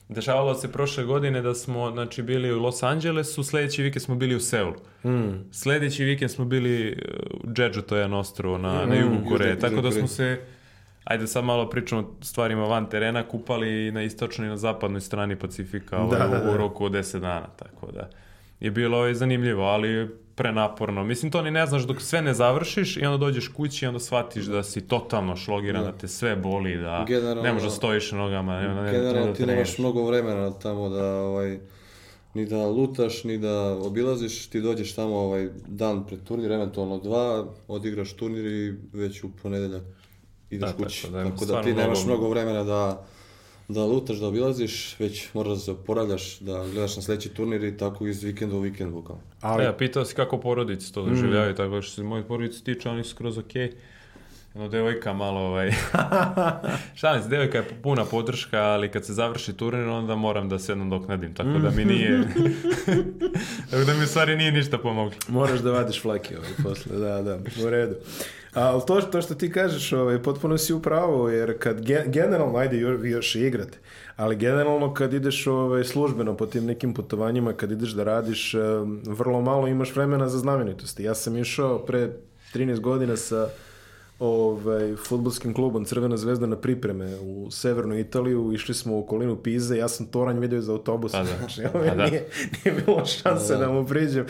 Dešavalo 0.10 0.56
se 0.56 0.72
prošle 0.72 1.04
godine 1.04 1.42
da 1.42 1.54
smo 1.54 1.92
znači, 1.92 2.24
bili 2.24 2.54
u 2.54 2.60
Los 2.60 2.84
Angelesu, 2.84 3.44
sledeći 3.44 3.84
vikend 3.84 4.04
smo 4.04 4.16
bili 4.16 4.36
u 4.36 4.40
Seulu. 4.40 4.76
Mm. 5.06 5.52
Sledeći 5.52 6.04
vikend 6.04 6.32
smo 6.32 6.46
bili 6.46 6.92
uh, 6.92 7.50
u 7.50 7.54
Jeju, 7.58 7.82
to 7.82 7.96
je 7.96 8.00
jedan 8.00 8.14
ostrovo 8.14 8.58
na, 8.58 8.86
na 8.86 8.96
jugu 8.96 9.30
Koreje. 9.30 9.60
Tako 9.60 9.82
da 9.82 9.92
smo 9.92 10.08
se, 10.08 10.42
ajde 11.04 11.28
sad 11.28 11.44
malo 11.44 11.70
pričamo 11.70 12.02
o 12.02 12.24
stvarima 12.24 12.64
van 12.64 12.90
terena, 12.90 13.28
kupali 13.28 13.92
na 13.92 14.04
istočnoj 14.04 14.48
i 14.48 14.50
na 14.50 14.58
zapadnoj 14.58 15.02
strani 15.02 15.36
Pacifika 15.36 15.98
ovaj, 15.98 16.20
Da, 16.20 16.28
da, 16.28 16.38
u, 16.38 16.50
u 16.50 16.52
da. 16.52 16.58
roku 16.58 16.86
od 16.86 16.92
10 16.92 17.20
dana. 17.20 17.48
Tako 17.56 17.92
da 17.92 18.10
je 18.60 18.72
bilo 18.72 18.98
ovaj, 18.98 19.14
zanimljivo, 19.14 19.64
ali 19.64 20.10
prenaporno. 20.36 21.04
Mislim, 21.04 21.32
to 21.32 21.42
ni 21.42 21.52
ne 21.52 21.66
znaš 21.66 21.84
dok 21.84 22.02
sve 22.02 22.22
ne 22.22 22.34
završiš 22.34 22.98
i 22.98 23.06
onda 23.06 23.18
dođeš 23.18 23.48
kući 23.48 23.86
i 23.86 23.88
onda 23.88 24.00
shvatiš 24.00 24.46
da 24.46 24.64
si 24.64 24.82
totalno 24.82 25.36
šlogiran, 25.36 25.84
da, 25.84 25.92
te 25.92 26.08
sve 26.08 26.36
boli, 26.36 26.78
da 26.78 27.06
Generalno- 27.08 27.42
ne 27.42 27.54
možeš 27.54 27.66
da 27.66 27.72
stojiš 27.72 28.12
na 28.12 28.18
nogama, 28.18 28.62
ne, 28.62 28.68
ne, 28.68 28.82
ne, 28.84 28.92
Generalno 28.92 29.26
da 29.26 29.34
ti 29.34 29.46
nemaš 29.46 29.78
mnogo 29.78 30.04
vremena 30.04 30.52
tamo 30.52 30.90
da 30.90 31.06
ovaj, 31.16 31.60
ni 32.34 32.46
da 32.46 32.68
lutaš, 32.68 33.24
ni 33.24 33.38
da 33.38 33.52
obilaziš, 33.76 34.48
ti 34.48 34.62
dođeš 34.62 34.96
tamo 34.96 35.16
ovaj 35.16 35.48
dan 35.68 36.06
pred 36.06 36.24
turnir, 36.24 36.52
eventualno 36.52 36.98
dva, 36.98 37.46
odigraš 37.68 38.14
turnir 38.14 38.46
i 38.46 38.74
već 38.94 39.24
u 39.24 39.30
ponedeljak 39.44 39.84
ideš 40.50 40.70
Da, 40.70 40.76
kući. 40.76 41.02
tako 41.02 41.14
da 41.14 41.24
Tako 41.26 41.46
da, 41.46 41.62
ti 41.62 41.74
nemaš 41.74 42.06
mnogo 42.06 42.30
vremena 42.30 42.64
da, 42.64 43.06
da 43.68 43.86
lutaš, 43.86 44.18
da 44.18 44.28
obilaziš, 44.28 45.00
već 45.00 45.34
moraš 45.34 45.54
da 45.54 45.60
se 45.60 45.72
oporavljaš, 45.72 46.40
da 46.40 46.66
gledaš 46.72 46.96
na 46.96 47.02
sledeći 47.02 47.30
turnir 47.30 47.64
i 47.64 47.78
tako 47.78 48.08
iz 48.08 48.24
vikenda 48.24 48.56
u 48.56 48.60
vikend 48.60 48.92
bukvalno. 48.92 49.24
Ali, 49.42 49.64
Ja, 49.64 49.74
pitao 49.74 50.06
si 50.06 50.16
kako 50.16 50.38
porodice 50.38 50.94
to 50.94 51.06
doživljavaju, 51.06 51.56
tako 51.56 51.82
što 51.82 51.92
se 51.96 52.04
moje 52.04 52.24
porodice 52.24 52.64
tiče, 52.64 52.90
oni 52.90 53.04
su 53.04 53.10
skroz 53.10 53.38
okej. 53.38 53.72
Jedno 54.56 54.70
devojka 54.70 55.14
malo, 55.14 55.40
ovaj... 55.40 55.72
Šalim 57.00 57.24
se, 57.24 57.30
devojka 57.30 57.58
je 57.58 57.64
puna 57.84 58.06
podrška, 58.06 58.60
ali 58.60 58.92
kad 58.92 59.06
se 59.06 59.14
završi 59.14 59.54
turnir, 59.54 59.88
onda 59.88 60.16
moram 60.16 60.50
da 60.50 60.60
se 60.60 60.72
jednom 60.72 60.90
doknadim, 60.90 61.34
tako 61.34 61.50
da 61.50 61.72
mi 61.72 61.86
nije... 61.86 62.24
tako 63.72 63.84
da 63.84 63.94
mi 63.94 64.04
u 64.04 64.08
stvari 64.08 64.36
nije 64.36 64.52
ništa 64.52 64.78
pomoglo. 64.78 65.18
Moraš 65.28 65.60
da 65.60 65.72
vadiš 65.72 66.02
flake 66.02 66.38
ovaj, 66.38 66.50
posle, 66.64 66.98
da, 66.98 67.22
da, 67.22 67.38
u 67.66 67.70
redu. 67.70 67.96
Ali 68.54 68.82
to, 68.88 69.02
to 69.02 69.22
što 69.22 69.36
ti 69.36 69.52
kažeš, 69.52 69.94
ovaj, 69.94 70.24
potpuno 70.24 70.58
si 70.58 70.74
u 70.74 70.82
pravu, 70.82 71.30
jer 71.30 71.60
kad 71.60 71.82
ge- 71.82 72.06
generalno, 72.08 72.58
ajde, 72.58 72.78
vi 72.78 73.10
još 73.10 73.36
i 73.36 73.42
igrate, 73.42 73.78
ali 74.16 74.36
generalno 74.36 74.94
kad 74.94 75.14
ideš 75.14 75.48
ovaj, 75.48 75.84
službeno 75.84 76.38
po 76.38 76.46
tim 76.46 76.66
nekim 76.66 76.94
putovanjima, 76.94 77.54
kad 77.54 77.72
ideš 77.72 77.90
da 77.90 78.04
radiš, 78.04 78.54
vrlo 79.06 79.42
malo 79.42 79.68
imaš 79.68 79.96
vremena 79.96 80.30
za 80.30 80.38
znamenitosti. 80.38 81.04
Ja 81.04 81.16
sam 81.16 81.38
išao 81.38 81.80
pre 81.80 82.10
13 82.54 82.80
godina 82.80 83.18
sa 83.18 83.50
ovaj, 84.20 84.96
futbolskim 84.96 85.54
klubom 85.54 85.86
Crvena 85.86 86.18
zvezda 86.18 86.46
na 86.46 86.56
pripreme 86.56 87.16
u 87.20 87.52
severnu 87.52 88.00
Italiju, 88.00 88.54
išli 88.54 88.74
smo 88.74 88.96
u 88.96 89.00
okolinu 89.00 89.36
Pize, 89.36 89.78
ja 89.78 89.88
sam 89.88 90.06
toranj 90.06 90.40
vidio 90.40 90.60
iz 90.60 90.70
autobusa, 90.70 91.18
Pa 91.18 91.24
da. 91.24 91.38
znači, 91.38 91.62
ovaj, 91.74 91.90
Pa 91.90 91.96
da. 91.96 92.06
nije, 92.06 92.28
nije 92.66 92.82
bilo 92.86 93.06
šanse 93.06 93.56
da 93.56 93.72
mu 93.72 93.88
priđem. 93.88 94.26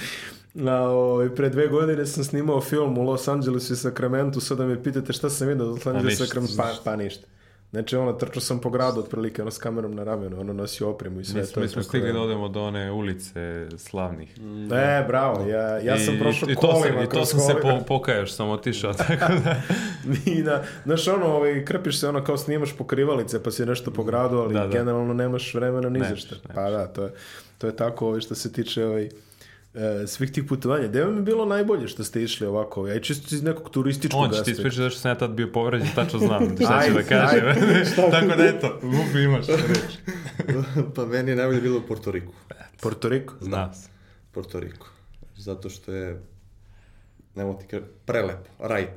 Na, 0.53 0.81
ovaj, 0.89 1.35
pre 1.35 1.49
dve 1.49 1.67
godine 1.67 2.05
sam 2.05 2.23
snimao 2.23 2.61
film 2.61 2.97
u 2.97 3.03
Los 3.03 3.27
Angelesu 3.27 3.73
i 3.73 3.75
Sacramento, 3.75 4.39
sad 4.39 4.57
da 4.57 4.65
me 4.65 4.83
pitate 4.83 5.13
šta 5.13 5.29
sam 5.29 5.47
vidio 5.47 5.65
u 5.65 5.69
Los 5.69 5.87
Angelesu 5.87 6.23
i 6.23 6.27
Sacramento, 6.27 6.53
pa, 6.57 6.73
pa 6.83 6.95
ništa. 6.95 7.27
Znači, 7.75 7.95
ono, 7.95 8.13
trčao 8.13 8.41
sam 8.41 8.59
po 8.59 8.69
gradu 8.69 8.99
otprilike, 8.99 9.41
ono, 9.41 9.51
s 9.51 9.57
kamerom 9.57 9.95
na 9.95 10.03
ramenu, 10.03 10.39
ono, 10.39 10.53
nosio 10.53 10.89
opremu 10.89 11.19
i 11.19 11.25
sve 11.25 11.41
Mi 11.41 11.47
to. 11.47 11.59
mi 11.59 11.67
smo 11.67 11.83
stigli 11.83 12.13
da- 12.13 12.19
odemo 12.21 12.47
do 12.47 12.63
one 12.63 12.91
ulice 12.91 13.67
slavnih. 13.77 14.37
E, 14.73 15.05
bravo, 15.07 15.41
ja, 15.43 15.79
ja 15.79 15.99
sam 15.99 16.15
I, 16.15 16.19
prošao 16.19 16.49
i 16.49 16.55
to 16.55 16.61
sam, 16.63 16.81
kolima 16.81 17.03
I 17.03 17.09
to 17.09 17.25
sam 17.25 17.39
se 17.39 17.53
kolima. 17.53 17.79
po, 17.79 17.85
pokajao 17.85 18.25
što 18.25 18.35
sam 18.35 18.49
otišao, 18.49 18.93
tako 18.99 19.33
da... 19.35 19.55
I 20.31 20.43
da, 20.43 20.63
znaš, 20.85 21.07
ono, 21.07 21.25
ovaj, 21.25 21.65
krpiš 21.65 21.99
se, 21.99 22.07
ono, 22.07 22.23
kao 22.23 22.37
snimaš 22.37 22.77
pokrivalice, 22.77 23.43
pa 23.43 23.51
si 23.51 23.65
nešto 23.65 23.91
po 23.91 24.03
gradu, 24.03 24.37
ali 24.37 24.53
Da, 24.53 24.59
da. 24.59 24.67
generalno 24.67 25.13
nemaš 25.13 25.53
vremena 25.53 25.89
ni 25.89 25.99
za 25.99 26.05
nemaš. 26.05 26.23
Pa 26.55 26.69
da, 26.69 26.87
to 26.87 27.03
je, 27.03 27.11
to 27.57 27.67
je 27.67 27.75
tako, 27.75 28.07
ovaj, 28.07 28.19
što 28.21 28.35
se 28.35 28.53
tiče, 28.53 28.85
ovaj, 28.85 29.09
svih 30.07 30.31
tih 30.31 30.43
putovanja. 30.43 30.87
Gde 30.87 31.03
vam 31.03 31.15
je 31.15 31.21
bilo 31.21 31.45
najbolje 31.45 31.87
što 31.87 32.03
ste 32.03 32.23
išli 32.23 32.47
ovako? 32.47 32.83
Aj 32.85 33.01
čisto 33.01 33.35
iz 33.35 33.43
nekog 33.43 33.69
turističkog 33.69 34.21
On 34.21 34.29
će 34.29 34.33
ti 34.33 34.39
aspekta. 34.41 34.51
ispričati 34.51 34.81
zašto 34.81 34.99
sam 34.99 35.11
ja 35.11 35.15
tad 35.15 35.31
bio 35.31 35.51
povređen, 35.51 35.87
tačno 35.95 36.19
znam 36.19 36.55
šta 36.65 36.83
ću 36.87 36.93
da 36.93 37.03
kažem. 37.03 37.41
Tako 38.11 38.35
da 38.37 38.45
eto, 38.45 38.79
Lupi 38.83 39.23
imaš 39.23 39.47
reč. 39.47 40.15
pa 40.95 41.05
meni 41.05 41.31
je 41.31 41.35
najbolje 41.35 41.61
bilo 41.61 41.77
u 41.77 41.87
Porto 41.87 42.11
Riku. 42.11 42.33
Porto 42.81 43.09
Riko? 43.09 43.33
Zna 43.41 43.73
se. 43.73 43.89
Porto 44.31 44.59
Riku. 44.59 44.87
Zato 45.37 45.69
što 45.69 45.93
je, 45.93 46.21
nemo 47.35 47.53
ti 47.53 47.67
kažem, 47.67 47.87
prelepo, 48.05 48.49
raj. 48.59 48.87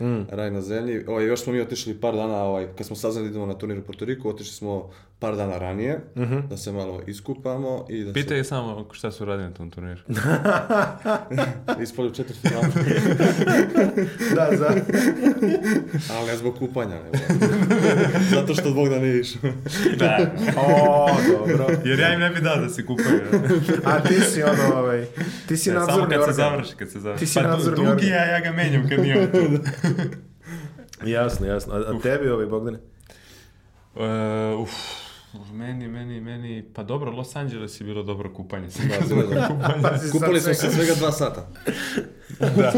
Mm. 0.00 0.22
Raj 0.30 0.50
na 0.50 0.60
zemlji. 0.60 1.04
Ovaj, 1.06 1.24
još 1.24 1.40
smo 1.40 1.52
mi 1.52 1.60
otišli 1.60 2.00
par 2.00 2.14
dana, 2.14 2.42
ovaj, 2.42 2.66
kad 2.76 2.86
smo 2.86 2.96
saznali 2.96 3.26
da 3.26 3.30
idemo 3.30 3.46
na 3.46 3.54
turnir 3.54 3.78
u 3.78 3.82
Porto 3.82 4.04
Riku, 4.04 4.28
otišli 4.28 4.52
smo 4.52 4.90
par 5.18 5.36
dana 5.36 5.58
ranije, 5.58 6.00
da 6.50 6.56
se 6.56 6.72
malo 6.72 7.02
iskupamo 7.06 7.86
i 7.88 8.04
da 8.04 8.12
Pitaj 8.12 8.36
je 8.36 8.44
samo 8.44 8.88
šta 8.92 9.10
su 9.10 9.24
radili 9.24 9.48
na 9.48 9.54
tom 9.54 9.70
turniru. 9.70 10.00
se 11.76 11.82
ispali 11.82 12.08
u 12.08 12.14
četiri 12.14 12.36
finala. 12.38 12.64
Da, 14.36 14.56
za... 14.56 14.68
Ali 16.10 16.26
ne 16.26 16.36
zbog 16.36 16.58
kupanja, 16.58 16.96
nego. 16.96 17.16
Zato 18.30 18.54
što 18.54 18.70
Bogdan 18.72 19.02
nije 19.02 19.20
išao. 19.20 19.40
da. 19.98 20.18
O, 20.58 21.06
dobro. 21.32 21.66
Jer 21.84 21.98
ja 21.98 22.14
im 22.14 22.20
ne 22.20 22.30
bi 22.30 22.40
dao 22.40 22.56
da 22.56 22.68
se 22.68 22.86
kupaju. 22.86 23.20
A 23.84 24.00
ti 24.00 24.14
si 24.22 24.42
ono, 24.42 24.76
ovaj, 24.76 25.06
ti 25.48 25.56
si 25.56 25.70
Ne, 25.70 25.74
samo 25.76 25.86
nadzorni 25.86 26.08
kad 26.10 26.18
se 26.18 26.22
organ. 26.22 26.34
završi, 26.34 26.74
kad 26.76 26.90
se 26.90 27.00
završi. 27.00 27.20
Ti 27.20 27.26
si 27.26 27.34
pa, 27.34 27.42
nadzorni 27.42 27.76
dugi 27.76 27.90
organ. 27.90 28.08
ja, 28.08 28.24
ja 28.24 28.40
ga 28.40 28.52
menjam 28.52 28.88
kad 28.88 29.00
nije 29.00 29.20
on 29.20 29.26
tu. 29.26 29.58
Jasno, 31.06 31.46
jasno. 31.46 31.74
A, 31.74 31.78
a 31.78 32.00
tebi, 32.00 32.28
ovaj, 32.28 32.46
Bogdane? 32.46 32.78
E, 33.96 34.00
uf, 34.54 34.70
Meni, 35.52 35.88
meni, 35.88 36.20
meni, 36.20 36.64
pa 36.74 36.82
dobro, 36.82 37.10
Los 37.10 37.36
Angeles 37.36 37.80
je 37.80 37.84
bilo 37.84 38.02
dobro 38.02 38.32
kupanje. 38.32 38.66
Da, 38.66 39.06
sigurno. 39.06 39.60
Pazi, 39.82 40.10
Kupali 40.12 40.40
sad 40.40 40.56
smo 40.56 40.70
se 40.70 40.76
svega 40.76 40.94
dva 40.94 41.12
sata. 41.12 41.46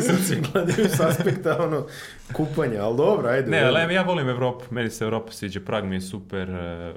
Sad 0.00 0.16
svi 0.24 0.42
gledaju 0.52 0.88
s 0.88 1.00
aspekta 1.00 1.62
ono, 1.62 1.86
kupanja, 2.32 2.82
ali 2.82 2.96
dobro, 2.96 3.28
ajde. 3.28 3.50
Ne, 3.50 3.62
ali 3.62 3.94
ja 3.94 4.02
volim 4.02 4.28
Evropu, 4.28 4.64
meni 4.70 4.90
se 4.90 5.04
Evropa 5.04 5.32
sviđa, 5.32 5.60
Prag 5.60 5.84
mi 5.84 5.96
je 5.96 6.00
super, 6.00 6.50
e, 6.50 6.94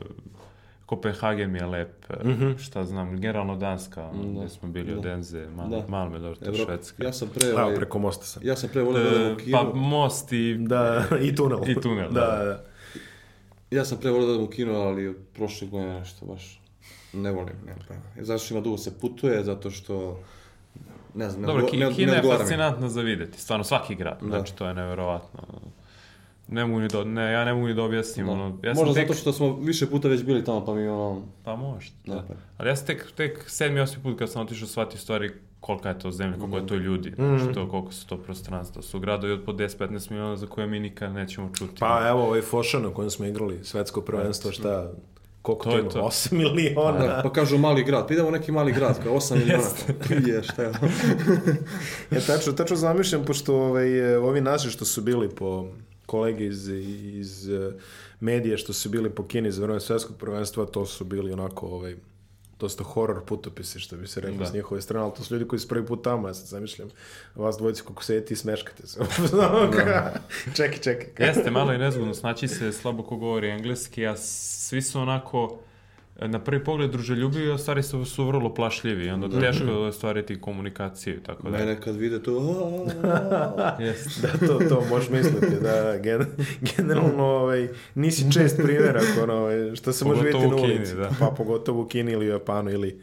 Kopenhagen 0.85 1.51
mi 1.51 1.59
je 1.59 1.65
lep, 1.65 2.05
e, 2.09 2.15
šta 2.57 2.83
znam, 2.85 3.17
generalno 3.19 3.55
Danska, 3.55 4.03
ono, 4.03 4.23
gdje 4.23 4.49
smo 4.49 4.69
bili 4.69 4.93
od 4.93 5.05
Enze, 5.05 5.47
malo, 5.55 5.69
Da. 5.69 5.83
malo 5.87 6.09
me 6.09 6.19
dobro, 6.19 6.35
to 6.35 6.45
Evropa. 6.45 6.71
Švedska. 6.73 7.03
Ja 7.03 7.13
sam 7.13 7.27
pre, 7.27 7.47
Evo, 7.49 7.61
ovaj, 7.61 7.75
preko 7.75 7.99
mosta 7.99 8.25
sam. 8.25 8.41
ja 8.45 8.55
sam 8.55 8.69
pre 8.69 8.81
volio 8.81 9.03
da 9.03 9.09
E, 9.21 9.33
u 9.33 9.37
kino. 9.37 9.57
pa 9.57 9.77
most 9.77 10.33
i... 10.33 10.57
Da, 10.59 11.03
i 11.21 11.35
tunel. 11.35 11.59
I 11.67 11.81
tunel, 11.81 12.11
da. 12.11 12.21
da. 12.21 12.43
da. 12.45 12.63
Ja 13.71 13.85
sam 13.85 13.97
pre 13.97 14.11
volio 14.11 14.27
da 14.27 14.33
odem 14.33 14.43
u 14.43 14.49
kino, 14.49 14.73
ali 14.73 15.07
od 15.07 15.15
prošle 15.33 15.67
godine 15.67 15.99
nešto 15.99 16.25
baš 16.25 16.61
ne 17.13 17.31
volim. 17.31 17.55
Nemam 17.65 17.81
pojma. 17.87 18.01
Zato 18.21 18.39
što 18.39 18.53
ima 18.53 18.63
dugo 18.63 18.77
se 18.77 18.99
putuje, 18.99 19.43
zato 19.43 19.71
što 19.71 20.19
ne 21.13 21.29
znam, 21.29 21.41
ne, 21.41 21.47
Dobro, 21.47 21.61
ne, 21.63 21.69
Kina 21.69 21.85
ne 21.87 22.01
je 22.13 22.19
odgovara 22.19 22.37
mi. 22.37 22.43
fascinantna 22.43 22.89
za 22.89 23.01
vidjeti, 23.01 23.41
stvarno 23.41 23.63
svaki 23.63 23.95
grad, 23.95 24.17
Da. 24.21 24.27
znači 24.27 24.55
to 24.55 24.67
je 24.67 24.73
nevjerovatno. 24.73 25.39
Ne 26.47 26.65
mogu 26.65 26.79
ni 26.79 26.87
da, 26.87 27.03
ne, 27.03 27.31
ja 27.31 27.45
ne 27.45 27.53
mogu 27.53 27.67
ni 27.67 27.73
da 27.73 27.83
objasnim, 27.83 28.25
Da. 28.25 28.31
ono, 28.31 28.57
ja 28.63 28.75
sam 28.75 28.85
Možda 28.85 29.01
tek, 29.01 29.07
zato 29.07 29.19
što 29.19 29.33
smo 29.33 29.55
više 29.55 29.87
puta 29.89 30.07
već 30.07 30.23
bili 30.23 30.43
tamo, 30.43 30.65
pa 30.65 30.73
mi 30.73 30.87
ono... 30.87 31.21
pa 31.43 31.55
možda, 31.55 31.91
Da, 32.05 32.15
da. 32.15 32.21
pa. 32.27 32.33
Ali 32.57 32.69
ja 32.69 32.75
sam 32.75 32.87
tek, 32.87 33.11
tek 33.11 33.43
sedmi, 33.47 33.79
osmi 33.79 34.03
put 34.03 34.19
kad 34.19 34.31
sam 34.31 34.41
otišao 34.41 34.67
shvatio 34.67 34.99
stvari 34.99 35.31
kolika 35.59 35.89
je 35.89 35.99
to 35.99 36.11
zemlja, 36.11 36.37
koliko 36.37 36.57
je 36.57 36.67
to 36.67 36.75
ljudi, 36.75 37.09
Mm. 37.09 37.37
znači 37.37 37.53
to, 37.53 37.69
koliko 37.69 37.91
su 37.91 38.07
to 38.07 38.17
prostranstva. 38.17 38.81
Su 38.81 38.99
gradovi 38.99 39.33
od 39.33 39.43
po 39.43 39.53
10-15 39.53 39.77
miliona 40.11 40.37
za 40.37 40.47
koje 40.47 40.67
mi 40.67 40.79
nikad 40.79 41.13
nećemo 41.13 41.49
čuti. 41.55 41.75
Pa 41.79 42.07
evo 42.09 42.23
ovaj 42.23 42.41
Fošan 42.41 42.85
u 42.85 42.93
kojem 42.93 43.09
smo 43.09 43.25
igrali 43.25 43.59
svetsko 43.63 44.01
prvenstvo, 44.01 44.51
šta, 44.51 44.91
koliko 45.41 45.63
To 45.63 45.69
to 45.69 45.75
je 45.75 45.81
ima? 45.81 45.89
to. 45.89 45.99
8 45.99 46.31
miliona. 46.33 46.99
Da, 46.99 47.19
pa 47.23 47.31
kažu 47.31 47.57
mali 47.57 47.83
grad, 47.83 48.07
pa 48.07 48.13
idemo 48.13 48.31
neki 48.31 48.51
mali 48.51 48.71
grad, 48.71 49.03
kao 49.03 49.13
8 49.13 49.35
miliona. 49.35 49.63
Je, 50.27 50.43
šta 50.43 50.63
je? 50.63 50.71
Ja 52.11 52.19
tačno, 52.27 52.53
tačno 52.53 52.75
zamišljam, 52.75 53.25
pošto 53.25 53.55
ovaj, 53.55 54.13
e, 54.13 54.19
ovi 54.19 54.41
naši 54.41 54.69
što 54.69 54.85
su 54.85 55.01
bili 55.01 55.29
po 55.29 55.67
kolege 56.05 56.45
iz, 56.45 56.67
iz 56.67 57.49
e, 57.49 57.71
medije 58.19 58.57
što 58.57 58.73
su 58.73 58.89
bili 58.89 59.09
po 59.09 59.23
Kini 59.23 59.51
za 59.51 59.63
vreme 59.63 59.79
svetskog 59.79 60.17
prvenstva, 60.17 60.65
to 60.65 60.85
su 60.85 61.05
bili 61.05 61.31
onako 61.31 61.67
ovaj, 61.67 61.95
dosta 62.59 62.83
horror 62.83 63.25
putopisi, 63.25 63.79
što 63.79 63.95
bi 63.97 64.07
se 64.07 64.21
reklo 64.21 64.37
Da. 64.37 64.45
s 64.45 64.53
njihove 64.53 64.81
strane, 64.81 65.03
ali 65.05 65.13
to 65.13 65.23
su 65.23 65.33
ljudi 65.33 65.47
koji 65.47 65.59
su 65.59 65.67
prvi 65.67 65.85
put 65.85 66.03
tamo, 66.03 66.27
ja 66.27 66.33
sad 66.33 66.45
zamišljam 66.47 66.89
vas 67.35 67.57
dvojici 67.57 67.83
kako 67.87 68.03
sedite 68.03 68.33
i 68.33 68.37
smeškate 68.37 68.87
se. 68.87 68.99
čekaj, 70.55 70.77
čekaj. 70.77 71.27
Jeste, 71.27 71.51
malo 71.51 71.71
je 71.71 71.77
nezgodno, 71.77 72.13
znači 72.13 72.47
se 72.47 72.71
slabo 72.71 73.03
ko 73.03 73.15
govori 73.15 73.49
engleski, 73.49 74.07
a 74.07 74.17
svi 74.17 74.81
su 74.81 74.99
onako 74.99 75.59
na 76.21 76.39
prvi 76.39 76.63
pogled 76.63 76.91
druželjubivi, 76.91 77.51
a 77.51 77.57
stvari 77.57 77.83
su, 77.83 78.05
su 78.05 78.25
vrlo 78.25 78.53
plašljivi 78.53 79.05
i 79.05 79.09
onda 79.09 79.39
teško 79.39 79.63
je 79.63 79.77
ostvariti 79.77 80.41
komunikaciju, 80.41 81.21
tako 81.23 81.43
da. 81.43 81.57
Mene 81.57 81.81
kad 81.81 81.95
vide 81.95 82.23
to... 82.23 82.85
Jeste. 83.79 84.21
Da, 84.21 84.47
to, 84.47 84.59
to 84.69 84.83
možeš 84.89 85.09
misliti, 85.09 85.55
da, 85.61 85.97
gen, 85.97 86.25
generalno, 86.77 87.23
ovaj, 87.23 87.67
nisi 87.95 88.31
čest 88.33 88.57
primjerak, 88.57 89.05
ono, 89.23 89.33
ovaj, 89.33 89.75
što 89.75 89.93
se 89.93 90.05
može 90.05 90.31
Pogotovo 90.31 90.43
vidjeti 90.43 90.55
na 90.55 90.63
u 90.63 90.67
Kini, 90.67 90.79
ulici. 90.79 90.95
da. 90.95 91.09
Pa 91.19 91.35
pogotovo 91.37 91.81
u 91.81 91.87
Kini 91.87 92.11
ili 92.11 92.25
u 92.25 92.31
Japanu 92.31 92.71
ili, 92.71 93.01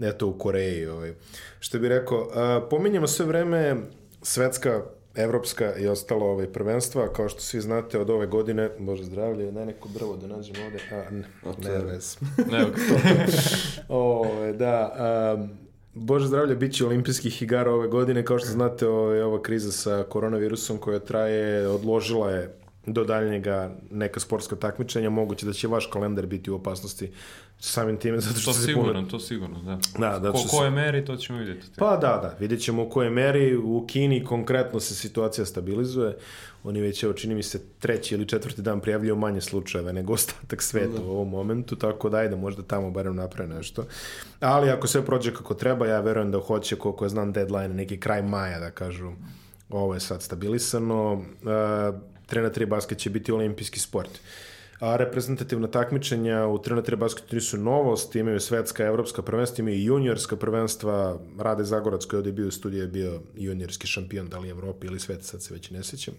eto, 0.00 0.26
u 0.26 0.32
Koreji, 0.32 0.86
ovaj. 0.86 1.14
Što 1.60 1.78
bi 1.78 1.88
rekao, 1.88 2.28
a, 2.34 2.66
pominjemo 2.70 3.06
sve 3.06 3.26
vreme 3.26 3.76
svetska, 4.22 4.82
evropska 5.16 5.76
i 5.76 5.88
ostalo 5.88 6.26
ovaj, 6.26 6.46
prvenstva, 6.46 7.12
kao 7.12 7.28
što 7.28 7.40
svi 7.40 7.60
znate 7.60 7.98
od 7.98 8.10
ove 8.10 8.26
godine, 8.26 8.70
bože 8.78 9.04
zdravlje, 9.04 9.52
daj 9.52 9.66
neko 9.66 9.88
drvo 9.88 10.16
da 10.16 10.26
nađem 10.26 10.54
ovde, 10.66 10.78
a, 10.92 11.10
ne, 11.10 11.24
to 11.44 11.70
ne, 11.70 11.84
vez. 11.84 12.18
Ove, 13.88 14.52
da, 14.52 14.92
a, 14.96 15.46
Bože 15.94 16.26
zdravlje, 16.26 16.56
bit 16.56 16.74
će 16.74 16.86
olimpijskih 16.86 17.42
igara 17.42 17.70
ove 17.70 17.88
godine. 17.88 18.24
Kao 18.24 18.38
što 18.38 18.48
znate, 18.48 18.88
ove, 18.88 19.24
ova 19.24 19.42
kriza 19.42 19.72
sa 19.72 20.04
koronavirusom 20.08 20.78
koja 20.78 20.98
traje, 20.98 21.68
odložila 21.68 22.30
je 22.30 22.56
do 22.86 23.04
daljnjega 23.04 23.70
neka 23.90 24.20
sportska 24.20 24.56
takmičenja. 24.56 25.10
Moguće 25.10 25.46
da 25.46 25.52
će 25.52 25.68
vaš 25.68 25.86
kalendar 25.92 26.26
biti 26.26 26.50
u 26.50 26.54
opasnosti 26.54 27.10
samim 27.58 27.96
time, 27.96 28.20
zato 28.20 28.40
što 28.40 28.52
to 28.52 28.58
sigurno, 28.58 28.92
puno... 28.92 29.08
to 29.08 29.20
sigurno, 29.20 29.62
da. 29.62 29.78
Da, 29.98 30.20
zato 30.20 30.32
Ko, 30.32 30.38
se- 30.38 30.48
koje 30.50 30.70
meri, 30.70 31.04
to 31.04 31.16
ćemo 31.16 31.38
vidjeti. 31.38 31.66
Pa 31.76 31.96
da, 31.96 32.08
da, 32.08 32.36
vidjet 32.40 32.60
ćemo 32.60 32.82
u 32.82 32.90
kojoj 32.90 33.10
meri. 33.10 33.56
U 33.56 33.84
Kini 33.88 34.24
konkretno 34.24 34.80
se 34.80 34.94
situacija 34.94 35.44
stabilizuje. 35.44 36.16
Oni 36.64 36.80
već, 36.80 37.02
evo, 37.02 37.12
čini 37.12 37.34
mi 37.34 37.42
se, 37.42 37.60
treći 37.78 38.14
ili 38.14 38.28
četvrti 38.28 38.62
dan 38.62 38.80
prijavljuju 38.80 39.16
manje 39.16 39.40
slučajeve 39.40 39.92
nego 39.92 40.12
ostatak 40.12 40.62
sveta 40.62 41.02
u 41.02 41.10
ovom 41.10 41.28
momentu, 41.28 41.76
tako 41.76 42.08
da 42.08 42.16
ajde, 42.16 42.36
možda 42.36 42.62
tamo 42.62 42.90
barem 42.90 43.16
naprave 43.16 43.54
nešto. 43.54 43.84
Ali 44.40 44.70
ako 44.70 44.86
sve 44.86 45.06
prođe 45.06 45.34
kako 45.34 45.54
treba, 45.54 45.86
ja 45.86 46.00
verujem 46.00 46.30
da 46.30 46.38
hoće, 46.38 46.76
koliko 46.76 47.04
ja 47.04 47.08
znam, 47.08 47.32
deadline, 47.32 47.68
neki 47.68 48.00
kraj 48.00 48.22
maja, 48.22 48.60
da 48.60 48.70
kažu, 48.70 49.12
ovo 49.70 49.94
je 49.94 50.00
sad 50.00 50.22
stabilisano. 50.22 51.12
Uh, 51.12 52.15
3 52.30 52.42
na 52.42 52.50
3 52.50 52.66
basket 52.66 52.98
će 52.98 53.10
biti 53.10 53.32
olimpijski 53.32 53.80
sport. 53.80 54.10
A 54.80 54.96
reprezentativna 54.96 55.66
takmičenja 55.66 56.46
u 56.46 56.58
3 56.58 56.74
na 56.74 56.82
3 56.82 56.96
basketu 56.96 57.34
nisu 57.34 57.58
novost, 57.58 58.16
imaju 58.16 58.40
svetska, 58.40 58.84
evropska 58.84 59.22
prvenstva, 59.22 59.62
imaju 59.62 59.76
i 59.76 59.84
juniorska 59.84 60.36
prvenstva. 60.36 61.18
Rade 61.38 61.64
Zagorac 61.64 62.04
koji 62.04 62.18
je 62.18 62.18
ovdje 62.18 62.32
bio 62.32 62.48
u 62.48 62.50
studiju 62.50 62.82
je 62.82 62.88
bio 62.88 63.20
juniorski 63.36 63.86
šampion, 63.86 64.28
da 64.28 64.38
li 64.38 64.48
Evropi 64.48 64.86
ili 64.86 65.00
sveta, 65.00 65.22
sad 65.22 65.42
se 65.42 65.54
već 65.54 65.70
ne 65.70 65.84
sjećam. 65.84 66.14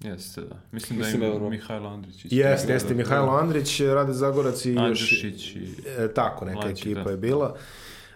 Jeste, 0.00 0.40
da. 0.40 0.60
Mislim 0.72 0.98
da 0.98 1.04
Mislim 1.04 1.22
je 1.22 1.28
Euro. 1.28 1.50
Mihajlo 1.50 1.88
Andrić. 1.88 2.24
Jeste, 2.24 2.72
jeste, 2.72 2.94
Mihajlo 2.94 3.32
Andrić, 3.32 3.80
Rade 3.80 4.12
Zagorac 4.12 4.64
i 4.64 4.72
još... 4.72 4.80
Andrišić 4.80 5.56
i... 5.56 5.74
E, 5.98 6.14
tako, 6.14 6.44
neka 6.44 6.60
Mlađi, 6.60 6.82
ekipa 6.82 7.02
da. 7.02 7.10
je 7.10 7.16
bila. 7.16 7.56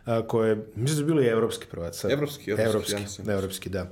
A, 0.04 0.26
koje, 0.26 0.56
mislim 0.56 0.84
da 0.84 0.94
su 0.94 1.04
bili 1.04 1.24
i 1.24 1.28
evropski 1.28 1.66
prvac. 1.70 1.96
sad. 2.00 2.10
Evropski, 2.10 2.50
evropski, 2.50 2.62
ja 2.62 2.68
evropski, 2.68 3.00
mislim. 3.00 3.30
evropski, 3.30 3.70
da. 3.70 3.90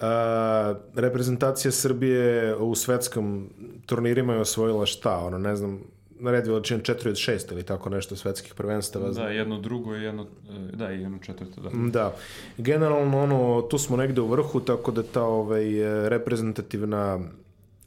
A, 0.00 0.74
reprezentacija 0.94 1.72
Srbije 1.72 2.56
u 2.56 2.74
svetskom 2.74 3.50
turnirima 3.86 4.34
je 4.34 4.40
osvojila 4.40 4.86
šta, 4.86 5.18
ono, 5.18 5.38
ne 5.38 5.56
znam, 5.56 5.80
na 6.20 6.30
red 6.30 6.46
veličina 6.46 6.80
4 6.80 7.08
od 7.08 7.14
6 7.14 7.52
ili 7.52 7.62
tako 7.62 7.90
nešto 7.90 8.16
svetskih 8.16 8.54
prvenstava. 8.54 9.10
Da, 9.10 9.28
jedno 9.28 9.58
drugo 9.58 9.96
i 9.96 10.02
jedno, 10.02 10.26
da, 10.72 10.92
i 10.92 11.00
jedno 11.00 11.18
četvrto, 11.18 11.60
da. 11.60 11.70
Da. 11.90 12.14
Generalno, 12.56 13.22
ono, 13.22 13.62
tu 13.62 13.78
smo 13.78 13.96
negde 13.96 14.20
u 14.20 14.26
vrhu, 14.26 14.60
tako 14.60 14.90
da 14.90 15.02
ta 15.02 15.22
ovaj, 15.22 15.64
reprezentativna 16.08 17.20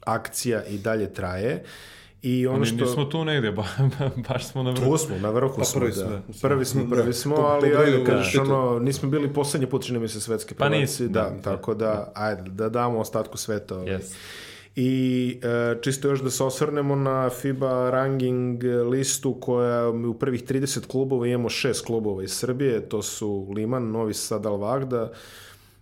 akcija 0.05 0.63
i 0.63 0.77
dalje 0.77 1.13
traje. 1.13 1.63
I 2.23 2.47
ono 2.47 2.65
što... 2.65 2.75
nismo 2.75 3.05
tu 3.05 3.25
negdje, 3.25 3.51
ba, 3.51 3.65
ba- 3.99 4.11
baš 4.29 4.47
smo 4.47 4.63
na 4.63 4.71
vrhu. 4.71 4.85
Tu 4.87 4.97
smo, 4.97 5.17
na 5.17 5.29
vrhu 5.29 5.53
Pa 5.57 5.63
smo, 5.63 5.79
prvi 5.79 5.91
da. 5.91 5.95
smo, 5.97 6.09
da. 6.09 6.21
Prvi 6.41 6.65
smo, 6.65 6.83
Da. 6.83 6.89
prvi 6.91 7.13
smo, 7.13 7.35
Po- 7.35 7.41
po 7.41 7.47
ali 7.47 7.69
broju 7.69 7.79
ajde 7.87 8.03
kažeš, 8.05 8.31
titul. 8.31 8.51
ono, 8.53 8.79
nismo 8.79 9.09
bili 9.09 9.29
poslednji 9.29 9.67
put, 9.67 9.83
čini 9.83 9.99
mi 9.99 10.07
se, 10.07 10.21
svetski 10.21 10.53
Pa 10.53 10.65
prvaci. 10.65 10.81
nismo, 10.81 11.07
da, 11.07 11.21
da, 11.21 11.29
da. 11.29 11.41
tako 11.41 11.73
da, 11.73 12.11
ajde, 12.15 12.41
da 12.43 12.69
damo 12.69 12.99
ostatku 12.99 13.37
sveta. 13.37 13.75
Ovaj. 13.75 13.87
Yes. 13.87 14.13
I 14.75 15.39
e, 15.43 15.81
čisto 15.81 16.07
još 16.07 16.21
da 16.21 16.29
se 16.29 16.43
osvrnemo 16.43 16.95
na 16.95 17.29
FIBA 17.31 17.89
ranking 17.89 18.63
listu 18.89 19.33
koja 19.33 19.89
u 19.89 20.13
prvih 20.13 20.43
30 20.43 20.87
klubova 20.87 21.27
imamo 21.27 21.49
šest 21.49 21.85
klubova 21.85 22.23
iz 22.23 22.31
Srbije, 22.31 22.81
to 22.81 23.01
su 23.01 23.47
Liman, 23.49 23.83
Novi 23.85 24.13
Sad, 24.13 24.45
Alvagda, 24.45 25.11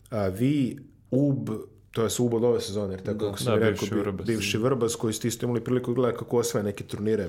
a, 0.10 0.28
Vi, 0.28 0.78
UB, 1.12 1.50
to 1.92 2.02
je 2.04 2.10
UB 2.20 2.34
od 2.34 2.44
ove 2.44 2.62
sezone, 2.62 2.94
jer 2.94 3.02
tako 3.02 3.14
Da. 3.16 3.26
kako 3.26 3.38
sam 3.38 3.46
Da, 3.50 3.54
rekao, 3.56 3.72
bivši 3.72 3.94
bi- 3.94 4.00
Vrbas. 4.02 4.28
bivši 4.28 4.58
Vrbas, 4.60 4.96
koji 4.96 5.14
ste 5.14 5.28
isto 5.28 5.46
imali 5.46 5.62
priliku 5.62 5.94
gledati 5.94 6.20
kako 6.20 6.38
osvaja 6.38 6.64
neke 6.64 6.84
turnire 6.84 7.28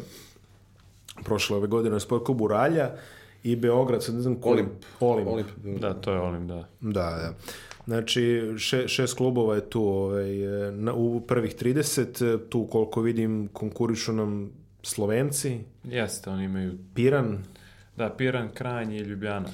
prošle 1.24 1.56
ove 1.56 1.66
godine 1.66 1.90
na 1.90 2.00
sport 2.00 2.24
klubu 2.24 2.48
Ralja 2.48 2.90
i 3.42 3.56
Beograd, 3.56 4.04
sad 4.04 4.14
ne 4.14 4.20
znam 4.20 4.34
ko... 4.34 4.48
Olimp. 4.48 4.70
Olimp. 5.00 5.28
Olimp. 5.28 5.48
Da, 5.80 5.94
to 5.94 6.12
je 6.12 6.20
Olim, 6.20 6.48
da. 6.48 6.68
Da, 6.80 6.90
da. 6.90 7.34
Znači, 7.86 8.22
še, 8.58 8.88
šest 8.88 9.14
klubova 9.14 9.54
je 9.54 9.60
tu 9.62 9.82
ovaj, 9.84 10.30
na, 10.72 10.92
u 10.94 11.20
prvih 11.20 11.54
30, 11.56 12.02
e, 12.26 12.48
tu 12.48 12.66
koliko 12.66 13.00
vidim 13.02 13.48
konkurišu 13.48 14.12
nam 14.12 14.50
Slovenci, 14.82 15.58
Jeste, 15.84 16.30
oni 16.30 16.44
imaju, 16.44 16.72
Piran, 16.94 17.44
da, 17.96 18.10
Piran, 18.10 18.48
Kranj 18.50 18.92
i 18.92 19.00
Ljubljana. 19.00 19.48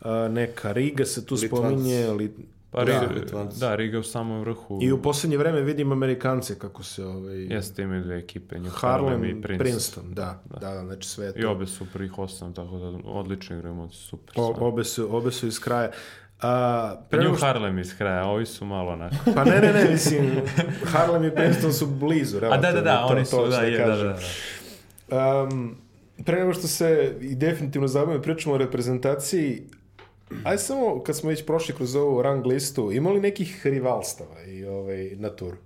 a, 0.00 0.28
neka 0.28 0.72
Riga 0.72 1.04
se 1.04 1.26
tu 1.26 1.34
Litvanci. 1.34 1.66
spominje, 1.68 2.06
li, 2.08 2.32
Pa 2.72 2.84
da, 2.84 3.00
Riga, 3.00 3.44
da, 3.52 3.74
Riga 3.74 3.98
u 3.98 4.02
samom 4.02 4.40
vrhu. 4.40 4.78
i 4.82 4.92
u 4.92 5.02
posljednje 5.02 5.36
vreme 5.36 5.60
vidim 5.60 5.92
Amerikance 5.92 6.58
kako 6.58 6.82
se 6.82 7.04
ovaj, 7.04 7.36
Jeste, 7.36 7.82
imaju 7.82 8.02
dve 8.02 8.18
ekipe, 8.18 8.58
New 8.58 8.70
Harlem, 8.70 9.24
i 9.24 9.42
Princeton. 9.42 9.58
Princeton. 9.58 10.04
da, 10.08 10.42
da, 10.46 10.58
da, 10.60 10.84
znači 10.84 11.08
sve 11.08 11.26
je 11.26 11.32
I 11.36 11.42
to. 11.42 11.50
obe 11.50 11.66
su 11.66 11.86
prvih 11.92 12.18
osam, 12.18 12.54
tako 12.54 12.78
da 12.78 12.98
odlično 13.04 13.56
igraju, 13.56 13.88
super. 13.90 14.34
O, 14.36 14.54
obe, 14.58 14.84
su, 14.84 15.16
obe 15.16 15.30
su 15.30 15.46
iz 15.46 15.60
kraja. 15.60 15.90
A, 16.40 16.96
pre 17.10 17.18
New 17.18 17.24
nego 17.24 17.36
što- 17.36 17.46
Harlem 17.46 17.78
iz 17.78 17.96
kraja, 17.96 18.24
ovi 18.24 18.46
su 18.46 18.64
malo 18.64 18.92
onako. 18.92 19.16
pa 19.34 19.44
ne, 19.44 19.60
ne, 19.60 19.72
ne, 19.74 19.90
mislim, 19.90 20.30
Harlem 20.84 21.24
i 21.24 21.30
Princeton 21.30 21.72
su 21.72 21.86
blizu, 21.88 22.36
A 22.38 22.56
da, 22.56 22.72
da, 22.72 22.80
da, 22.80 22.96
to- 22.98 23.06
oni 23.06 23.20
to 23.20 23.26
su, 23.26 23.36
hoću 23.36 23.50
da, 23.50 23.56
je, 23.56 23.78
da, 23.78 23.96
da, 23.96 24.16
da. 25.08 25.42
Um, 25.42 25.76
pre 26.24 26.38
nego 26.38 26.52
što 26.54 26.66
se 26.68 27.16
i 27.20 27.34
definitivno 27.34 27.88
zabavimo 27.88 28.22
pričamo 28.22 28.54
o 28.54 28.58
reprezentaciji, 28.58 29.62
aj 30.44 30.58
samo 30.58 31.02
kad 31.02 31.16
smo 31.16 31.30
već 31.30 31.46
prošli 31.46 31.74
kroz 31.74 31.94
ovu 31.96 32.22
rang 32.22 32.46
listu, 32.46 32.92
imali 32.92 33.20
nekih 33.20 33.66
rivalstava 33.66 34.42
i 34.42 34.64
ovaj, 34.64 35.10
na 35.12 35.28
turu? 35.30 35.56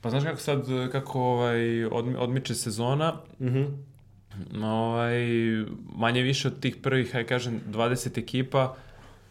Pa 0.00 0.10
znaš 0.10 0.24
kako 0.24 0.36
sad, 0.38 0.62
kako 0.92 1.20
ovaj, 1.20 1.58
odmi- 1.84 2.16
odmiče 2.16 2.54
sezona, 2.54 3.20
Mhm. 3.40 3.64
ovaj, 4.56 5.14
manje 5.90 6.22
više 6.22 6.48
od 6.48 6.60
tih 6.60 6.76
prvih, 6.76 7.16
aj 7.16 7.24
kažem, 7.24 7.60
20 7.66 8.18
ekipa, 8.18 8.76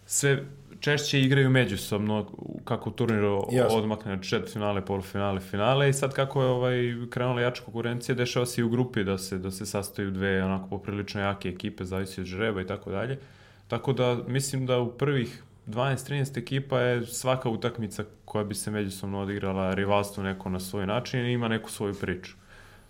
sve 0.05 0.43
češće 0.79 1.21
igraju 1.21 1.49
međusobno 1.49 2.25
kako 2.63 2.91
turniru 2.91 3.47
Jasno. 3.51 3.77
odmakne 3.77 4.13
od 4.13 4.21
četvrtfinale, 4.21 4.85
polufinale, 4.85 5.39
finale 5.39 5.89
i 5.89 5.93
sad 5.93 6.13
kako 6.13 6.41
je 6.41 6.47
ovaj 6.47 6.77
krenula 7.09 7.41
jača 7.41 7.63
konkurencija, 7.63 8.15
dešava 8.15 8.45
se 8.45 8.61
i 8.61 8.63
u 8.63 8.69
grupi 8.69 9.03
da 9.03 9.17
se 9.17 9.37
da 9.37 9.51
se 9.51 9.65
sastaju 9.65 10.11
dve 10.11 10.43
onako 10.43 10.67
poprilično 10.69 11.21
jake 11.21 11.49
ekipe, 11.49 11.85
zavisi 11.85 12.21
od 12.21 12.27
žreba 12.27 12.61
i 12.61 12.67
tako 12.67 12.91
dalje. 12.91 13.19
Tako 13.67 13.93
da 13.93 14.17
mislim 14.27 14.65
da 14.65 14.79
u 14.79 14.91
prvih 14.91 15.43
12-13 15.67 16.37
ekipa 16.37 16.79
je 16.79 17.05
svaka 17.05 17.49
utakmica 17.49 18.03
koja 18.25 18.43
bi 18.43 18.55
se 18.55 18.71
međusobno 18.71 19.19
odigrala 19.19 19.73
rivalstvo 19.73 20.23
neko 20.23 20.49
na 20.49 20.59
svoj 20.59 20.87
način 20.87 21.25
i 21.25 21.33
ima 21.33 21.47
neku 21.47 21.71
svoju 21.71 21.93
priču. 21.93 22.35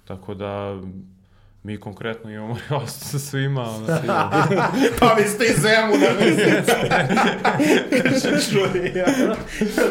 Tako 0.05 0.33
da 0.33 0.81
mi 1.63 1.79
konkretno 1.79 2.31
imamo 2.31 2.57
rivalstvo 2.61 3.07
sa 3.09 3.19
svima. 3.19 3.61
ono, 3.61 3.85
pa 4.99 5.13
vi 5.13 5.23
ste 5.23 5.45
iz 5.45 5.55
Zemuna, 5.57 6.07
mislim. 6.19 6.55
Čuj, 8.51 8.91
ja. 8.95 9.05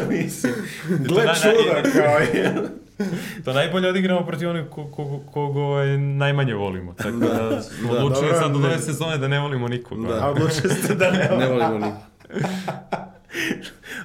Mislim. 0.09 0.53
Gle 0.99 1.25
na- 1.25 1.33
čuda, 1.35 1.91
kao 1.93 2.17
je. 2.19 2.53
To 3.45 3.53
najbolje 3.53 3.89
odigramo 3.89 4.25
protiv 4.25 4.49
onih 4.49 4.63
ko, 4.69 4.85
ko, 4.85 5.19
kog 5.31 5.57
ovaj, 5.57 5.97
najmanje 5.97 6.53
volimo. 6.53 6.93
Tako 6.93 7.11
da, 7.11 7.61
smo 7.61 7.93
da, 7.93 7.97
odlučili 7.97 8.27
dobro, 8.27 8.39
sad 8.39 8.55
od 8.55 8.65
ove 8.65 8.79
sezone 8.79 9.17
da 9.17 9.27
ne 9.27 9.39
volimo 9.39 9.67
nikog. 9.67 10.07
Da. 10.07 10.25
Odlučili 10.27 10.73
ste 10.73 10.95
da 10.95 11.11
ne. 11.11 11.29
Ne 11.37 11.47
volimo 11.47 11.77
ni. 11.77 11.91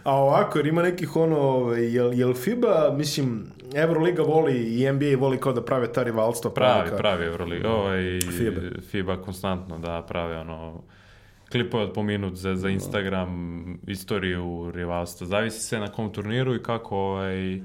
A 0.03 0.15
ovako, 0.15 0.59
jer 0.59 0.67
ima 0.67 0.83
nekih 0.83 1.17
ono, 1.17 1.39
ovaj, 1.39 1.95
jel, 1.95 2.15
jel 2.15 2.35
FIBA, 2.35 2.95
mislim, 2.97 3.47
Euroliga 3.75 4.23
voli 4.23 4.83
i 4.83 4.93
NBA 4.93 5.17
voli 5.19 5.41
kao 5.41 5.53
da 5.53 5.65
prave 5.65 5.93
ta 5.93 6.03
rivalstva. 6.03 6.51
Pravi, 6.51 6.89
kao- 6.89 6.99
pravi 6.99 7.25
Euroliga. 7.27 7.69
Ovaj, 7.71 8.21
FIBA. 8.39 8.61
FIBA 8.91 9.17
konstantno 9.23 9.79
da 9.79 10.05
prave 10.09 10.39
ono 10.39 10.83
klipove 11.53 11.85
od 11.85 11.93
po 11.93 12.03
minut 12.03 12.35
za, 12.35 12.57
za 12.57 12.69
Instagram, 12.69 13.79
istoriju 13.87 14.71
rivalstva. 14.75 15.27
Zavisi 15.27 15.61
sve 15.61 15.79
na 15.79 15.93
kom 15.93 16.13
turniru 16.13 16.55
i 16.55 16.63
kako, 16.63 16.97
ovaj, 16.97 17.61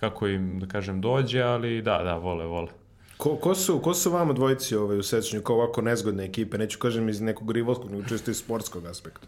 kako 0.00 0.26
im, 0.28 0.58
da 0.60 0.66
kažem, 0.66 1.00
dođe, 1.00 1.42
ali 1.42 1.82
da, 1.82 2.02
da, 2.02 2.14
vole, 2.16 2.46
vole. 2.46 2.68
Ko, 3.16 3.36
ko, 3.36 3.54
su, 3.54 3.78
ko 3.78 3.94
su 3.94 4.10
vama 4.10 4.32
dvojici 4.32 4.76
ovaj, 4.76 4.98
u 4.98 5.02
sećanju 5.02 5.42
kao 5.42 5.56
ovako 5.56 5.82
nezgodne 5.82 6.24
ekipe? 6.24 6.58
Neću 6.58 6.78
kažem 6.78 7.08
iz 7.08 7.20
nekog 7.20 7.50
rivalskog, 7.50 7.90
nego 7.90 8.08
čisto 8.08 8.30
iz 8.30 8.36
sportskog 8.36 8.86
aspekta. 8.86 9.26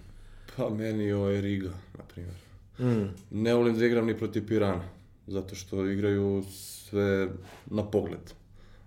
Pa 0.57 0.69
meni 0.71 1.13
ovo 1.13 1.29
je 1.29 1.41
Riga, 1.41 1.71
na 1.99 2.05
primjer. 2.15 2.35
Mm. 2.79 3.15
Ne 3.31 3.55
volim 3.55 3.79
da 3.79 3.87
igram 3.87 4.07
ni 4.07 4.19
protiv 4.19 4.47
Pirana, 4.49 4.83
zato 5.27 5.55
što 5.55 5.87
igraju 5.87 6.45
sve 6.51 7.29
na 7.67 7.91
pogled. 7.91 8.33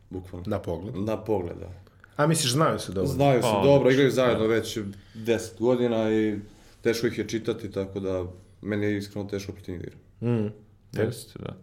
Bukvalno. 0.10 0.46
Na 0.48 0.60
pogled. 0.60 0.96
Na 0.96 1.24
pogled, 1.24 1.58
da. 1.58 1.70
A 2.16 2.28
misliš, 2.28 2.52
znaju 2.52 2.80
se 2.80 2.92
dobro? 2.92 3.12
Znaju 3.12 3.42
se 3.42 3.48
Pa, 3.52 3.62
dobro, 3.64 3.92
igraju 3.92 4.12
zajedno 4.12 4.48
već 4.48 4.78
10 5.16 5.60
godina 5.60 6.12
i 6.12 6.40
teško 6.82 7.08
ih 7.08 7.18
je 7.18 7.28
čitati, 7.28 7.72
tako 7.72 8.00
da 8.00 8.26
meni 8.62 8.86
je 8.86 8.98
iskreno 8.98 9.30
teško 9.30 9.52
protiv 9.52 9.76
njih 9.76 9.90
da. 10.22 10.28
Mm. 10.28 10.52
Jeste, 10.94 11.40
da. 11.40 11.58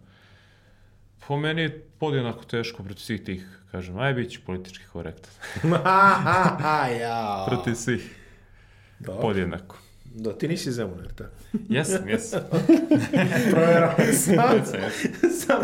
Po 1.27 1.37
meni 1.37 1.63
je 1.63 1.85
podjednako 1.99 2.45
teško 2.45 2.83
protiv 2.83 3.01
svih 3.01 3.25
tih, 3.25 3.63
kažem, 3.71 3.99
aj 3.99 4.15
bit 4.15 4.31
ću 4.31 4.41
politički 4.47 4.85
korektan. 4.93 5.33
ja. 7.01 7.45
protiv 7.49 7.75
svih, 7.75 8.17
Dobro. 8.99 9.21
podjednako. 9.21 9.77
Da, 10.15 10.33
ti 10.39 10.49
nisi 10.49 10.73
Zemun, 10.73 10.99
jer 10.99 11.13
te? 11.13 11.25
Jesam, 11.77 12.09
jesam. 12.09 12.41
Sam. 14.25 14.57
Jesam. 14.57 14.81
samo, 15.31 15.63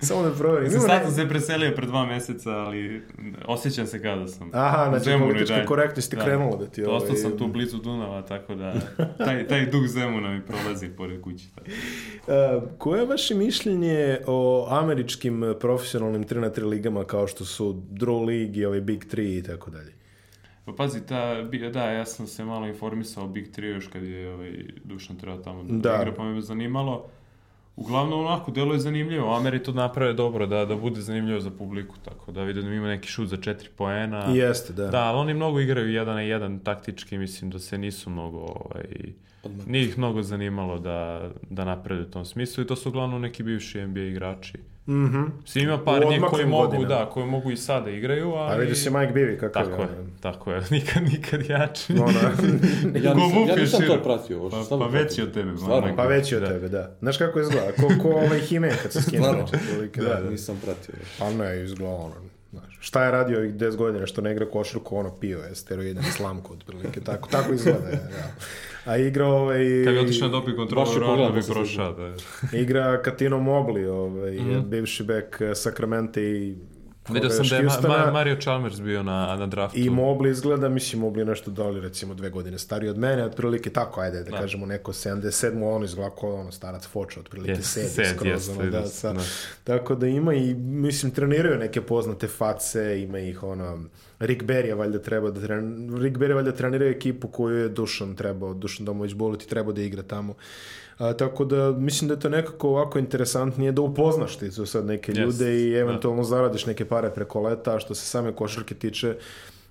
samo 0.00 0.22
da 0.22 0.34
provjerim. 0.34 0.70
Sam 0.70 0.80
sad 0.80 1.14
se 1.14 1.28
preselio 1.28 1.72
pre 1.76 1.86
dva 1.86 2.06
meseca, 2.06 2.50
ali 2.50 3.02
osjećam 3.46 3.86
se 3.86 4.02
kada 4.02 4.28
sam. 4.28 4.50
Aha, 4.52 4.86
znači 4.88 5.04
Zemunu 5.04 5.26
politička 5.26 5.66
korektnost 5.66 6.10
ti 6.10 6.16
krenula 6.16 6.56
da 6.56 6.66
ti, 6.66 6.82
Dosta 6.82 7.08
ovaj, 7.08 7.20
sam 7.20 7.38
tu 7.38 7.46
blizu 7.46 7.78
Dunava, 7.78 8.22
tako 8.22 8.54
da 8.54 8.74
taj, 9.24 9.48
taj 9.48 9.66
duh 9.66 9.86
Zemuna 9.86 10.30
mi 10.30 10.42
prolazi 10.42 10.88
pored 10.88 11.20
kuće. 11.20 11.44
Tako. 11.54 11.70
Uh, 12.26 12.62
koje 12.78 13.00
je 13.00 13.06
vaše 13.06 13.34
mišljenje 13.34 14.18
o 14.26 14.66
američkim 14.70 15.54
profesionalnim 15.60 16.24
3 16.24 16.40
na 16.40 16.50
3 16.50 16.64
ligama 16.68 17.04
kao 17.04 17.26
što 17.26 17.44
su 17.44 17.82
Draw 17.90 18.26
League 18.26 18.60
i 18.60 18.64
ovaj 18.64 18.80
Big 18.80 19.04
3 19.04 19.38
i 19.38 19.42
tako 19.42 19.70
dalje? 19.70 20.03
Pa 20.64 20.72
pazi, 20.72 21.06
ta, 21.06 21.42
da, 21.72 21.90
ja 21.90 22.04
sam 22.04 22.26
se 22.26 22.44
malo 22.44 22.66
informisao 22.66 23.24
o 23.24 23.28
Big 23.28 23.46
3 23.56 23.64
još 23.64 23.86
kad 23.86 24.02
je 24.02 24.34
ovaj, 24.34 24.64
Dušan 24.84 25.16
trebao 25.16 25.38
tamo 25.38 25.62
da, 25.62 25.90
Da. 25.90 25.98
igra, 26.00 26.12
pa 26.12 26.24
me 26.24 26.40
zanimalo. 26.40 27.06
Uglavnom 27.76 28.26
onako, 28.26 28.50
delo 28.50 28.72
je 28.72 28.78
zanimljivo. 28.78 29.36
Ameri 29.36 29.62
to 29.62 29.72
naprave 29.72 30.12
dobro, 30.12 30.46
da, 30.46 30.64
da 30.64 30.76
bude 30.76 31.00
zanimljivo 31.00 31.40
za 31.40 31.50
publiku, 31.50 31.96
tako 32.04 32.32
da 32.32 32.42
vidim 32.42 32.62
da 32.62 32.70
ima 32.70 32.88
neki 32.88 33.08
šut 33.08 33.28
za 33.28 33.36
4 33.36 33.68
poena. 33.76 34.34
I 34.34 34.36
jeste, 34.36 34.72
da. 34.72 34.86
Da, 34.86 35.02
ali 35.04 35.18
oni 35.18 35.34
mnogo 35.34 35.60
igraju 35.60 35.92
jedan 35.92 36.14
na 36.14 36.20
jedan 36.20 36.58
taktički, 36.58 37.18
mislim 37.18 37.50
da 37.50 37.58
se 37.58 37.78
nisu 37.78 38.10
mnogo, 38.10 38.38
ovaj, 38.38 38.84
nije 39.66 39.84
ih 39.84 39.98
mnogo 39.98 40.22
zanimalo 40.22 40.78
da, 40.78 41.30
da 41.50 41.64
naprede 41.64 42.02
u 42.02 42.10
tom 42.10 42.24
smislu 42.24 42.64
i 42.64 42.66
to 42.66 42.76
su 42.76 42.88
uglavnom 42.88 43.20
neki 43.20 43.42
bivši 43.42 43.86
NBA 43.86 44.00
igrači. 44.00 44.58
Mhm. 44.86 45.22
Svi 45.44 45.60
ima 45.60 45.78
par 45.78 46.02
njih 46.02 46.22
koji 46.22 46.46
mogu, 46.46 46.62
godinama. 46.66 46.88
da, 46.90 47.06
koji 47.06 47.26
mogu 47.26 47.50
i 47.50 47.56
sada 47.56 47.90
igraju, 47.90 48.30
ali... 48.30 48.52
A 48.52 48.56
vidi 48.56 48.74
se 48.74 48.90
Mike 48.90 49.12
Bivy 49.14 49.36
kako 49.36 49.52
Tako 49.54 49.82
je, 49.82 49.88
je. 49.88 50.06
tako 50.20 50.52
je, 50.52 50.62
nikad, 50.70 51.02
nikad 51.04 51.46
jači. 51.46 51.92
Ono, 51.92 52.12
Ja 52.96 53.12
Ko 53.12 53.18
nisam, 53.18 53.38
ja 53.40 53.54
je 53.54 53.60
nisam 53.60 53.82
to 53.82 54.02
pratio. 54.02 54.40
ovo 54.40 54.50
Pa, 54.50 54.56
pa 54.70 54.78
pratio. 54.78 55.00
veći 55.00 55.22
od 55.22 55.34
tebe. 55.34 55.56
Stvarno? 55.56 55.80
Mike. 55.80 55.96
pa 55.96 56.04
veći 56.04 56.36
od 56.36 56.42
Da. 56.42 56.48
tebe, 56.48 56.68
da. 56.68 56.96
Znaš 57.00 57.16
kako 57.18 57.40
izgleda? 57.40 57.72
Ko, 57.72 58.02
ko 58.02 58.08
ovaj 58.18 58.40
Himen 58.40 58.72
kad 58.82 58.92
se 58.92 59.00
znači, 59.00 59.38
otprilike, 59.54 60.00
Da, 60.00 60.08
da, 60.08 60.20
da. 60.20 60.30
nisam 60.30 60.60
pratio. 60.64 60.94
Pa 61.18 61.30
ne, 61.30 61.62
izgleda 61.64 61.92
ono. 61.92 62.14
Znaš, 62.54 62.78
šta 62.80 63.04
je 63.04 63.10
radio 63.10 63.38
ovih 63.38 63.54
10 63.54 63.76
godina 63.76 64.06
što 64.06 64.20
ne 64.20 64.32
igra 64.32 64.46
košarku, 64.46 64.96
ono 64.96 65.10
pio 65.10 65.38
je 65.38 65.54
steroide 65.54 65.94
na 65.94 66.10
slamku, 66.10 66.52
otprilike, 66.52 67.00
tako, 67.00 67.28
tako 67.28 67.52
izgleda, 67.52 67.88
je, 67.88 67.96
da. 67.96 68.32
A 68.84 68.96
igra 68.98 69.26
ovaj... 69.26 69.58
Kad 69.84 69.94
bi 69.94 70.00
otišao 70.00 70.28
da 70.28 70.32
dobije 70.32 70.56
Baš 70.56 70.66
kontrolu, 70.68 71.06
pogledam 71.06 71.32
bi 71.32 71.40
posle 71.40 71.54
prošao. 71.54 71.92
Da. 71.92 72.14
Igra 72.52 73.02
Katino 73.02 73.36
Mobley, 73.38 73.86
ovaj, 73.86 74.32
Mhm. 74.32 74.60
bivši 74.60 75.04
bek 75.04 75.40
eh, 75.40 75.54
Sacramento 75.54 76.20
i 76.20 76.56
Vidio 77.08 77.30
sam 77.30 77.46
da 77.46 77.56
je 77.56 77.62
Ma- 77.62 78.12
Mario 78.12 78.36
Chalmers 78.36 78.80
bio 78.80 79.02
na, 79.02 79.36
na 79.36 79.46
draftu. 79.46 79.78
I 79.78 79.90
Mobley 79.90 80.30
izgleda, 80.30 80.68
mislim, 80.68 81.02
Mobley 81.02 81.18
je 81.18 81.24
nešto 81.24 81.50
doli, 81.50 81.80
recimo, 81.80 82.14
dve 82.14 82.30
godine 82.30 82.58
stariji 82.58 82.90
od 82.90 82.98
mene, 82.98 83.24
otprilike 83.24 83.70
tako, 83.70 84.00
ajde, 84.00 84.18
da, 84.18 84.30
Da. 84.30 84.36
kažemo 84.38 84.66
neko 84.66 84.92
77, 84.92 85.64
on 85.66 85.84
izgleda 85.84 86.10
kao 86.10 86.34
ono 86.34 86.52
starac 86.52 86.86
Foča, 86.86 87.20
otprilike 87.20 87.52
Yes, 87.52 87.62
sedi 87.62 87.88
sed, 87.88 88.06
skroz, 88.06 88.26
jeste, 88.28 88.52
ono, 88.52 88.62
da, 88.62 88.80
da, 88.80 88.86
sa, 88.86 89.12
da. 89.12 89.20
tako 89.64 89.94
da 89.94 90.06
ima 90.06 90.34
i, 90.34 90.54
mislim, 90.54 91.12
treniraju 91.12 91.58
neke 91.58 91.80
poznate 91.82 92.28
face, 92.28 93.02
ima 93.02 93.18
ih, 93.18 93.42
ono, 93.42 93.84
Rick 94.18 94.42
Barry 94.42 94.66
je 94.66 94.74
valjda 94.74 94.98
treba 94.98 95.30
da 95.30 95.40
trenira, 95.40 95.98
Rick 95.98 96.16
Barry 96.16 96.34
valjda 96.34 96.52
trenira 96.52 96.86
ekipu 96.86 97.28
koju 97.28 97.56
je 97.56 97.68
Dušan 97.68 98.14
trebao, 98.14 98.54
Dušan 98.54 98.86
Domović 98.86 99.14
Boleti 99.14 99.48
trebao 99.48 99.72
da 99.72 99.82
igra 99.82 100.02
tamo. 100.02 100.34
A, 100.98 101.12
tako 101.12 101.44
da 101.44 101.72
mislim 101.72 102.08
da 102.08 102.14
je 102.14 102.20
to 102.20 102.28
nekako 102.28 102.68
ovako 102.68 102.98
interesantnije 102.98 103.72
da 103.72 103.82
upoznaš 103.82 104.36
ti 104.36 104.50
tu 104.50 104.66
sad 104.66 104.86
neke 104.86 105.12
Yes, 105.12 105.24
ljude 105.24 105.66
i 105.66 105.70
da. 105.70 105.78
eventualno 105.78 106.24
zaradiš 106.24 106.66
neke 106.66 106.84
pare 106.84 107.10
preko 107.10 107.40
leta, 107.40 107.74
a 107.76 107.80
što 107.80 107.94
se 107.94 108.06
same 108.06 108.32
košarke 108.32 108.74
tiče, 108.74 109.16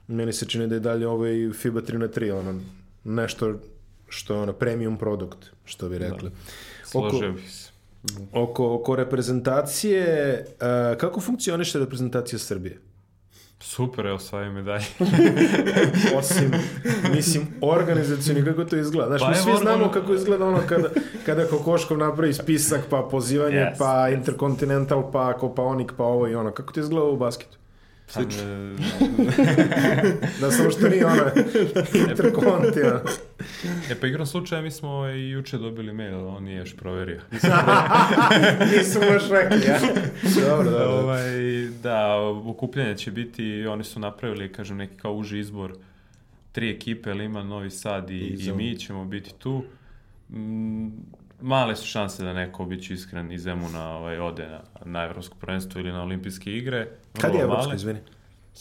meni 0.07 0.33
se 0.33 0.45
čini 0.45 0.67
da 0.67 0.75
je 0.75 0.79
dalje 0.79 1.07
ovaj 1.07 1.51
FIBA 1.53 1.81
3 1.81 1.97
na 1.97 2.07
3 2.07 2.33
ono, 2.39 2.59
nešto 3.03 3.53
što 4.07 4.33
je 4.33 4.39
ono 4.39 4.53
premium 4.53 4.97
produkt, 4.97 5.51
što 5.65 5.89
bi 5.89 5.97
rekli. 5.97 6.31
Oko, 6.93 7.09
Složio 7.09 7.31
bih 7.31 7.51
se. 7.51 7.71
oko, 8.31 8.73
oko 8.73 8.95
reprezentacije, 8.95 10.45
a, 10.59 10.95
kako 10.97 11.21
funkcioniše 11.21 11.79
reprezentacija 11.79 12.39
Srbije? 12.39 12.79
Super, 13.65 14.05
evo 14.05 14.19
svaje 14.19 14.49
medalje. 14.49 14.85
Osim, 16.17 16.51
mislim, 17.15 17.47
organizacijoni, 17.61 18.45
kako 18.45 18.65
to 18.65 18.75
izgleda. 18.75 19.07
Znaš, 19.07 19.21
Pa 19.21 19.29
mi 19.29 19.35
svi 19.35 19.51
znamo 19.61 19.91
kako 19.91 20.13
izgleda 20.13 20.45
ono 20.45 20.59
kada, 20.67 20.89
kada 21.25 21.47
Kokoškov 21.47 21.97
napravi 21.97 22.33
spisak, 22.33 22.81
pa 22.89 23.07
pozivanje, 23.11 23.55
Yes, 23.55 23.77
pa. 23.77 24.09
Intercontinental, 24.09 25.11
pa 25.11 25.33
Kopaonik, 25.33 25.93
pa 25.97 26.03
ovo 26.03 26.27
i 26.27 26.35
ono. 26.35 26.51
Kako 26.51 26.73
to 26.73 26.79
izgleda 26.79 27.05
u 27.05 27.17
basketu? 27.17 27.57
Slično. 28.07 28.43
Da, 30.41 30.51
samo 30.51 30.71
što 30.71 30.89
nije 30.89 31.05
ono 31.05 31.23
Interconti, 32.09 32.81
ono. 32.81 32.99
E 33.89 33.95
pa 34.01 34.07
igrom 34.07 34.25
slučaja 34.25 34.61
mi 34.61 34.71
smo 34.71 34.89
ovaj, 34.89 35.29
juče 35.29 35.57
dobili 35.57 35.93
mail, 35.93 36.27
on 36.27 36.43
nije 36.43 36.57
još 36.57 36.75
proverio. 36.75 37.21
Nisu 38.77 38.99
baš 38.99 39.29
rekli, 39.29 39.67
ja. 39.67 39.79
Dobro, 40.49 40.71
dobro. 40.71 40.85
Ovaj, 40.85 41.31
da, 41.83 42.15
okupljanje 42.45 42.97
će 42.97 43.11
biti, 43.11 43.65
oni 43.65 43.83
su 43.83 43.99
napravili, 43.99 44.53
kažem, 44.53 44.77
neki 44.77 44.97
kao 44.97 45.13
uži 45.13 45.39
izbor 45.39 45.73
tri 46.51 46.69
ekipe, 46.69 47.11
ali 47.11 47.25
ima 47.25 47.43
Novi 47.43 47.69
Sad 47.69 48.09
i, 48.09 48.13
I 48.13 48.47
i 48.47 48.51
mi 48.51 48.79
ćemo 48.79 49.05
biti 49.05 49.33
tu. 49.39 49.63
Mm, 50.29 50.87
male 51.43 51.75
su 51.75 51.87
šanse 51.87 52.23
da 52.23 52.33
neko, 52.33 52.65
bit 52.65 52.83
ću 52.85 52.93
iskren, 52.93 53.31
iz 53.31 53.41
Zemuna 53.43 53.97
ovaj, 53.97 54.19
ode 54.19 54.47
na, 54.47 54.59
na 54.85 55.03
Evropsko 55.03 55.35
prvenstvo 55.39 55.81
ili 55.81 55.91
na 55.91 56.03
olimpijske 56.03 56.51
igre. 56.57 56.87
Kad 57.21 57.33
je 57.33 57.39
Vrlo 57.39 57.43
Evropsko, 57.43 57.67
male. 57.67 57.75
izvini? 57.75 57.99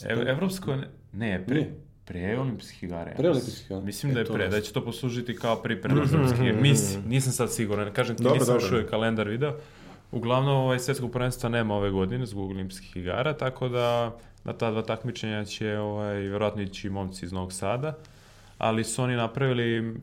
Ev, 0.05 0.27
evropsko, 0.27 0.75
ne, 0.75 0.87
ne 1.13 1.43
pre, 1.45 1.55
Nije. 1.55 1.73
pre 2.05 2.39
olimpijskih 2.39 2.83
igara. 2.83 3.11
Pre 3.17 3.29
olimpijskih 3.29 3.65
igara. 3.65 3.81
Mislim 3.81 4.11
E, 4.11 4.13
da 4.13 4.19
je 4.19 4.25
to 4.25 4.33
pre, 4.33 4.47
da 4.47 4.61
će 4.61 4.73
to 4.73 4.85
poslužiti 4.85 5.35
kao 5.35 5.55
priprema 5.61 6.05
za 6.05 6.17
olimpijske 6.17 6.47
igre. 6.47 6.61
Mislim, 6.61 7.03
nisam 7.07 7.31
sad 7.33 7.53
siguran, 7.53 7.93
kažem 7.93 8.15
ti, 8.15 8.23
Dobro, 8.23 8.39
nisam 8.39 8.53
dobro. 8.53 8.65
još 8.65 8.71
uvijek 8.71 8.89
kalendar 8.89 9.27
video. 9.29 9.55
Uglavnom, 10.11 10.55
ovaj 10.55 10.79
svjetskog 10.79 11.11
prvenstva 11.11 11.49
nema 11.49 11.75
ove 11.75 11.89
godine 11.91 12.25
zbog 12.25 12.51
olimpijskih 12.51 12.97
igara, 12.97 13.33
tako 13.37 13.69
da 13.69 14.15
na 14.43 14.53
ta 14.53 14.71
dva 14.71 14.81
takmičenja 14.81 15.45
će 15.45 15.77
ovaj, 15.77 16.15
vjerojatno 16.19 16.61
ići 16.61 16.89
momci 16.89 17.25
iz 17.25 17.31
Novog 17.31 17.53
Sada, 17.53 17.97
ali 18.57 18.83
su 18.83 19.03
oni 19.03 19.15
napravili 19.15 19.95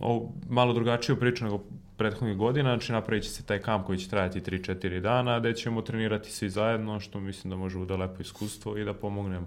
o, 0.00 0.32
malo 0.48 0.72
drugačiju 0.72 1.16
priču 1.16 1.44
nego 1.44 1.60
prethodnih 1.98 2.36
godina, 2.36 2.70
znači 2.70 2.92
napravit 2.92 3.24
će 3.24 3.30
se 3.30 3.42
taj 3.42 3.58
kamp 3.58 3.86
koji 3.86 3.98
će 3.98 4.08
trajati 4.08 4.40
3-4 4.40 5.00
dana, 5.00 5.40
gde 5.40 5.54
ćemo 5.54 5.82
trenirati 5.82 6.32
svi 6.32 6.50
zajedno, 6.50 7.00
što 7.00 7.20
mislim 7.20 7.50
da 7.50 7.56
može 7.56 7.78
bude 7.78 7.96
lepo 7.96 8.22
iskustvo 8.22 8.76
i 8.76 8.84
da 8.84 8.94
pomognemo 8.94 9.46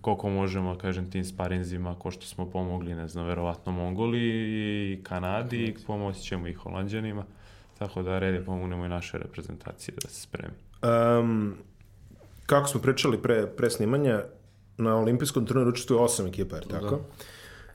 koliko 0.00 0.28
možemo, 0.28 0.78
kažem, 0.78 1.10
tim 1.10 1.24
sparinzima, 1.24 1.98
ko 1.98 2.10
što 2.10 2.26
smo 2.26 2.50
pomogli, 2.50 2.94
ne 2.94 3.08
znam, 3.08 3.26
verovatno 3.26 3.72
Mongoliji 3.72 4.92
i 4.92 5.02
Kanadi, 5.02 5.74
pomoći 5.86 6.20
ćemo 6.20 6.48
i 6.48 6.54
Holandjanima, 6.54 7.24
tako 7.78 8.02
da 8.02 8.18
red 8.18 8.34
je 8.34 8.44
pomognemo 8.44 8.86
i 8.86 8.88
naše 8.88 9.18
reprezentacije 9.18 9.94
da 10.02 10.08
se 10.08 10.20
spremi. 10.20 10.54
Um, 10.82 11.54
kako 12.46 12.68
smo 12.68 12.80
pričali 12.80 13.22
pre, 13.22 13.46
pre 13.46 13.70
snimanja, 13.70 14.22
na 14.76 14.96
olimpijskom 14.96 15.46
turniru 15.46 15.70
učestvuje 15.70 16.00
osam 16.00 16.26
ekipa, 16.26 16.56
jer 16.56 16.66
tako? 16.66 16.96
Da. 16.96 17.24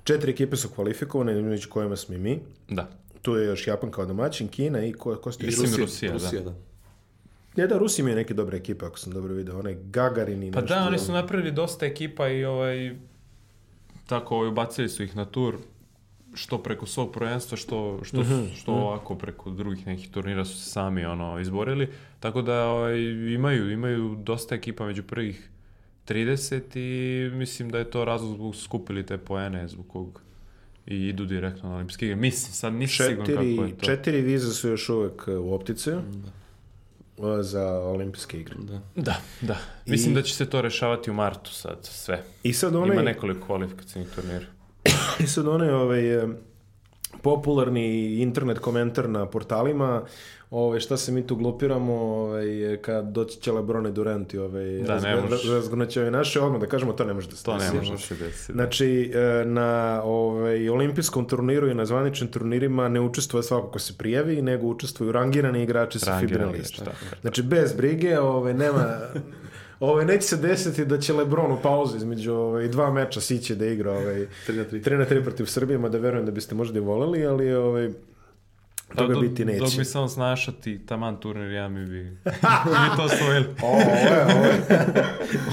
Četiri 0.04 0.32
ekipe 0.32 0.56
su 0.56 0.70
kvalifikovane, 0.70 1.42
među 1.42 1.70
kojima 1.70 1.96
smo 1.96 2.16
i 2.16 2.18
mi. 2.18 2.40
Da. 2.70 2.88
Tu 3.26 3.36
je 3.36 3.46
još 3.46 3.68
Japan 3.68 3.92
kao 3.92 4.06
domaćin, 4.06 4.48
Kina 4.48 4.86
i 4.86 4.94
ko, 4.94 5.16
ko 5.16 5.32
ste 5.32 5.46
Mislim 5.46 5.76
Rusija, 5.82 6.14
Rusija, 6.14 6.42
da. 6.42 6.50
da. 6.50 6.56
Ne, 7.56 7.68
da, 7.68 7.78
Rusi 7.78 8.02
imaju 8.02 8.16
neke 8.16 8.34
dobre 8.34 8.58
ekipe, 8.58 8.86
ako 8.86 9.00
sam 9.00 9.14
dobro 9.14 9.34
vidio. 9.34 9.60
Onaj 9.60 9.78
Gagarin 9.84 10.44
i 10.44 10.52
Pa 10.52 10.62
nešto. 10.62 10.76
da, 10.76 10.88
oni 10.88 11.00
su 11.00 11.12
napravili 11.12 11.52
dosta 11.52 11.86
ekipa 11.86 12.28
i 12.28 12.46
ovaj, 12.46 12.96
tako 14.08 14.36
ovaj, 14.36 14.50
ubacili 14.50 14.90
su 14.90 15.04
ih 15.04 15.16
na 15.16 15.26
tur 15.26 15.58
što 16.34 16.58
preko 16.58 16.86
svog 16.86 17.12
prvenstva, 17.14 17.58
što, 17.58 18.00
što, 18.04 18.22
Mhm, 18.22 18.46
što 18.56 18.72
ovako 18.72 19.16
preko 19.16 19.50
drugih 19.50 19.88
nekih 19.88 20.10
turnira 20.12 20.46
su 20.46 20.58
se 20.58 20.70
sami 20.70 21.06
ono, 21.06 21.40
izborili. 21.40 21.90
Tako 22.20 22.42
da 22.42 22.66
ovaj, 22.66 23.02
imaju, 23.34 23.72
imaju 23.72 24.16
dosta 24.24 24.56
ekipa 24.56 24.86
među 24.86 25.04
prvih 25.04 25.50
30 26.08 26.62
i 26.80 27.30
mislim 27.30 27.70
da 27.70 27.78
je 27.78 27.92
to 27.92 28.06
razlog 28.06 28.36
zbog 28.36 28.56
skupili 28.56 29.06
te 29.06 29.18
poene 29.18 29.68
zbog 29.68 29.88
kog 29.88 30.22
i 30.88 31.08
idu 31.08 31.26
direktno 31.26 31.70
na 31.70 31.76
olimpijske 31.76 32.06
igre. 32.06 32.16
Mislim, 32.16 32.54
sad 32.54 32.74
nisam 32.74 33.08
siguran 33.08 33.28
kako 33.28 33.66
je 33.66 33.78
to. 33.78 33.86
četiri 33.86 34.22
vize 34.22 34.54
su 34.54 34.70
još 34.70 34.90
uvek 34.90 35.28
u 35.28 35.54
optici 35.54 35.92
za 37.42 37.64
olimpijske 37.70 38.40
igre. 38.40 38.56
Da. 38.58 38.82
Da, 38.96 39.16
da. 39.42 39.58
Mislim 39.86 40.12
I- 40.12 40.16
da 40.16 40.22
će 40.22 40.36
se 40.36 40.46
to 40.46 40.62
rešavati 40.62 41.12
u 41.12 41.14
martu 41.14 41.54
sad, 41.54 41.78
sve. 41.82 42.24
I 42.44 42.54
sad 42.54 42.74
Ima 42.74 42.82
onaj, 42.82 43.04
nekoliko 43.04 43.46
kvalifikacijnih 43.46 44.08
turnira. 44.16 44.46
i 45.20 45.28
sad 45.28 45.48
onaj 45.48 45.70
ovaj, 45.70 46.24
e, 46.24 46.28
popularni 47.22 48.16
internet 48.22 48.60
komentar 48.60 49.10
na 49.10 49.26
portalima, 49.26 50.02
ovaj, 50.52 50.80
šta 50.80 50.98
se 50.98 51.12
mi 51.12 51.28
tu 51.28 51.36
glupiramo, 51.36 51.94
ovaj, 51.94 52.78
kad 52.82 53.06
doći 53.06 53.42
će 53.42 53.52
Lebron 53.52 53.88
i 53.88 53.92
Durant 53.92 54.34
i 54.34 54.38
ovaj, 54.38 54.80
Da, 54.80 55.00
razgrnaće 55.54 56.02
ove 56.02 56.12
naše, 56.12 56.40
odmah 56.42 56.62
da 56.62 56.68
kažemo, 56.68 56.94
to 56.94 57.06
ne 57.06 57.14
može 57.14 57.28
da 57.30 57.36
se 57.36 57.44
To 57.44 57.54
ne 57.54 57.60
desi. 57.60 57.76
može 57.76 57.92
da 57.92 57.98
se 57.98 58.16
desiti. 58.16 58.54
da. 58.54 58.56
Znači, 58.56 59.12
e, 59.16 59.46
na 59.46 60.02
ovaj, 60.04 60.70
olimpijskom 60.70 61.28
turniru 61.28 61.68
i 61.70 61.74
na 61.74 61.86
zvaničnim 61.86 62.32
turnirima 62.32 62.90
ne 62.90 63.02
učestvuje 63.02 63.44
svako 63.44 63.68
ko 63.68 63.80
se 63.80 63.94
prijavi, 63.98 64.42
nego 64.42 64.68
učestvuju 64.68 65.12
rangirani 65.12 65.64
igrači 65.64 66.00
sa 66.00 66.20
FIBA. 66.20 66.34
Znači, 67.22 67.44
bez 67.44 67.74
brige, 67.74 68.20
ovaj, 68.20 68.54
nema... 68.54 68.86
Ovaj, 69.80 70.06
neće 70.06 70.28
se 70.28 70.38
desiti 70.38 70.86
da 70.86 70.98
će 70.98 71.14
Lebron 71.14 71.52
u 71.52 71.58
pauzu 71.62 71.98
između 71.98 72.34
ovaj, 72.34 72.68
dva 72.68 72.92
meča 72.94 73.22
siće 73.22 73.56
da 73.56 73.66
igra 73.66 73.92
ovaj, 73.92 74.16
3 74.48 74.56
na 74.58 74.64
3. 74.64 74.84
3 74.90 74.98
na 74.98 75.06
3 75.06 75.24
protiv 75.24 75.46
Srbije, 75.46 75.78
mada 75.78 75.98
verujem 75.98 76.26
da 76.26 76.32
biste 76.32 76.56
možda 76.56 76.78
i 76.80 76.82
voleli, 76.82 77.26
ali 77.26 77.54
ovaj, 77.54 77.90
toga 78.96 79.14
dok, 79.14 79.24
biti 79.24 79.46
neće. 79.46 79.60
Dok 79.60 79.76
bi 79.78 79.86
samo 79.86 80.08
snašati 80.08 80.86
taman 80.86 81.20
turnir, 81.20 81.52
ja 81.52 81.68
mi 81.70 81.86
bi, 81.86 82.04
mi 82.82 82.96
to 82.98 83.04
osvojili. 83.04 83.46
O, 83.64 83.68
ovo 83.68 83.80
je, 83.82 84.26
ovo 84.26 84.46
je, 84.46 84.62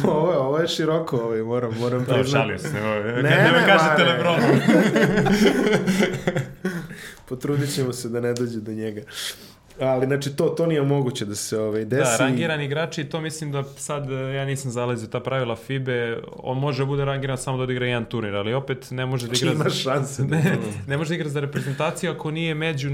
ovo 0.04 0.32
je, 0.32 0.38
ovo 0.38 0.58
je 0.58 0.68
široko, 0.68 1.16
ovaj, 1.16 1.42
moram, 1.42 1.74
moram 1.80 2.04
Da, 2.04 2.14
priznati. 2.14 2.30
šalio 2.30 2.58
se. 2.58 2.72
Ne, 2.72 2.80
Ne, 3.04 3.22
ne, 3.22 3.22
ne, 3.22 3.52
ne, 3.52 3.66
kažete 3.66 4.04
Mare. 4.04 4.12
Lebronu. 4.12 4.42
Potrudit 7.28 7.74
ćemo 7.74 7.92
se 7.92 8.08
da 8.08 8.20
ne 8.20 8.32
dođe 8.32 8.60
do 8.60 8.72
njega. 8.72 9.00
Ali, 9.80 10.06
znači, 10.06 10.36
to, 10.36 10.48
to 10.48 10.66
nije 10.66 10.82
moguće 10.82 11.24
da 11.24 11.34
se 11.34 11.58
ovaj, 11.58 11.84
desi. 11.84 12.18
Da, 12.18 12.24
rangirani 12.24 12.64
igrači, 12.64 13.04
to 13.04 13.20
mislim 13.20 13.52
da 13.52 13.64
sad, 13.64 14.10
e, 14.10 14.14
ja 14.14 14.44
nisam 14.44 14.70
zalazio 14.70 15.08
ta 15.08 15.20
pravila 15.20 15.56
FIBE, 15.56 16.18
on 16.36 16.58
može 16.58 16.82
da 16.82 16.86
bude 16.86 17.04
rangiran 17.04 17.38
samo 17.38 17.56
da 17.56 17.62
odigra 17.62 17.86
jedan 17.86 18.04
turnir, 18.04 18.34
ali 18.36 18.54
opet 18.54 18.90
ne 18.90 19.06
može 19.06 19.28
da 19.28 19.34
Znači, 19.34 19.44
igra... 19.44 19.54
ima 19.54 19.70
šanse. 19.70 20.22
Da... 20.22 20.36
Ne, 20.42 20.58
ne 20.86 20.96
može 20.96 21.08
da 21.08 21.14
igra 21.14 21.28
za 21.28 21.40
reprezentaciju 21.40 22.12
ako 22.12 22.30
nije 22.30 22.54
među 22.54 22.90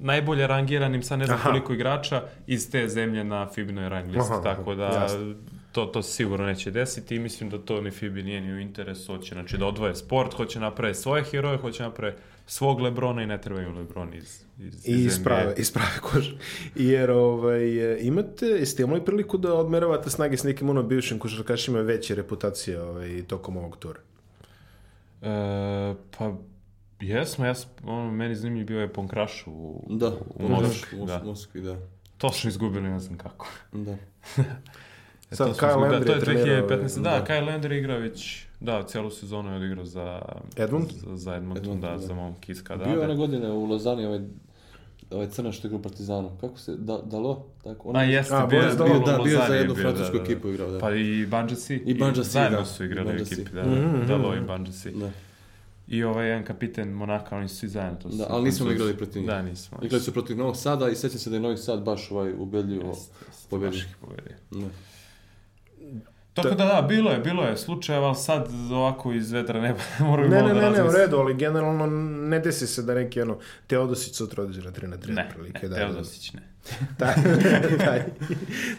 najbolje 0.00 0.46
rangiranim, 0.46 1.02
sa 1.02 1.16
ne 1.16 1.26
znam 1.26 1.38
Aha. 1.38 1.48
koliko 1.48 1.72
igrača 1.72 2.22
iz 2.46 2.70
te 2.70 2.88
zemlje 2.88 3.24
na 3.24 3.48
FIBinoj 3.54 3.88
rang 3.88 4.10
listi, 4.10 4.34
tako 4.42 4.74
da 4.74 4.84
jasno. 4.84 5.34
To, 5.72 5.86
to 5.86 6.02
se 6.02 6.12
sigurno 6.12 6.46
neće 6.46 6.70
desiti 6.70 7.16
i 7.16 7.18
mislim 7.18 7.50
da 7.50 7.58
to 7.58 7.80
ni 7.80 7.90
FIBI 7.90 8.22
nije 8.22 8.40
ni 8.40 8.52
u 8.52 8.58
interesu, 8.58 9.16
hoće 9.16 9.34
znači 9.34 9.58
da 9.58 9.66
odvoje 9.66 9.94
sport, 9.94 10.34
hoće 10.34 10.60
naprave 10.60 10.94
svoje 10.94 11.24
heroje, 11.24 11.58
hoće 11.58 11.82
naprave 11.82 12.16
svog 12.46 12.80
Lebrona 12.80 13.22
i 13.22 13.26
ne 13.26 13.40
trebaju 13.40 13.72
Lebron 13.72 14.14
iz, 14.14 14.42
iz, 14.58 14.88
I 14.88 14.92
iz 14.92 15.06
isprave, 15.06 15.44
NBA. 15.44 15.54
isprave 15.62 15.98
kože. 16.02 16.36
Jer 16.74 17.10
ovaj, 17.10 17.98
imate, 18.00 18.46
jeste 18.46 18.82
imali 18.82 19.04
priliku 19.04 19.38
da 19.38 19.54
odmeravate 19.54 20.10
snage 20.10 20.36
s 20.36 20.44
nekim 20.44 20.70
ono 20.70 20.82
bivšim 20.82 21.18
košarkašima 21.18 21.80
veće 21.80 22.14
reputacije 22.14 22.82
ovaj, 22.82 23.22
tokom 23.26 23.56
ovog 23.56 23.76
tura? 23.76 24.00
E, 25.22 25.94
pa 26.18 26.32
jesmo, 27.00 27.46
ja 27.46 27.54
sam, 27.54 27.70
ono, 27.84 28.12
meni 28.12 28.34
zanimljiv 28.34 28.66
bio 28.66 28.80
je 28.80 28.92
Ponkraš 28.92 29.44
u, 29.46 29.86
Da, 29.90 30.08
u 30.08 30.46
u 30.46 30.48
Moskvi, 30.48 30.98
da. 30.98 31.18
da. 31.18 31.24
Moskvi, 31.24 31.60
da. 31.60 31.76
To 32.18 32.32
smo 32.32 32.50
izgubili, 32.50 32.88
ne 32.88 33.00
znam 33.00 33.18
kako. 33.18 33.48
Da. 33.72 33.96
E, 35.32 35.34
Sad 35.34 35.56
Kyle. 35.56 35.76
Landry 35.76 35.90
da, 35.90 35.96
je 35.96 36.04
to 36.04 36.12
je 36.12 36.20
trenirao, 36.20 36.68
2015. 36.68 37.02
Da, 37.02 37.10
da. 37.10 37.24
Kyle 37.28 37.46
Landry 37.48 37.78
igra 37.78 37.96
već, 37.96 38.44
da, 38.60 38.82
cijelu 38.82 39.10
sezonu 39.10 39.50
je 39.50 39.56
odigrao 39.56 39.84
za 39.84 40.22
Edmund? 40.56 40.90
Za, 40.90 41.16
za 41.16 41.34
Edmonton, 41.36 41.62
Edmonton, 41.62 41.90
da, 41.90 41.96
da. 41.96 42.06
za 42.06 42.14
momkiska, 42.14 42.76
da. 42.76 42.84
Bio 42.84 42.92
je 42.92 42.98
da. 42.98 43.04
one 43.04 43.16
godine 43.16 43.50
u 43.50 43.64
Lozani 43.64 44.06
ovaj, 44.06 44.20
ovaj 45.10 45.28
crnaš 45.30 45.58
što 45.58 45.66
igra 45.66 45.78
u 45.78 45.82
Partizanu. 45.82 46.30
Kako 46.40 46.58
se, 46.58 46.76
da, 46.76 46.98
Dalo? 46.98 47.46
Tako, 47.64 47.88
on 47.88 47.96
A 47.96 48.02
jeste, 48.02 48.34
A, 48.34 48.46
bio, 48.46 48.60
Boris 48.60 48.74
je 48.74 48.78
Dalo, 48.78 48.90
bio, 48.90 49.00
da, 49.06 49.22
bio 49.22 49.38
je 49.40 49.46
za 49.46 49.54
jednu 49.54 49.74
bio, 49.74 49.82
francusku 49.82 50.16
da, 50.16 50.18
da. 50.18 50.24
ekipu 50.24 50.48
igrao, 50.48 50.70
da. 50.70 50.78
Pa 50.78 50.94
i 50.94 51.26
Banjasi. 51.26 51.74
I 51.86 51.94
Banjasi, 51.94 52.30
Zajedno 52.30 52.58
da. 52.58 52.64
su 52.64 52.84
igrali 52.84 53.12
u 53.12 53.20
ekipi, 53.22 53.50
da, 53.52 53.62
Mhm, 53.62 53.96
mhm. 53.96 54.06
Dalo 54.06 54.34
i 54.34 54.40
Banjasi. 54.40 54.90
Da. 54.90 55.10
I 55.88 56.04
ovaj 56.04 56.28
jedan 56.28 56.44
kapiten 56.44 56.88
Monaka, 56.88 57.36
oni 57.36 57.48
su 57.48 57.56
svi 57.56 57.68
zajedno. 57.68 57.98
To 58.02 58.10
su 58.10 58.16
Da, 58.16 58.26
ali 58.28 58.44
nismo 58.44 58.70
igrali 58.70 58.96
protiv 58.96 59.22
njih. 59.22 59.30
Da, 59.30 59.42
nismo. 59.42 59.78
Igrali 59.82 60.02
su 60.04 60.12
protiv 60.12 60.36
Novog 60.36 60.56
Sada 60.56 60.88
i 60.88 60.96
sjećam 60.96 61.18
se 61.18 61.30
da 61.30 61.36
je 61.36 61.42
Novi 61.42 61.56
Sad 61.56 61.82
baš 61.82 62.10
ovaj 62.10 62.32
ubedljivo 62.38 62.88
Jeste, 62.88 63.14
jeste, 63.28 63.46
pobedio. 63.50 63.70
baš 63.70 63.80
ih 63.80 63.96
pobedio. 64.00 64.36
Da. 64.50 64.66
Tako 66.34 66.48
da 66.50 66.64
da, 66.66 66.82
bilo 66.82 67.10
je, 67.10 67.18
bilo 67.18 67.44
je 67.44 67.56
slučajeva, 67.56 68.06
ali 68.06 68.16
sad 68.16 68.48
ovako 68.72 69.12
iz 69.12 69.32
vetra 69.32 69.60
neba 69.60 69.78
Ne, 70.00 70.04
malo 70.04 70.16
ne, 70.18 70.28
da 70.28 70.42
ne, 70.44 70.52
ne, 70.52 70.52
u 70.52 70.60
razmislim. 70.62 70.96
redu, 70.96 71.16
ali 71.16 71.34
generalno 71.34 71.86
ne 72.22 72.38
desi 72.38 72.66
se 72.66 72.82
da 72.82 72.94
neki 72.94 73.20
ono, 73.20 73.36
Teodosić 73.66 74.14
sutra 74.14 74.42
određe 74.42 74.62
na 74.62 74.70
3 74.72 74.86
na 74.86 74.96
3 74.98 75.08
Ne, 75.08 75.28
prilike. 75.30 75.60
ne, 75.62 75.68
da, 75.68 75.76
Teodosić 75.76 76.32
ne. 76.32 76.40
taj, 76.98 77.14
taj, 77.78 78.02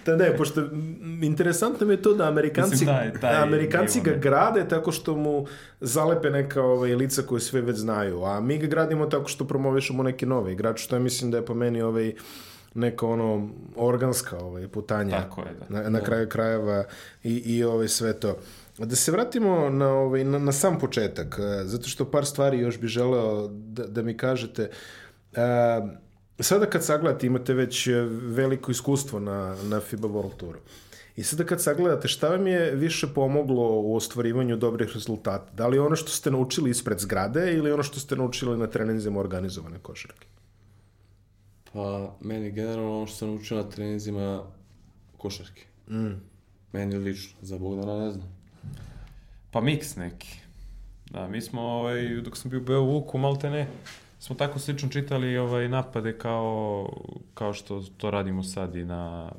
taj, 0.05 0.17
ne, 0.17 0.37
pošto 0.37 0.61
interesantno 1.21 1.87
mi 1.87 1.93
je 1.93 2.01
to 2.01 2.13
da 2.13 2.27
Amerikanci, 2.27 2.71
Mislim, 2.71 2.87
taj- 2.87 3.13
taj 3.13 3.35
Amerikanci 3.37 4.01
ga 4.01 4.11
ne. 4.11 4.17
grade 4.17 4.67
tako 4.67 4.91
što 4.91 5.15
mu 5.15 5.45
zalepe 5.81 6.29
neka 6.29 6.61
ovaj, 6.63 6.95
lica 6.95 7.21
koje 7.21 7.41
sve 7.41 7.61
već 7.61 7.77
znaju, 7.77 8.23
a 8.23 8.39
mi 8.39 8.57
ga 8.57 8.67
gradimo 8.67 9.05
tako 9.05 9.27
što 9.27 9.45
promovišemo 9.45 10.03
neke 10.03 10.25
nove 10.25 10.51
igrače, 10.53 10.83
što 10.83 10.95
ja 10.95 10.99
mislim 10.99 11.31
da 11.31 11.37
je 11.37 11.45
po 11.45 11.53
meni 11.55 11.81
ovaj, 11.81 12.13
neka 12.73 13.05
ono 13.07 13.49
organska 13.75 14.37
ovaj, 14.37 14.67
putanja 14.67 15.21
Tako 15.21 15.41
je, 15.41 15.55
da. 15.69 15.81
na, 15.81 15.89
na 15.89 16.01
kraju 16.01 16.29
krajeva 16.29 16.83
i, 17.23 17.33
i 17.35 17.63
ovaj, 17.63 17.87
sve 17.87 18.13
to. 18.13 18.37
Da 18.77 18.95
se 18.95 19.11
vratimo 19.11 19.69
na, 19.69 19.89
ovaj, 19.89 20.23
na, 20.23 20.39
na 20.39 20.51
sam 20.51 20.79
početak, 20.79 21.39
eh, 21.39 21.63
zato 21.63 21.89
što 21.89 22.11
par 22.11 22.25
stvari 22.25 22.59
još 22.59 22.79
bi 22.79 22.87
želeo 22.87 23.47
da, 23.47 23.87
da 23.87 24.01
mi 24.01 24.17
kažete. 24.17 24.69
E, 25.33 25.43
sada 26.39 26.65
kad 26.65 26.83
sagledate, 26.83 27.27
imate 27.27 27.53
već 27.53 27.87
veliko 28.21 28.71
iskustvo 28.71 29.19
na, 29.19 29.55
na 29.63 29.79
FIBA 29.79 30.07
World 30.07 30.37
Touru. 30.37 30.59
I 31.15 31.23
sada 31.23 31.43
kad 31.43 31.61
sagledate, 31.61 32.07
šta 32.07 32.29
vam 32.29 32.47
je 32.47 32.71
više 32.75 33.07
pomoglo 33.15 33.81
u 33.81 33.95
ostvarivanju 33.95 34.57
dobrih 34.57 34.89
rezultata? 34.93 35.51
Da 35.53 35.67
li 35.67 35.79
ono 35.79 35.95
što 35.95 36.09
ste 36.09 36.31
naučili 36.31 36.69
ispred 36.69 36.99
zgrade 36.99 37.53
ili 37.53 37.71
ono 37.71 37.83
što 37.83 37.99
ste 37.99 38.15
naučili 38.15 38.57
na 38.57 38.67
treninzima 38.67 39.19
organizovane 39.19 39.79
košarke? 39.79 40.27
Pa, 41.73 42.15
meni 42.21 42.51
generalno 42.51 42.97
ono 42.97 43.07
što 43.07 43.15
sam 43.15 43.27
naučio 43.27 43.57
na 43.57 43.63
treninzima 43.63 44.43
košarke. 45.17 45.65
Mm. 45.89 46.11
Meni 46.73 46.95
lično, 46.95 47.37
za 47.41 47.57
Bogdana 47.57 47.99
ne 47.99 48.11
znam. 48.11 48.27
Pa 49.51 49.61
miks 49.61 49.95
neki. 49.95 50.39
Da, 51.11 51.27
mi 51.27 51.41
smo, 51.41 51.61
ovaj, 51.61 52.07
dok 52.21 52.37
sam 52.37 52.51
bio 52.51 52.59
u 52.59 52.63
Beovuku, 52.63 53.17
malte 53.17 53.49
ne, 53.49 53.67
smo 54.19 54.35
tako 54.35 54.59
slično 54.59 54.89
čitali 54.89 55.37
ovaj, 55.37 55.69
napade 55.69 56.17
kao, 56.17 56.89
kao 57.33 57.53
što 57.53 57.83
to 57.97 58.11
radimo 58.11 58.43
sad 58.43 58.75
i 58.75 58.85
na, 58.85 59.31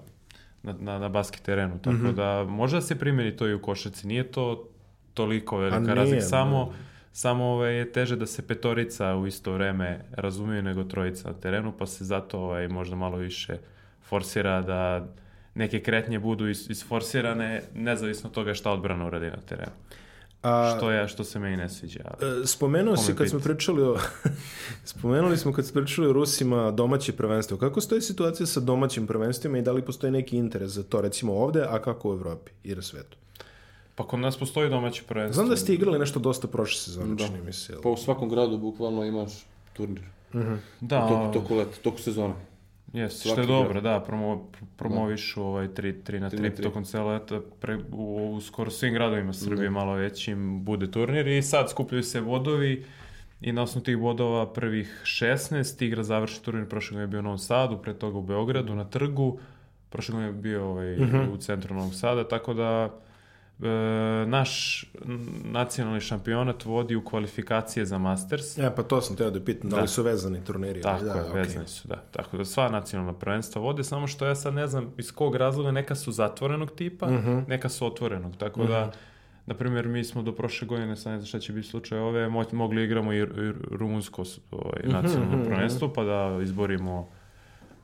na, 0.62 0.74
na, 0.80 0.98
na 0.98 1.08
basket 1.08 1.42
terenu. 1.42 1.78
Tako 1.78 1.96
Mhm. 1.96 2.14
da 2.14 2.44
može 2.48 2.76
da 2.76 2.82
se 2.82 2.98
primjeni 2.98 3.36
to 3.36 3.48
i 3.48 3.54
u 3.54 3.62
košarci. 3.62 4.06
Nije 4.06 4.32
to 4.32 4.68
toliko 5.14 5.56
A 5.56 5.60
velika 5.60 5.94
razlika. 5.94 6.22
Samo, 6.24 6.72
samo 7.16 7.44
ovaj, 7.44 7.78
je 7.78 7.92
teže 7.92 8.16
da 8.16 8.26
se 8.26 8.46
petorica 8.46 9.16
u 9.16 9.26
isto 9.26 9.52
vreme 9.52 10.00
razumiju 10.12 10.62
nego 10.62 10.84
trojica 10.84 11.28
na 11.28 11.34
terenu, 11.34 11.72
pa 11.78 11.86
se 11.86 12.04
zato 12.04 12.38
ovaj, 12.38 12.68
možda 12.68 12.96
malo 12.96 13.16
više 13.16 13.58
forsira 14.02 14.62
da 14.62 15.06
neke 15.54 15.80
kretnje 15.80 16.18
budu 16.18 16.48
is, 16.48 16.70
isforsirane 16.70 17.62
nezavisno 17.74 18.28
od 18.28 18.34
toga 18.34 18.54
šta 18.54 18.70
odbrana 18.70 19.06
uradi 19.06 19.26
na 19.26 19.40
terenu. 19.48 19.72
A, 20.42 20.74
Što 20.76 20.90
je, 20.90 21.08
što 21.08 21.24
se 21.24 21.38
meni 21.38 21.56
ne 21.56 21.68
sviđa. 21.68 22.00
e, 22.00 22.46
spomenuo 22.46 22.96
si 22.96 23.14
kad 23.16 23.28
smo 23.28 23.38
pita? 23.38 23.48
pričali 23.48 23.82
o... 23.82 23.98
spomenuli 24.92 25.36
smo 25.36 25.52
kad 25.52 25.66
smo 25.66 25.80
pričali 25.80 26.08
o 26.08 26.12
Rusima 26.12 26.70
domaće 26.70 27.12
prvenstvo. 27.12 27.56
Kako 27.56 27.80
stoji 27.80 28.00
situacija 28.00 28.46
sa 28.46 28.60
domaćim 28.60 29.06
prvenstvima 29.06 29.58
i 29.58 29.62
da 29.62 29.72
li 29.72 29.84
postoji 29.84 30.10
neki 30.10 30.36
interes 30.36 30.70
za 30.70 30.82
to 30.82 31.00
recimo 31.00 31.34
ovde, 31.34 31.64
a 31.68 31.82
kako 31.82 32.10
u 32.10 32.12
Evropi 32.12 32.52
i 32.64 32.74
na 32.74 32.82
svetu? 32.82 33.16
Pa 33.94 34.04
kod 34.04 34.20
nas 34.20 34.36
postoji 34.36 34.70
domaće 34.70 35.02
prvenstvo. 35.02 35.34
Znam 35.34 35.48
da 35.48 35.56
ste 35.56 35.74
igrali 35.74 35.98
nešto 35.98 36.18
dosta 36.20 36.48
prošle 36.48 36.78
sezone, 36.78 37.14
Da. 37.14 37.26
čini 37.26 37.40
mi 37.40 37.52
se. 37.52 37.74
Pa 37.82 37.88
u 37.88 37.96
svakom 37.96 38.28
gradu 38.28 38.58
bukvalno 38.58 39.04
imaš 39.04 39.32
turnir. 39.72 40.02
Da, 40.80 41.08
Toku, 41.08 41.32
toku 41.32 41.54
leta, 41.54 41.76
toku 41.82 41.98
sezone. 41.98 42.34
Jeste, 42.92 43.20
što 43.20 43.40
je 43.40 43.46
grad. 43.46 43.48
dobro, 43.48 43.80
da, 43.80 44.00
promo, 44.00 44.48
promovišu 44.76 45.42
ovaj 45.42 45.68
3, 45.68 45.72
3 46.02 46.20
na 46.20 46.26
3, 46.26 46.30
Tri 46.30 46.40
na 46.40 46.50
tri. 46.50 46.62
tokom 46.62 46.84
celo 46.84 47.08
leta, 47.08 47.40
pre, 47.60 47.78
u, 47.92 48.32
u 48.32 48.40
skoro 48.40 48.70
svim 48.70 48.94
gradovima 48.94 49.32
Srbije 49.32 49.70
malo 49.70 49.92
većim 49.94 50.64
bude 50.64 50.90
turnir 50.90 51.26
i 51.26 51.42
sad 51.42 51.70
skupljaju 51.70 52.02
se 52.02 52.20
bodovi 52.20 52.84
i 53.40 53.52
na 53.52 53.62
osnovu 53.62 53.84
tih 53.84 53.98
bodova 53.98 54.52
prvih 54.52 55.02
16 55.04 55.84
igra 55.84 56.02
završni 56.02 56.44
turnir, 56.44 56.68
prošle 56.68 56.88
godine 56.88 57.02
je 57.02 57.08
bio 57.08 57.20
u 57.20 57.22
Novom 57.22 57.38
Sadu, 57.38 57.78
pre 57.78 57.94
toga 57.94 58.18
u 58.18 58.22
Beogradu 58.22 58.74
na 58.74 58.84
trgu, 58.84 59.38
prošle 59.90 60.12
godine 60.12 60.28
je 60.28 60.32
bio 60.34 60.64
ovaj, 60.66 60.94
u 61.28 61.36
centru 61.36 61.74
Novog 61.74 61.94
Sada, 61.94 62.28
tako 62.28 62.54
da 62.54 62.94
naš 64.26 64.84
nacionalni 65.44 66.00
šampionat 66.00 66.64
vodi 66.64 66.96
u 66.96 67.04
kvalifikacije 67.04 67.86
za 67.86 67.98
Masters. 67.98 68.58
E, 68.58 68.70
pa 68.76 68.82
to 68.82 69.00
sam 69.00 69.16
teo 69.16 69.30
da 69.30 69.40
pitam, 69.40 69.70
da, 69.70 69.76
Da. 69.76 69.82
li 69.82 69.88
su 69.88 70.02
vezani 70.02 70.40
turniri? 70.40 70.80
Tako 70.82 71.04
da, 71.04 71.12
je, 71.12 71.22
okej. 71.22 71.32
vezani 71.34 71.66
su, 71.68 71.88
da. 71.88 71.96
Tako 71.96 72.36
da 72.36 72.44
sva 72.44 72.68
nacionalna 72.68 73.12
prvenstva 73.14 73.62
vode, 73.62 73.84
samo 73.84 74.06
što 74.06 74.26
ja 74.26 74.34
sad 74.34 74.54
ne 74.54 74.66
znam 74.66 74.92
iz 74.98 75.12
kog 75.12 75.36
razloga, 75.36 75.70
neka 75.70 75.94
su 75.94 76.12
zatvorenog 76.12 76.70
tipa, 76.70 77.10
Mhm. 77.10 77.38
neka 77.48 77.68
su 77.68 77.86
otvorenog, 77.86 78.36
tako 78.36 78.64
da, 78.64 78.92
na 79.46 79.54
primjer, 79.54 79.88
mi 79.88 80.04
smo 80.04 80.22
do 80.22 80.32
prošle 80.32 80.68
godine, 80.68 80.96
sad 80.96 81.12
ne 81.12 81.18
znam 81.18 81.26
šta 81.26 81.38
će 81.38 81.52
biti 81.52 81.68
slučaj 81.68 81.98
ove, 81.98 82.28
mo 82.28 82.44
mogli 82.52 82.84
igramo 82.84 83.12
i, 83.12 83.18
i 83.18 83.24
rumunsko 83.70 84.22
ovaj, 84.50 84.82
Mhm, 84.82 84.92
nacionalno 84.92 85.44
prvenstvo, 85.44 85.92
pa 85.92 86.04
da 86.04 86.38
izborimo 86.42 87.08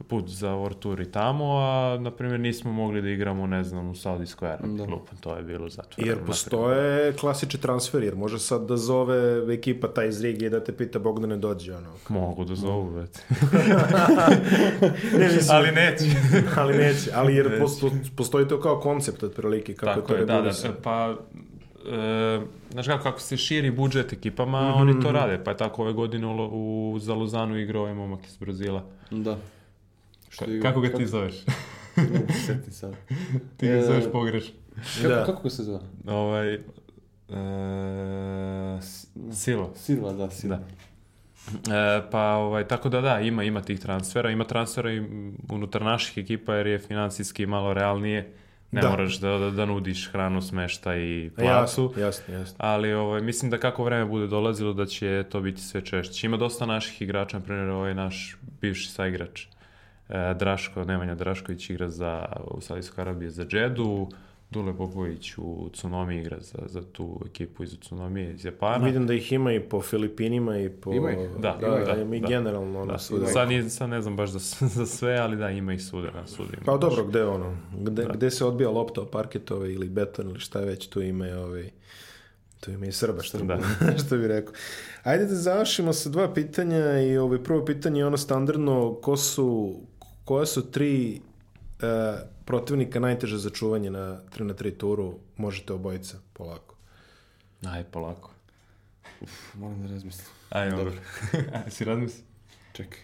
put 0.09 0.29
za 0.29 0.71
Tour 0.79 1.01
i 1.01 1.13
tamo, 1.13 1.57
a 1.59 1.99
na 2.01 2.11
primjer 2.11 2.41
nismo 2.41 2.73
mogli 2.73 3.03
da 3.03 3.09
igramo, 3.09 3.47
ne 3.47 3.65
znam, 3.65 3.89
u 3.91 3.95
Saudijskoj 3.95 4.49
Arabiji, 4.49 4.77
Da. 4.77 4.85
lupam, 4.85 5.19
to 5.21 5.37
je 5.37 5.43
bilo 5.43 5.69
zatvoreno. 5.69 6.13
Jer 6.13 6.27
postoje 6.27 7.13
klasični 7.13 7.61
transfer, 7.61 8.03
jer 8.03 8.17
može 8.17 8.39
sad 8.39 8.67
da 8.67 8.77
zove 8.77 9.55
ekipa 9.55 9.89
taj 9.89 10.09
iz 10.09 10.21
Rige 10.21 10.47
i 10.47 10.51
da 10.51 10.65
te 10.65 10.73
pita 10.73 10.99
Bogdane 10.99 11.37
dođe, 11.37 11.77
ono. 11.77 11.89
Mogu 12.09 12.45
da 12.45 12.55
zovu, 12.55 12.89
već. 12.89 13.11
Ne, 15.19 15.27
mislim, 15.27 15.47
Ali 15.51 15.73
neće. 15.73 16.05
ali 16.57 16.79
neće, 16.79 17.11
ali 17.15 17.35
jer 17.35 17.61
posto, 17.61 17.91
postoji 18.17 18.49
to 18.49 18.61
kao 18.61 18.81
koncept 18.81 19.23
otprilike, 19.23 19.75
kako 19.75 20.01
Tako 20.01 20.13
je 20.13 20.21
je, 20.21 20.27
to 20.27 20.43
da, 20.43 20.43
da, 20.43 20.73
pa 20.83 21.15
e, 21.97 22.41
znaš 22.71 22.87
kako, 22.87 23.03
kako 23.03 23.21
se 23.21 23.37
širi 23.37 23.71
budžet 23.71 24.13
ekipama, 24.13 24.75
oni 24.75 25.01
to 25.03 25.13
rade, 25.13 25.41
pa 25.45 25.51
je 25.51 25.57
tako 25.57 25.83
ove 25.83 25.93
godine 25.93 26.27
u, 26.27 26.93
u, 26.93 26.99
za 26.99 27.15
Lozanu 27.15 27.59
igrao 27.59 27.83
ovaj 27.83 27.95
momak 27.95 28.27
iz 28.27 28.37
Brazila. 28.37 28.85
Da. 29.11 29.37
Što 30.31 30.45
igra- 30.47 30.63
kako 30.63 30.81
ga 30.81 30.89
ti 30.91 31.07
zoveš? 31.07 31.35
Ne 31.97 32.05
mogu 32.05 32.33
se 32.33 32.41
setiti 32.41 32.71
sad. 32.73 32.95
ti 33.57 33.67
ga 33.69 33.73
E, 33.73 33.83
zoveš 33.83 34.05
pogrešno. 34.13 34.55
Kako, 34.97 35.09
Da. 35.11 35.25
kako 35.25 35.43
ga 35.43 35.51
se 35.51 35.63
zove? 35.63 35.81
Ovaj, 36.07 36.55
e, 36.55 36.59
S- 38.79 39.07
Silo. 39.33 39.73
Silva, 39.77 40.13
da, 40.13 40.31
Silva. 40.31 40.59
E, 41.49 42.03
pa 42.11 42.23
ovaj, 42.27 42.65
tako 42.65 42.89
da 42.89 43.01
da, 43.01 43.21
ima, 43.21 43.45
ima 43.45 43.63
tih 43.63 43.81
transfera, 43.81 44.31
ima 44.31 44.45
transfera 44.45 44.93
i 44.93 45.03
unutar 45.49 45.83
naših 45.83 46.19
ekipa 46.19 46.55
jer 46.55 46.67
je 46.67 46.79
financijski 46.79 47.47
malo 47.47 47.75
realnije. 47.75 48.33
Ne 48.73 48.81
Da. 48.81 48.89
moraš 48.89 49.17
da, 49.17 49.29
da, 49.31 49.51
da 49.51 49.65
nudiš 49.65 50.09
hranu, 50.09 50.43
smešta 50.43 50.97
i 50.97 51.27
A 51.27 51.31
platu. 51.33 51.49
Jasno, 51.49 51.93
jasno, 51.97 52.35
jasno. 52.35 52.55
Ali 52.59 52.93
ovaj, 52.93 53.21
mislim 53.23 53.51
da 53.51 53.59
kako 53.59 53.85
vreme 53.85 54.05
bude 54.05 54.27
dolazilo 54.27 54.73
da 54.73 54.87
će 54.87 55.25
to 55.25 55.41
biti 55.41 55.61
sve 55.61 55.81
češće. 55.83 56.27
Ima 56.27 56.37
dosta 56.37 56.67
naših 56.67 57.03
igrača, 57.03 57.39
na 57.39 57.45
primjer 57.45 57.69
ovaj 57.69 57.95
naš 57.95 58.37
bivši 58.61 58.89
saigrač 58.89 59.43
e, 59.43 59.49
Draško, 60.39 60.85
Nemanja 60.85 61.15
Drašković 61.15 61.71
igra 61.71 61.91
za, 61.91 62.27
u 62.51 62.61
Saudijskoj 62.61 63.03
Arabiji 63.03 63.31
za 63.31 63.45
Džedu, 63.45 64.09
Dule 64.51 64.77
Popović 64.77 65.39
u 65.39 65.71
Tsunomi 65.73 66.19
igra 66.19 66.41
za, 66.41 66.59
za 66.67 66.83
tu 66.93 67.21
ekipu 67.27 67.63
iz 67.63 67.79
Tsunomije 67.81 68.33
iz 68.33 68.45
Japana. 68.45 68.87
Vidim 68.87 69.07
da 69.07 69.15
ih 69.15 69.33
ima 69.33 69.53
i 69.53 69.61
po 69.61 69.81
Filipinima 69.81 70.59
i 70.59 70.69
po... 70.69 70.93
Ima 70.93 71.11
ih? 71.11 71.19
Da, 71.39 71.59
da, 71.61 71.69
da, 71.69 71.95
da, 71.95 72.17
i 72.17 72.21
da. 72.21 72.29
generalno 72.29 72.81
ono 72.81 72.93
Da. 72.93 72.99
svuda. 72.99 73.27
Sad, 73.27 73.49
nije, 73.49 73.71
sad 73.71 73.91
ne 73.91 74.03
znam 74.03 74.17
baš 74.17 74.31
za, 74.31 74.67
za 74.79 74.87
sve, 74.87 75.17
ali 75.17 75.37
da, 75.37 75.51
ima 75.51 75.73
ih 75.73 75.83
svuda 75.83 76.11
na 76.11 76.27
sudima. 76.27 76.63
Pa 76.65 76.77
dobro, 76.77 77.05
gde 77.05 77.25
ono, 77.25 77.57
gde, 77.79 78.07
gde 78.15 78.31
se 78.31 78.45
odbija 78.45 78.71
lopta 78.71 79.01
o 79.01 79.07
parketove 79.07 79.73
ili 79.73 79.89
beton 79.89 80.31
ili 80.31 80.41
šta 80.41 80.61
već, 80.61 80.89
tu 80.89 81.03
ima 81.03 81.29
i 81.29 81.33
ovaj, 81.33 81.71
tu 82.61 82.71
ima 82.71 82.87
i 82.87 82.93
Srba, 82.93 83.23
što, 83.23 83.39
Da. 83.39 83.59
što 84.07 84.17
bi 84.17 84.29
rekao. 84.29 84.55
Ajde 85.03 85.25
da 85.25 85.35
završimo 85.35 85.93
sa 85.93 86.11
dva 86.11 86.35
pitanja 86.35 87.01
i 87.01 87.19
ovaj, 87.19 87.43
prvo 87.43 87.65
pitanje 87.65 88.01
je 88.01 88.07
ono 88.07 88.17
standardno, 88.17 88.95
ko 88.95 89.17
su, 89.17 89.81
koja 90.31 90.47
su 90.47 90.71
tri 90.71 91.15
e, 91.17 91.21
protivnika 92.45 93.01
najteže 93.01 93.39
za 93.39 93.51
čuvanje 93.51 93.91
na 93.91 94.21
3 94.39 94.43
na 94.43 94.55
3 94.55 94.77
turu, 94.77 95.15
možete 95.37 95.73
obojica, 95.73 96.19
polako. 96.33 96.75
Aj, 97.67 97.85
polako. 97.85 98.31
Moram 99.55 99.83
da 99.83 99.93
razmislim. 99.93 100.27
Aj, 100.51 100.71
Dobro. 100.71 100.85
dobro. 100.85 101.01
Aj, 101.65 101.71
si 101.71 101.85
razmisli? 101.85 102.23
Čekaj. 102.73 102.99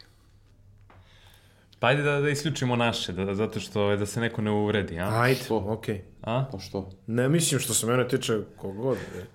Pa 1.79 1.87
ajde 1.87 2.03
da, 2.03 2.21
da 2.21 2.31
isključimo 2.31 2.77
naše, 2.77 3.13
da, 3.13 3.35
zato 3.35 3.61
što 3.61 3.97
da 3.97 4.07
se 4.07 4.21
neko 4.21 4.43
ne 4.43 4.51
uvredi, 4.51 4.99
a? 5.01 5.21
Ajde, 5.21 5.41
Što? 5.45 5.65
okej. 5.67 6.03
a? 6.23 6.45
Pa 6.53 6.59
što? 6.59 6.91
Ne 7.07 7.29
mislim 7.29 7.61
što 7.61 7.75
se 7.75 7.87
mene 7.87 8.09
tiče 8.09 8.39
kogod. 8.57 8.99
je. 9.17 9.27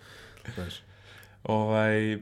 Znaš. 0.55 0.81
Ovaj, 1.43 2.19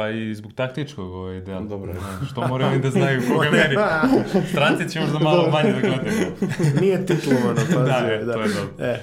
pa 0.00 0.10
i 0.10 0.34
zbog 0.34 0.52
taktičkog 0.52 1.10
ovaj 1.10 1.40
dela. 1.40 1.60
Dobro. 1.60 1.94
Što 2.30 2.48
moraju 2.48 2.70
oni 2.70 2.80
da 2.80 2.90
znaju 2.90 3.22
koga 3.28 3.50
meni. 3.50 3.76
Stranci 4.50 4.88
će 4.88 5.00
možda 5.00 5.18
malo 5.18 5.50
manje 5.50 5.72
da 5.72 5.80
gledaju. 5.80 6.32
Nije 6.80 7.06
titlovano, 7.06 7.54
pazi. 7.74 7.74
Da, 7.74 7.82
da, 7.82 7.96
je, 7.98 8.20
to 8.24 8.30
je 8.32 8.48
dobro. 8.48 8.74
E, 8.80 9.00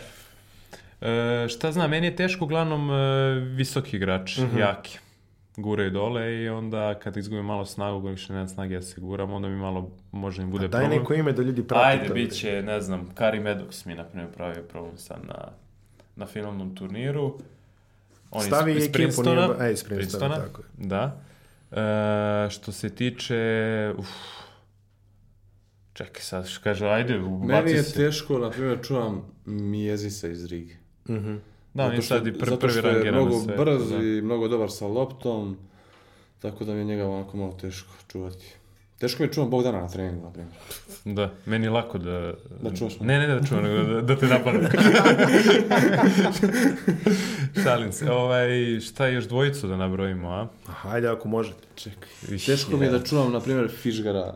E, 1.02 1.48
šta 1.48 1.72
znam, 1.72 1.90
meni 1.90 2.08
je 2.08 2.16
teško 2.16 2.46
uglavnom 2.46 2.92
e, 2.92 2.96
visoki 3.36 3.98
igrač, 3.98 4.38
Mhm. 4.38 4.58
jaki. 4.58 4.98
Guraju 5.58 5.92
dole 5.92 6.36
i 6.36 6.50
onda 6.50 6.96
kad 6.96 7.18
izgubim 7.18 7.46
malo 7.46 7.66
snagu, 7.66 7.98
ako 7.98 8.08
više 8.08 8.34
nema 8.34 8.48
snage 8.48 8.74
ja 8.74 8.82
se 8.82 9.02
guram, 9.02 9.32
onda 9.32 9.48
mi 9.50 9.56
malo 9.56 9.90
može 10.12 10.42
mi 10.42 10.52
bude 10.52 10.68
daj 10.68 10.82
problem. 10.82 11.00
neko 11.00 11.14
ime 11.14 11.32
da 11.32 11.42
ljudi 11.42 11.64
prate. 11.64 11.88
Ajde, 11.88 12.14
bit 12.14 12.32
će, 12.32 12.62
ne 12.62 12.82
znam, 12.82 13.10
Kari 13.16 13.40
Medox 13.40 13.86
mi, 13.86 13.96
na 13.96 14.04
primjer, 14.04 14.30
pravio 14.32 14.64
problem 14.64 14.98
sad 14.98 15.18
na, 15.24 15.36
na 16.16 16.26
finalnom 16.26 16.76
turniru. 16.76 17.38
On 18.32 18.42
je 18.42 18.48
Stavi 18.48 18.72
iz, 18.72 18.78
iz 18.78 18.84
ekipu, 18.84 18.94
Princetona. 18.94 19.36
nije 19.38 19.48
ba- 19.50 19.66
e, 19.66 19.74
iz 19.74 19.84
Princetona, 19.84 20.36
tako 20.38 20.62
je. 20.62 20.68
Da. 20.80 21.22
E, 21.72 22.50
što 22.50 22.72
se 22.72 22.90
tiče... 22.92 23.38
Uf, 23.98 24.08
čekaj 25.94 26.22
sad, 26.22 26.48
što 26.48 26.64
kaže, 26.64 26.88
ajde, 26.88 27.14
Meni 27.14 27.28
ubaci 27.28 27.70
je 27.70 27.84
se. 27.84 27.94
teško, 27.96 28.38
na 28.40 28.50
primjer, 28.50 28.80
čuvam 28.84 29.22
Mijezisa 29.46 30.28
iz 30.28 30.46
Rige. 30.46 30.76
Mhm. 31.10 31.36
Da, 31.74 31.84
on 31.84 31.92
je 31.92 31.96
Zato 31.96 32.02
što- 32.02 32.16
sad 32.16 32.28
i 32.28 32.34
pr 32.34 32.46
zato 32.46 32.58
prvi 32.58 32.72
što 32.74 32.80
je 32.80 32.94
rangiran 32.94 33.16
na 33.16 33.22
mnogo 33.22 33.40
brz 33.56 33.90
da. 33.90 33.98
i 33.98 34.22
mnogo 34.22 34.48
dobar 34.48 34.72
sa 34.72 34.88
loptom, 34.88 35.58
tako 36.40 36.66
da 36.66 36.74
mi 36.74 36.80
je 36.80 36.86
njega 36.86 37.08
onako 37.08 37.38
malo 37.38 37.52
teško 37.52 37.94
čuvati. 38.08 38.54
Teško 39.00 39.24
mi 39.24 39.30
je 39.30 39.34
čuvam 39.34 39.50
Bogdana 39.50 39.82
na 39.82 39.88
treningu, 39.88 40.26
na 40.26 40.32
primjer. 40.32 40.54
Da, 41.06 41.32
meni 41.46 41.66
je 41.66 41.70
lako 41.70 41.98
da... 41.98 42.34
Da 42.62 42.76
čuvaš 42.78 43.00
me? 43.00 43.08
Ne, 43.08 43.20
ne, 43.20 43.28
da 43.40 43.48
čuvam, 43.48 43.64
nego 43.64 43.84
da, 43.84 44.02
da 44.02 44.16
te 44.16 44.28
napadam. 44.28 44.62
Šalim 47.64 47.92
se. 47.92 48.12
Ovaj, 48.12 48.80
šta 48.80 49.08
još 49.08 49.26
dvojicu 49.26 49.68
da 49.68 49.78
nabrojimo, 49.78 50.30
a? 50.30 50.48
Aha, 50.68 50.90
Ajde 50.90 51.08
ako 51.08 51.28
možete. 51.28 51.68
Čekaj. 51.76 52.38
Teško 52.46 52.78
mi 52.78 52.86
je 52.86 52.92
je. 52.92 53.00
da 53.00 53.04
čuvam, 53.06 53.32
na 53.32 53.40
primjer, 53.40 53.72
Fišgara. 53.82 54.36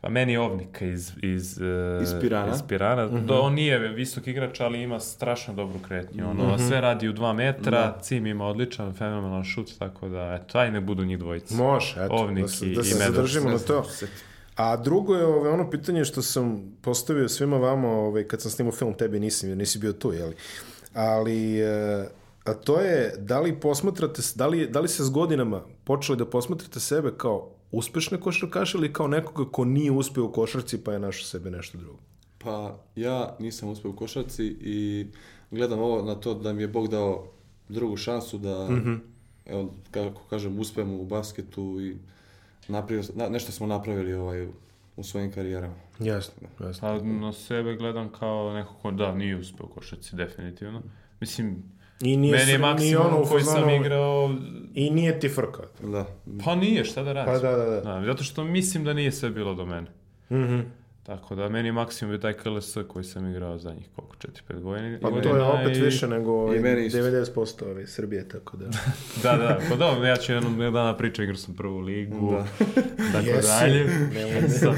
Pa 0.00 0.08
meni 0.08 0.32
je 0.32 0.40
Ovnika 0.40 0.84
iz, 0.84 1.12
iz, 1.18 1.58
uh, 1.58 2.02
Iz 2.02 2.14
Pirana. 2.20 2.52
Iz 2.52 2.62
Pirana. 2.62 3.06
Do, 3.08 3.34
on 3.34 3.54
nije 3.54 3.78
visok 3.78 4.26
igrač, 4.26 4.60
ali 4.60 4.82
ima 4.82 5.00
strašno 5.00 5.54
dobru 5.54 5.78
kretnju. 5.78 6.30
Ono, 6.30 6.58
Sve 6.58 6.80
radi 6.80 7.08
u 7.08 7.12
dva 7.12 7.32
metra, 7.32 7.98
Cim 8.00 8.26
ima 8.26 8.46
odličan, 8.46 8.92
fenomenalan 8.94 9.44
šut, 9.44 9.70
tako 9.78 10.08
da, 10.08 10.18
eto, 10.34 10.58
aj 10.58 10.70
ne 10.70 10.80
budu 10.80 11.04
njih 11.04 11.18
dvojica. 11.18 11.54
Može, 11.54 11.94
eto. 11.94 12.14
Ovnik 12.14 12.42
da 12.42 12.48
se, 12.48 12.66
i- 12.66 12.74
da 12.74 12.80
i 12.80 12.84
se 12.84 12.94
Medox. 12.96 13.06
zadržimo 13.06 13.50
na 13.50 13.58
to. 13.58 13.84
A 14.56 14.76
drugo 14.76 15.14
je 15.14 15.24
ove, 15.24 15.50
ono 15.50 15.70
pitanje 15.70 16.04
što 16.04 16.22
sam 16.22 16.62
postavio 16.82 17.28
svima 17.28 17.56
vama 17.56 17.88
ovaj, 17.88 18.24
kad 18.24 18.42
sam 18.42 18.50
snimao 18.50 18.72
film, 18.72 18.94
tebi 18.94 19.20
nisam, 19.20 19.48
jer 19.48 19.58
nisi 19.58 19.78
bio 19.78 19.92
tu, 19.92 20.12
jeli? 20.12 20.34
Ali, 20.94 21.60
e, 21.60 22.04
a 22.44 22.54
to 22.54 22.80
je, 22.80 23.14
da 23.18 23.40
li 23.40 23.54
posmatrate, 23.54 24.22
da 24.34 24.46
li, 24.46 24.66
da 24.66 24.80
li 24.80 24.88
se 24.88 25.04
s 25.04 25.10
godinama 25.10 25.62
počeli 25.84 26.18
da 26.18 26.26
posmatrate 26.26 26.80
sebe 26.80 27.10
kao 27.16 27.50
uspešne 27.72 28.20
košarkaše 28.20 28.78
ili 28.78 28.92
kao 28.92 29.08
nekoga 29.08 29.50
ko 29.50 29.64
nije 29.64 29.90
uspeo 29.90 30.24
u 30.24 30.32
košarci 30.32 30.84
pa 30.84 30.92
je 30.92 30.98
našao 30.98 31.24
sebe 31.24 31.50
nešto 31.50 31.78
drugo? 31.78 31.98
Pa 32.38 32.78
ja 32.96 33.36
nisam 33.38 33.68
uspio 33.68 33.90
u 33.90 33.96
košarci 33.96 34.46
i 34.46 35.06
gledam 35.50 35.78
ovo 35.78 36.02
na 36.02 36.14
to 36.14 36.34
da 36.34 36.52
mi 36.52 36.62
je 36.62 36.68
Bog 36.68 36.88
dao 36.88 37.26
drugu 37.68 37.96
šansu 37.96 38.38
da, 38.38 38.68
evo, 39.46 39.74
kako 39.90 40.22
kažem, 40.30 40.58
uspemo 40.58 40.94
u 40.94 41.04
basketu 41.04 41.80
i 41.80 41.96
napravio, 42.68 43.04
na, 43.14 43.28
nešto 43.28 43.52
smo 43.52 43.66
napravili 43.66 44.14
ovaj, 44.14 44.48
u 44.96 45.02
svojim 45.02 45.32
karijerama. 45.32 45.74
Jasno, 45.98 46.48
jasno. 46.60 46.80
Pa 46.80 47.04
na 47.04 47.32
sebe 47.32 47.76
gledam 47.76 48.08
kao 48.08 48.54
neko 48.54 48.74
ko 48.82 48.90
da, 48.90 49.14
nije 49.14 49.36
uspeo 49.36 49.66
u 49.66 49.74
košarci, 49.74 50.16
definitivno. 50.16 50.82
Mislim, 51.20 51.62
I 52.00 52.16
nije 52.16 52.36
meni 52.36 52.52
je 52.52 52.58
maksimum 52.58 53.06
ono 53.06 53.22
u 53.22 53.24
koji 53.24 53.44
sam 53.44 53.70
igrao, 53.70 54.34
I 54.74 54.90
nije 54.90 55.20
ti 55.20 55.28
frka. 55.28 55.62
Da. 55.82 56.06
pa 56.44 56.54
nije, 56.54 56.84
šta 56.84 57.02
da 57.02 57.12
radim? 57.12 57.34
Pa 57.34 57.38
da, 57.38 57.56
da, 57.56 57.64
da. 57.64 57.80
Da, 57.80 58.02
zato 58.06 58.24
što 58.24 58.44
mislim 58.44 58.84
da 58.84 58.92
nije 58.92 59.12
sve 59.12 59.30
bilo 59.30 59.54
do 59.54 59.66
mene. 59.66 59.86
Mhm. 60.30 60.60
Tako 61.02 61.34
da, 61.34 61.48
meni 61.48 61.68
je 61.68 61.72
maksimum 61.72 62.10
bio 62.10 62.18
taj 62.18 62.32
KLS 62.32 62.76
koji 62.88 63.04
sam 63.04 63.26
igrao 63.26 63.58
zadnjih 63.58 63.88
koliko, 63.96 64.16
4-5 64.48 64.60
godina. 64.60 64.98
Pa 65.02 65.10
to 65.12 65.36
je 65.36 65.42
opet 65.42 65.76
i- 65.76 65.80
više 65.80 66.08
nego 66.08 66.32
ovaj, 66.32 66.56
I 66.56 66.60
meni 66.60 66.86
isto. 66.86 66.98
90% 66.98 67.64
ove 67.64 67.86
Srbije, 67.86 68.28
tako 68.28 68.56
da... 68.56 68.66
Da, 69.22 69.36
da, 69.36 69.58
pa 69.68 69.76
dobro, 69.76 70.06
ja 70.06 70.16
ću 70.16 70.32
jednom 70.32 70.58
dana 70.58 70.96
pričati, 70.96 71.22
igrao 71.22 71.36
sam 71.36 71.54
prvu 71.54 71.78
ligu, 71.78 72.30
Da. 72.32 72.46
tako 73.12 73.26
Jesi. 73.26 73.48
dalje. 73.50 73.86
Sad, 74.50 74.74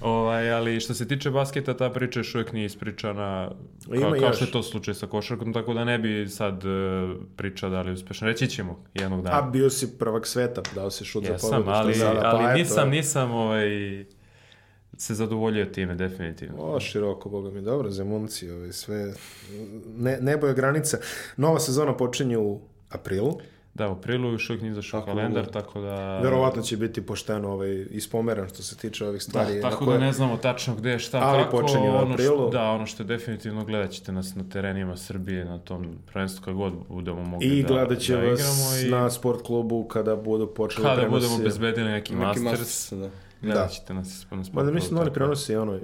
ovaj, 0.00 0.52
ali 0.52 0.80
što 0.80 0.94
se 0.94 1.08
tiče 1.08 1.30
basketa, 1.30 1.76
ta 1.76 1.90
priča 1.90 2.20
još 2.20 2.34
uvijek 2.34 2.52
nije 2.52 2.66
ispričana 2.66 3.50
Ima 3.88 4.00
kao, 4.00 4.10
kao 4.10 4.20
još. 4.20 4.36
što 4.36 4.44
je 4.44 4.50
to 4.50 4.62
slučaj 4.62 4.94
sa 4.94 5.06
košarkom, 5.06 5.52
tako 5.52 5.74
da 5.74 5.84
ne 5.84 5.98
bi 5.98 6.28
sad 6.28 6.64
uh, 6.64 6.70
pričao 7.36 7.70
da 7.70 7.80
li 7.80 7.88
je 7.88 7.94
uspešno. 7.94 8.26
Reći 8.26 8.46
ćemo 8.48 8.84
jednog 8.94 9.22
dana. 9.22 9.38
A 9.38 9.42
bio 9.42 9.70
si 9.70 9.98
prvak 9.98 10.26
sveta, 10.26 10.62
dao 10.74 10.90
si 10.90 11.04
šut 11.04 11.24
za 11.24 11.32
Jesam, 11.32 11.50
pobedu. 11.50 11.64
što 11.64 11.72
ali, 11.74 11.94
sada, 11.94 12.20
pa 12.22 12.28
ali 12.28 12.58
nisam, 12.58 12.90
nisam 12.90 13.30
ovaj, 13.32 14.04
se 14.96 15.14
zadovoljio 15.14 15.64
time, 15.64 15.94
definitivno. 15.94 16.54
O, 16.58 16.80
široko, 16.80 17.28
boga 17.28 17.50
mi, 17.50 17.62
dobro, 17.62 17.90
Zemunci, 17.90 18.50
ovaj, 18.50 18.72
sve, 18.72 19.14
ne, 19.96 20.18
nebo 20.20 20.46
je 20.46 20.54
granica. 20.54 20.98
Nova 21.36 21.60
sezona 21.60 21.96
počinje 21.96 22.38
u 22.38 22.60
aprilu, 22.90 23.38
Da, 23.74 23.88
u 23.88 23.92
aprilu 23.92 24.32
još 24.32 24.50
uvijek 24.50 24.62
nije 24.62 24.72
izašao 24.72 25.00
Tako 25.00 25.12
kalendar, 25.12 25.46
tako 25.46 25.80
da... 25.80 26.18
verovatno 26.18 26.62
će 26.62 26.76
biti 26.76 27.02
pošteno 27.02 27.52
ovaj, 27.52 27.86
ispomeran 27.90 28.48
što 28.48 28.62
se 28.62 28.76
tiče 28.76 29.06
ovih 29.06 29.22
stvari. 29.22 29.54
Da, 29.54 29.60
tako 29.60 29.84
koje- 29.84 29.98
da 29.98 30.04
ne 30.04 30.12
znamo 30.12 30.36
tačno 30.36 30.74
gde, 30.74 30.98
šta, 30.98 31.18
Ali 31.18 31.42
kako. 31.44 31.60
počinje 31.60 31.90
u 31.90 31.94
ono 31.94 32.12
aprilu. 32.12 32.36
Što, 32.36 32.50
da, 32.50 32.62
ono 32.62 32.86
što 32.86 33.02
je 33.02 33.06
definitivno 33.06 33.64
gledat 33.64 33.90
ćete 33.90 34.12
nas 34.12 34.34
na 34.34 34.44
terenima 34.44 34.96
Srbije, 34.96 35.44
na 35.44 35.58
tom 35.58 35.98
prvenstvu 36.06 36.44
kad 36.44 36.54
god 36.54 36.72
budemo 36.88 37.22
mogli 37.22 37.46
I 37.48 37.62
da, 37.62 37.68
gledat 37.68 37.98
će 37.98 38.16
da 38.16 38.22
vas 38.22 38.82
i 38.82 38.90
na 38.90 39.10
sport 39.10 39.42
klubu 39.42 39.84
kada 39.84 40.16
budu 40.16 40.46
počeli 40.46 40.84
kada 40.86 41.08
budemo 41.08 41.34
obezbedili 41.34 41.90
neki, 41.90 42.14
Neki 42.14 42.24
Masters, 42.24 42.44
Masters, 42.44 42.92
da. 42.92 43.10
Gledat 43.42 43.62
Da. 43.62 43.68
ćete 43.68 43.94
nas 43.94 44.08
na 44.30 44.44
sportu. 44.44 44.54
Mada 44.54 44.70
mislim 44.70 44.94
da 44.94 45.02
oni 45.02 45.12
prenose 45.12 45.58
ono, 45.58 45.76
i, 45.76 45.80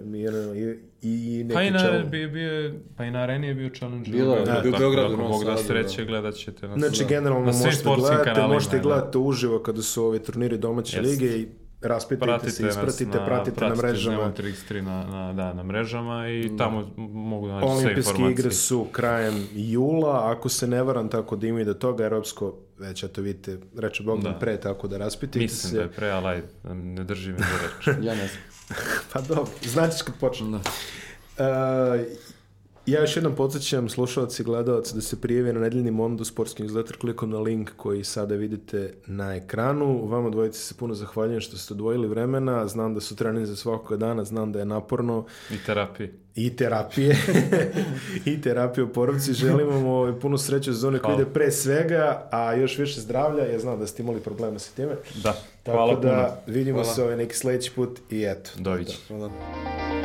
i, 0.54 0.76
i 1.02 1.44
neki 1.44 1.54
Pa 1.54 1.62
i 1.62 1.70
na, 1.70 2.04
bio, 2.04 2.28
bio, 2.28 2.52
je- 2.52 2.80
pa 2.96 3.04
i 3.04 3.10
na 3.10 3.18
areni 3.18 3.46
je 3.46 3.54
bio 3.54 3.70
challenge. 3.70 4.10
Bilo 4.10 4.34
je, 4.34 4.44
Tako 4.44 4.62
bio 4.62 4.70
u 4.70 4.78
Beogradu, 4.78 5.08
da, 5.08 5.14
Ako 5.14 5.28
Bog 5.28 5.44
da 5.44 5.56
sreće, 5.56 5.96
da. 5.98 6.06
gledat 6.06 6.34
ćete 6.34 6.68
nas. 6.68 6.78
Znači, 6.78 6.98
Da. 6.98 7.08
generalno 7.08 7.44
možete 7.44 7.84
gledati, 7.96 8.40
možete 8.42 8.76
da. 8.76 8.82
gledati 8.82 9.18
uživo 9.18 9.58
kada 9.58 9.82
su 9.82 10.04
ovi 10.04 10.18
turniri 10.18 10.58
domaće 10.58 11.00
lige 11.00 11.26
i 11.28 11.48
raspitajte 11.80 12.26
Pratite 12.26 12.50
se, 12.50 12.68
ispratite, 12.68 13.18
na, 13.18 13.26
pratite 13.26 13.64
na 13.68 13.74
mrežama. 13.74 14.32
33 14.38 14.80
na, 14.80 15.04
na, 15.04 15.32
da, 15.32 15.52
na 15.52 15.62
mrežama 15.62 16.28
i 16.28 16.56
tamo 16.58 16.90
mogu 16.96 17.46
da 17.48 17.54
naći 17.54 17.66
sve 17.66 17.74
Olimpijske 17.76 18.10
informacije. 18.10 18.32
igre 18.32 18.50
su 18.50 18.86
krajem 18.92 19.46
jula, 19.52 20.30
ako 20.32 20.48
se 20.48 20.66
ne 20.66 20.82
varam 20.82 21.08
tako 21.08 21.36
da 21.36 21.46
ima 21.46 21.60
i 21.60 21.64
do 21.64 21.74
toga, 21.74 22.04
Europsko, 22.04 22.54
već 22.78 23.02
eto 23.02 23.20
vidite, 23.22 23.58
reče 23.76 24.02
Bogdan 24.02 24.32
Da. 24.32 24.38
pre, 24.38 24.60
tako 24.60 24.88
da 24.88 24.98
raspitajte 24.98 25.38
Mislim 25.38 25.70
se. 25.70 25.76
da 25.76 25.82
je 25.82 25.88
pre, 25.90 26.10
ali 26.10 26.26
ajde, 26.26 26.46
ne 26.74 27.04
držim 27.04 27.32
me 27.32 27.38
za 27.38 27.46
reč. 27.92 27.96
Ja 28.04 28.14
ne 28.14 28.28
znam. 28.28 28.42
Pa 29.12 29.20
dobro, 29.20 29.46
značiš 29.62 30.02
kad 30.02 30.14
počne. 30.20 30.50
Da. 30.50 30.56
Uh, 30.58 32.00
ja 32.90 33.00
još 33.00 33.16
jednom 33.16 33.34
podsjećam 33.34 33.88
slušalci 33.88 34.42
i 34.42 34.44
gledalci 34.44 34.94
da 34.94 35.00
se 35.00 35.20
prijave 35.20 35.52
na 35.52 35.60
nedeljni 35.60 35.90
Mondo 35.90 36.24
sportski 36.24 36.62
newsletter 36.62 36.96
klikom 36.98 37.30
na 37.30 37.38
link 37.38 37.70
koji 37.76 38.04
sada 38.04 38.34
vidite 38.34 38.94
na 39.06 39.34
ekranu. 39.36 40.06
Vama 40.06 40.30
dvojici 40.30 40.60
se 40.60 40.74
puno 40.74 40.94
zahvaljujem 40.94 41.40
što 41.40 41.56
ste 41.58 41.74
odvojili 41.74 42.08
vremena. 42.08 42.68
Znam 42.68 42.94
da 42.94 43.00
su 43.00 43.16
treninzi 43.16 43.50
za 43.50 43.56
svakoga 43.56 43.96
dana, 43.96 44.24
znam 44.24 44.52
da 44.52 44.58
je 44.58 44.64
naporno 44.64 45.24
I 45.50 45.56
terapiji. 45.66 46.10
i 46.34 46.56
terapije 46.56 47.16
i 48.24 48.40
terapije 48.40 48.84
u 48.84 48.92
porovci. 48.92 49.32
Želimo 49.32 49.70
vam 49.70 49.86
ovaj, 49.86 50.20
puno 50.20 50.38
sreće 50.38 50.72
za 50.72 50.88
one 50.88 50.98
koji 50.98 51.14
ide 51.14 51.24
pre 51.24 51.50
svega, 51.50 52.28
a 52.32 52.54
još 52.54 52.78
više 52.78 53.00
zdravlja. 53.00 53.44
Ja 53.44 53.58
znam 53.58 53.78
da 53.78 53.86
ste 53.86 54.02
imali 54.02 54.20
problema 54.20 54.58
sa 54.58 54.70
time. 54.76 54.92
Da, 55.22 55.36
Tako 55.62 55.76
hvala 55.78 55.94
da 55.94 56.40
puno. 56.44 56.56
vidimo 56.56 56.78
Hvala. 56.78 56.94
se 56.94 57.02
ovaj 57.02 57.16
neki 57.16 57.36
sledeći 57.36 57.70
put 57.70 57.98
i 58.10 58.22
eto. 58.24 58.50
Doviđenja. 58.56 58.98
Hvala. 59.08 59.97